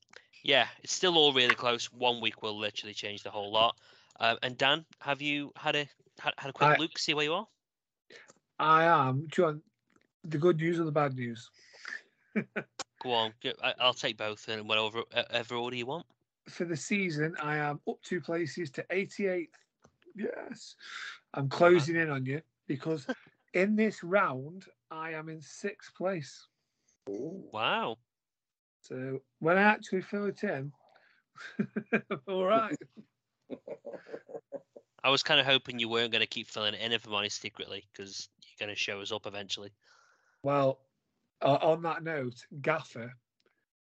[0.42, 1.86] yeah, it's still all really close.
[1.92, 3.76] One week will literally change the whole lot.
[4.20, 5.86] Uh, and Dan, have you had a
[6.18, 7.46] had, had a quick I- look, see where you are?
[8.58, 9.26] I am.
[9.30, 9.62] Do you want
[10.24, 11.50] the good news or the bad news?
[13.02, 13.32] Go on,
[13.78, 16.06] I'll take both in whatever whatever order you want.
[16.48, 19.48] For the season, I am up two places to 88th.
[20.14, 20.76] Yes.
[21.34, 23.06] I'm closing in on you because
[23.54, 26.46] in this round, I am in sixth place.
[27.06, 27.98] Wow.
[28.86, 30.70] So when I actually fill it in,
[32.28, 32.76] all right.
[35.02, 37.14] I was kind of hoping you weren't going to keep filling it in, if I'm
[37.14, 39.70] honest, secretly, because you're going to show us up eventually.
[40.42, 40.80] Well,
[41.42, 43.12] uh, on that note, Gaffer,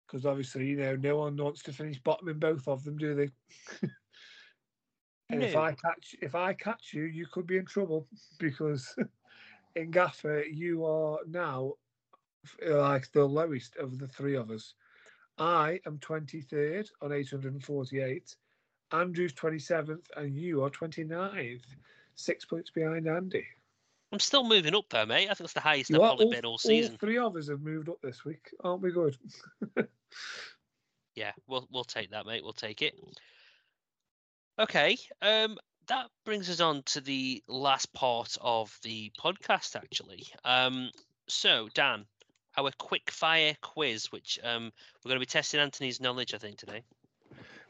[0.06, 3.14] because obviously, you know, no one wants to finish bottom in both of them, do
[3.14, 3.30] they?
[5.30, 8.08] and if I catch if I catch you, you could be in trouble
[8.40, 8.96] because
[9.76, 11.74] in Gaffer you are now
[12.66, 14.74] like the lowest of the three of us.
[15.38, 18.36] I am 23rd on 848.
[18.92, 21.62] Andrew's 27th, and you are 29th.
[22.16, 23.46] Six points behind Andy.
[24.12, 25.26] I'm still moving up though, mate.
[25.26, 26.98] I think that's the highest You I've probably all, been all all season.
[26.98, 28.50] three of us have moved up this week.
[28.64, 29.18] Aren't we good?
[31.16, 32.44] Yeah, we'll we'll take that, mate.
[32.44, 32.94] We'll take it.
[34.60, 34.98] Okay.
[35.22, 35.58] Um,
[35.88, 40.28] that brings us on to the last part of the podcast, actually.
[40.46, 40.92] Um,
[41.28, 42.06] so Dan,
[42.58, 44.72] our quick fire quiz, which um
[45.04, 46.84] we're going to be testing Anthony's knowledge, I think, today.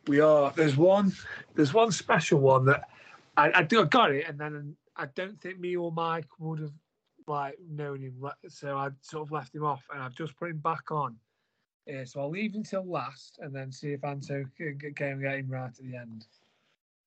[0.08, 0.52] We are.
[0.56, 1.14] There's one.
[1.56, 2.90] There's one special one that
[3.36, 3.82] I, I do.
[3.82, 6.74] I got it, and then I don't think me or Mike would have
[7.28, 8.14] like known him.
[8.48, 11.18] So I sort of left him off, and I've just put him back on.
[11.88, 15.40] Uh, so I'll leave until last, and then see if Anto can get can get
[15.40, 16.26] him right at the end.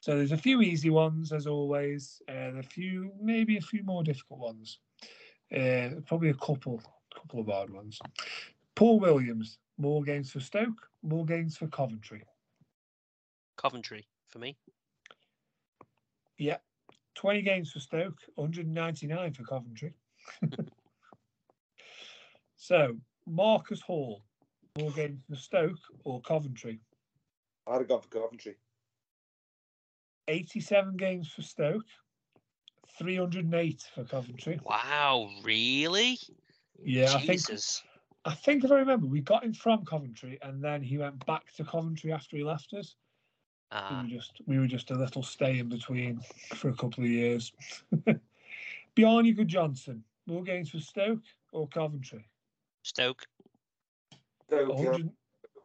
[0.01, 4.03] So there's a few easy ones as always, and a few maybe a few more
[4.03, 4.79] difficult ones.
[5.55, 6.81] Uh, probably a couple,
[7.21, 7.99] couple of hard ones.
[8.75, 12.23] Paul Williams, more games for Stoke, more games for Coventry.
[13.57, 14.57] Coventry for me.
[16.39, 16.57] Yeah.
[17.17, 19.93] 20 games for Stoke, 199 for Coventry.
[22.57, 24.23] so, Marcus Hall,
[24.79, 26.81] more games for Stoke or Coventry?
[27.67, 28.57] I'd have gone for Coventry.
[30.29, 31.85] 87 games for Stoke,
[32.99, 34.61] 308 for Coventry.
[34.65, 36.19] Wow, really?
[36.85, 37.41] Yeah, I think
[38.25, 41.53] I think if I remember, we got him from Coventry and then he went back
[41.55, 42.95] to Coventry after he left us.
[43.73, 46.21] We Ah, were just we were just a little stay in between
[46.55, 47.53] for a couple of years.
[48.97, 52.29] Bjarni Gudjonsson, more games for Stoke or Coventry?
[52.83, 53.25] Stoke.
[54.47, 55.11] Stoke, 100,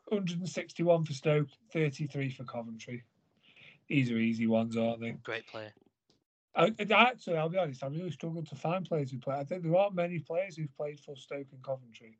[0.09, 3.03] 161 for Stoke, 33 for Coventry.
[3.87, 5.11] These are easy ones, aren't they?
[5.23, 5.73] Great player.
[6.55, 9.35] I, I- actually, I'll be honest, I really struggled to find players who play.
[9.35, 12.17] I think there aren't many players who've played for Stoke and Coventry,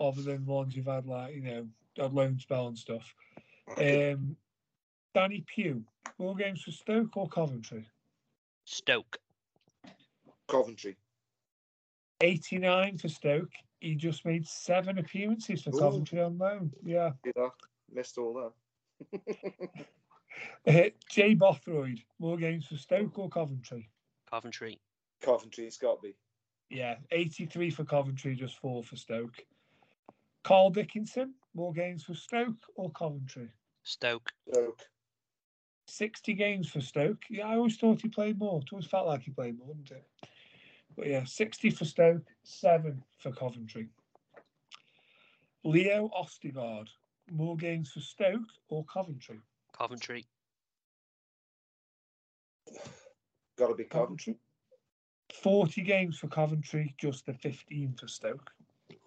[0.00, 1.68] other than ones who've had like you know
[1.98, 3.14] a loan spell and stuff.
[3.76, 4.36] Um,
[5.14, 5.84] Danny Pugh,
[6.18, 7.86] more games for Stoke or Coventry?
[8.64, 9.18] Stoke.
[10.46, 10.96] Coventry.
[12.22, 13.52] 89 for Stoke.
[13.80, 15.78] He just made seven appearances for Ooh.
[15.78, 16.72] Coventry on loan.
[16.84, 17.12] Yeah.
[17.24, 17.48] Yeah,
[17.92, 18.52] missed all
[19.12, 19.20] that.
[20.66, 23.88] Uh, Jay Bothroyd, more games for Stoke or Coventry?
[24.30, 24.80] Coventry.
[25.22, 26.14] Coventry, it's got to be.
[26.70, 29.36] Yeah, 83 for Coventry, just four for Stoke.
[30.44, 33.48] Carl Dickinson, more games for Stoke or Coventry?
[33.82, 34.30] Stoke.
[34.50, 34.82] Stoke.
[35.86, 37.22] 60 games for Stoke.
[37.30, 38.60] Yeah, I always thought he played more.
[38.60, 40.06] It always felt like he played more, didn't it?
[40.96, 43.88] But yeah, 60 for Stoke, seven for Coventry.
[45.64, 46.88] Leo Ostigard,
[47.30, 49.40] more games for Stoke or Coventry?
[49.78, 50.26] Coventry.
[53.58, 54.34] Got to be Coventry.
[54.34, 54.38] Coventry.
[55.42, 58.50] 40 games for Coventry, just the 15 for Stoke.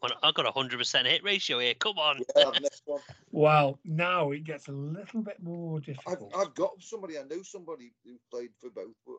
[0.02, 1.73] Well, I've got a hundred percent hit ratio here.
[1.73, 2.22] Come on.
[2.35, 2.52] Yeah,
[2.85, 3.02] one.
[3.31, 6.35] Well, now it gets a little bit more I've, difficult.
[6.35, 9.18] I've got somebody, I know somebody who played for both, but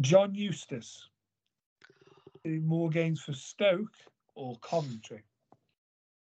[0.00, 1.08] John Eustace,
[2.44, 3.94] more games for Stoke
[4.34, 5.22] or Coventry?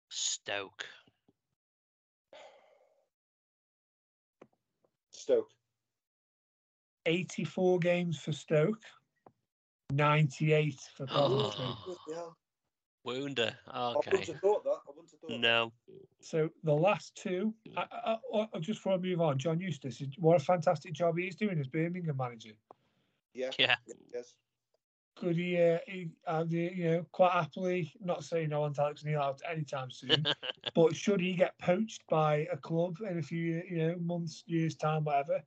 [0.09, 0.86] Stoke.
[5.23, 5.51] Stoke.
[7.07, 8.82] 84 games for Stoke,
[9.93, 11.65] 98 for Coventry.
[11.65, 12.35] Oh,
[13.05, 13.55] Wounder.
[13.69, 14.70] I wouldn't have thought that.
[14.70, 15.73] I wouldn't have thought No.
[16.20, 17.85] So the last two, I,
[18.35, 21.59] I, I, just before I move on, John Eustace, what a fantastic job he's doing
[21.59, 22.53] as Birmingham manager.
[23.35, 23.51] Yeah.
[23.59, 23.77] Yeah.
[24.12, 24.35] Yes.
[25.14, 26.10] Could he, uh, he
[26.48, 30.24] you know, quite happily, not saying no one's Alex Neil out anytime soon,
[30.74, 34.74] but should he get poached by a club in a few, you know, months, years
[34.74, 35.43] time, whatever,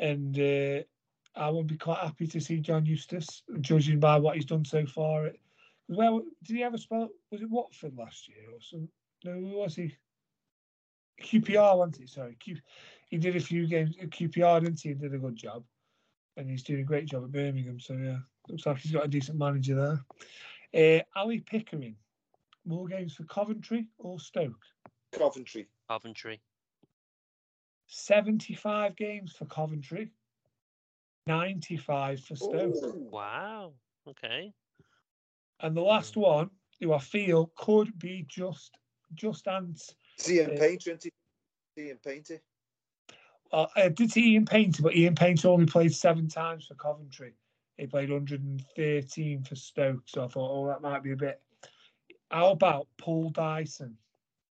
[0.00, 0.82] and uh,
[1.36, 4.86] I would be quite happy to see John Eustace, judging by what he's done so
[4.86, 5.30] far.
[5.88, 7.08] Well, did he ever spell?
[7.30, 8.88] Was it Watford last year or some?
[9.24, 9.96] No, who was he?
[11.22, 12.08] QPR, wasn't it?
[12.08, 12.56] Sorry, Q,
[13.08, 14.90] he did a few games at QPR, didn't he?
[14.90, 15.64] And did a good job,
[16.36, 17.80] and he's doing a great job at Birmingham.
[17.80, 18.18] So yeah,
[18.50, 20.00] looks like he's got a decent manager
[20.72, 21.02] there.
[21.08, 21.96] Uh, Ali Pickering,
[22.64, 24.64] more games for Coventry or Stoke?
[25.12, 25.68] Coventry.
[25.88, 26.40] Coventry.
[27.86, 30.12] 75 games for Coventry,
[31.26, 32.74] 95 for Stoke.
[33.10, 33.72] Wow.
[34.06, 34.52] Okay.
[35.60, 36.50] And the last one,
[36.80, 38.76] who I feel could be just
[39.14, 39.94] just ants.
[40.18, 41.12] It's Ian uh, Painter, isn't
[41.76, 41.82] he?
[41.82, 42.40] Ian Painter.
[43.50, 47.32] Uh, I did see Ian Painter, but Ian Painter only played seven times for Coventry.
[47.78, 51.40] He played 113 for Stoke, so I thought, oh, that might be a bit.
[52.30, 53.96] How about Paul Dyson?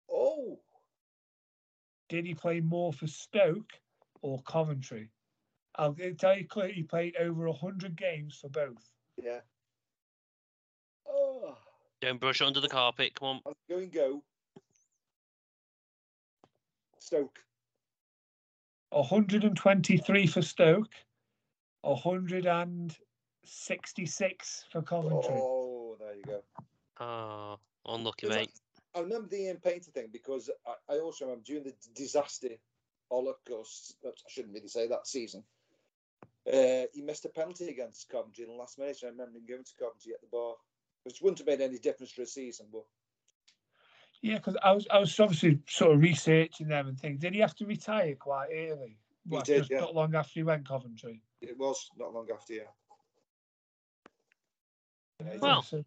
[0.09, 0.59] Oh,
[2.07, 3.73] Did he play more for Stoke
[4.21, 5.09] or Coventry?
[5.75, 8.91] I'll tell you clearly, he played over 100 games for both.
[9.21, 9.39] yeah.
[11.07, 11.57] Oh,
[12.01, 13.15] Don't brush under the carpet.
[13.19, 13.41] Come on.
[13.45, 14.23] I'm going go.
[16.99, 17.39] Stoke.
[18.91, 20.93] 123 for Stoke,
[23.45, 25.35] 166 for Coventry.
[25.37, 26.41] Oh, there you go.
[26.99, 28.51] Oh, unlucky, Because I- mate.
[28.95, 32.47] I remember the Ian Painter thing because I, I also remember during the d- disaster
[33.11, 35.43] Holocaust, I shouldn't really say that season,
[36.51, 38.97] uh, he missed a penalty against Coventry in the last minute.
[39.03, 40.53] I remember him going to Coventry at the bar,
[41.03, 42.85] which wouldn't have made any difference for a season, but
[44.21, 47.19] Yeah, because I was I was obviously sort of researching them and things.
[47.19, 48.97] Did he have to retire quite early?
[49.27, 49.81] He What, did, just yeah.
[49.81, 51.21] Not long after he went Coventry.
[51.41, 52.71] it was not long after, yeah.
[55.39, 55.83] Well, so-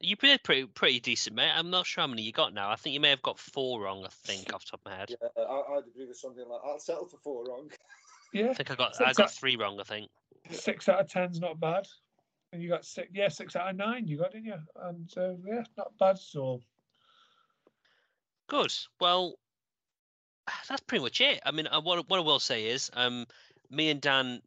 [0.00, 1.50] You did pretty pretty decent, mate.
[1.54, 2.70] I'm not sure how many you got now.
[2.70, 4.04] I think you may have got four wrong.
[4.04, 5.10] I think off the top of my head.
[5.10, 7.70] Yeah, I, I'd agree with something like I'll settle for four wrong.
[8.32, 9.80] Yeah, I think I got Six I got out- three wrong.
[9.80, 10.10] I think.
[10.50, 11.86] six out of ten's not bad.
[12.52, 14.06] And you got six, yeah, six out of nine.
[14.06, 14.58] You got, didn't you?
[14.82, 16.62] And so yeah, not bad at all.
[18.48, 18.72] Good.
[19.00, 19.34] Well,
[20.68, 21.40] that's pretty much it.
[21.44, 23.26] I mean, uh, what what I will say is, um,
[23.70, 24.40] me and Dan,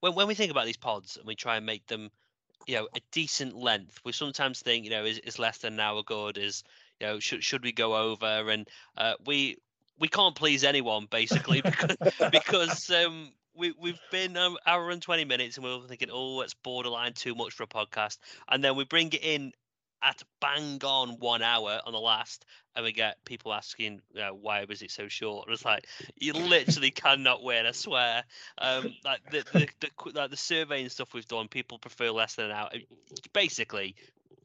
[0.00, 2.10] when when we think about these pods and we try and make them,
[2.66, 5.80] you know, a decent length, we sometimes think, you know, is is less than an
[5.80, 6.38] hour good?
[6.38, 6.64] Is
[7.00, 8.50] you know, should should we go over?
[8.50, 9.56] And uh, we
[9.98, 11.96] we can't please anyone basically because
[12.30, 16.40] because um we we've been an hour and twenty minutes and we we're thinking, oh,
[16.40, 18.18] it's borderline too much for a podcast,
[18.48, 19.52] and then we bring it in
[20.04, 22.44] at bang on one hour on the last,
[22.76, 25.46] and we get people asking, uh, why was it so short?
[25.46, 25.86] And it's like
[26.16, 27.66] you literally cannot win.
[27.66, 28.24] I swear.
[28.58, 32.34] Um, like the the, the like the survey and stuff we've done, people prefer less
[32.34, 32.70] than an hour.
[33.32, 33.96] Basically,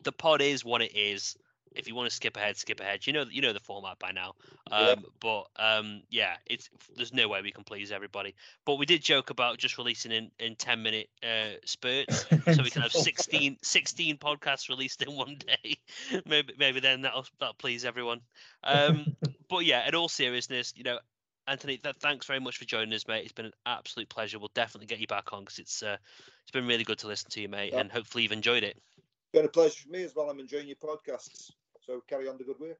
[0.03, 1.35] the pod is what it is.
[1.75, 3.05] If you want to skip ahead, skip ahead.
[3.05, 4.35] You know you know the format by now.
[4.71, 4.95] Um, Yeah.
[5.19, 8.35] But um, yeah, it's there's no way we can please everybody.
[8.65, 12.69] But we did joke about just releasing in in ten minute uh, spurts, so we
[12.69, 15.77] can have 16, 16 podcasts released in one day.
[16.25, 18.21] maybe maybe then that'll that'll please everyone.
[18.63, 19.05] Um,
[19.49, 20.99] but yeah, in all seriousness, you know,
[21.47, 23.23] Anthony, th- thanks very much for joining us, mate.
[23.23, 24.37] It's been an absolute pleasure.
[24.39, 25.97] We'll definitely get you back on because it's uh,
[26.43, 27.79] it's been really good to listen to you, mate, Yeah.
[27.79, 28.77] and hopefully you've enjoyed it.
[28.97, 30.29] It's been a pleasure for me as well.
[30.29, 31.51] I'm enjoying your podcasts.
[31.89, 32.77] So carry on the good work.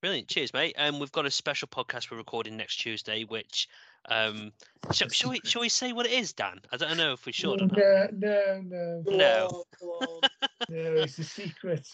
[0.00, 0.74] Brilliant, cheers, mate.
[0.78, 3.68] And um, we've got a special podcast we're recording next Tuesday, which
[4.08, 4.50] um,
[4.92, 6.60] shall, shall we shall we say what it is, Dan?
[6.72, 7.60] I don't know if we should.
[7.60, 7.76] Or not.
[7.76, 9.46] No, no, no, Go No.
[9.52, 10.20] on, go on.
[10.70, 11.02] no.
[11.02, 11.86] It's a secret.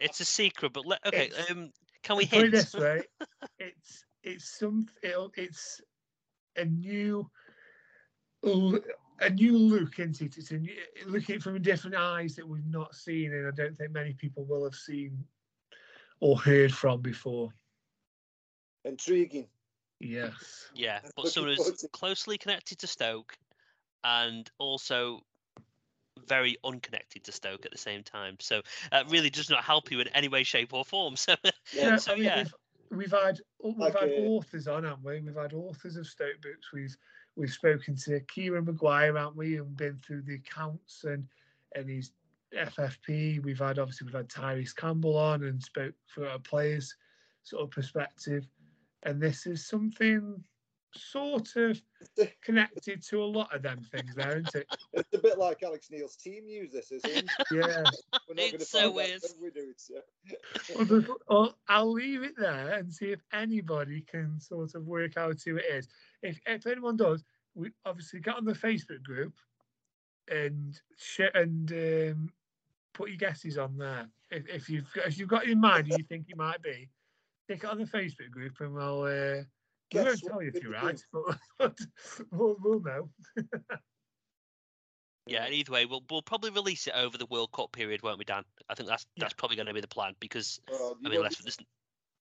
[0.00, 1.24] It's a secret, but let, okay.
[1.26, 1.72] It's- Um,
[2.04, 2.52] can we Put it hint?
[2.52, 3.00] this way,
[3.58, 5.80] it's it's some it'll, it's
[6.56, 7.28] a new
[8.44, 8.78] l-
[9.20, 10.36] a new look into it.
[10.36, 10.74] It's a new,
[11.06, 14.64] looking from different eyes that we've not seen, and I don't think many people will
[14.64, 15.24] have seen
[16.20, 17.52] or heard from before.
[18.84, 19.46] Intriguing.
[20.00, 20.68] Yes.
[20.74, 23.36] Yeah, but Looking someone who's closely connected to Stoke
[24.02, 25.20] and also
[26.26, 28.36] very unconnected to Stoke at the same time.
[28.40, 31.14] So that really does not help you in any way, shape, or form.
[31.24, 31.34] So,
[31.72, 32.44] Yeah, so I mean, yeah,
[32.90, 35.20] we've, we've had we've Like, had uh, authors on, haven't we?
[35.20, 36.72] We've had authors of Stoke books.
[36.72, 36.96] We've
[37.36, 39.56] we've spoken to Kieran Maguire, haven't we?
[39.58, 41.26] And been through the accounts and
[41.74, 42.12] and his
[42.56, 43.42] FFP.
[43.42, 46.94] We've had obviously we've had Tyrese Campbell on and spoke for a players
[47.42, 48.46] sort of perspective.
[49.02, 50.42] And this is something
[50.96, 51.80] sort of
[52.40, 54.66] connected to a lot of them things there, isn't it?
[54.92, 57.26] It's a bit like Alex Neil's team use this, isn't it?
[57.50, 57.58] Yeah.
[58.28, 59.22] We're not It's gonna so find weird.
[59.42, 59.80] we do it.
[59.80, 59.94] So.
[60.76, 65.16] Well, the- well, I'll leave it there and see if anybody can sort of work
[65.16, 65.88] out who it is.
[66.24, 67.22] If if anyone does,
[67.54, 69.34] we obviously get on the Facebook group
[70.28, 72.32] and share and um,
[72.94, 74.08] put your guesses on there.
[74.30, 76.88] If, if you've got, if you've got in mind who you think it might be,
[77.44, 79.02] stick it on the Facebook group and we'll.
[79.02, 79.42] Uh,
[79.92, 81.00] we won't tell you if you're right,
[81.58, 81.78] but
[82.32, 83.08] we'll, we'll know.
[85.26, 88.18] Yeah, and either way, we'll we'll probably release it over the World Cup period, won't
[88.18, 88.42] we, Dan?
[88.68, 91.20] I think that's that's probably going to be the plan because Well, you I mean,
[91.20, 91.66] won't let's, be-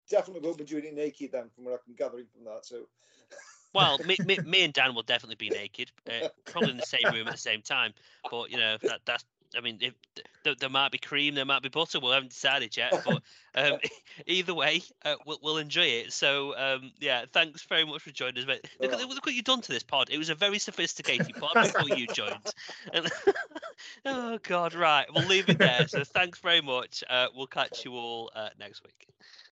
[0.09, 2.65] definitely won't be doing it naked then, from what I can gathering from that.
[2.65, 2.85] So.
[3.73, 7.13] Well, me, me, me and Dan will definitely be naked, uh, probably in the same
[7.13, 7.93] room at the same time.
[8.29, 9.25] But you know, that that's.
[9.57, 9.95] I mean, if,
[10.43, 11.99] th- there might be cream, there might be butter.
[11.99, 13.23] We haven't decided yet, but
[13.55, 13.79] um,
[14.27, 16.13] either way, uh, we'll, we'll enjoy it.
[16.13, 18.69] So, um, yeah, thanks very much for joining us, mate.
[18.79, 20.09] Look, at, look what you've done to this pod.
[20.11, 22.35] It was a very sophisticated pod before you joined.
[22.93, 23.11] And-
[24.05, 25.07] oh God, right.
[25.13, 25.87] We'll leave it there.
[25.87, 27.03] So, thanks very much.
[27.09, 29.07] Uh, we'll catch you all uh, next week.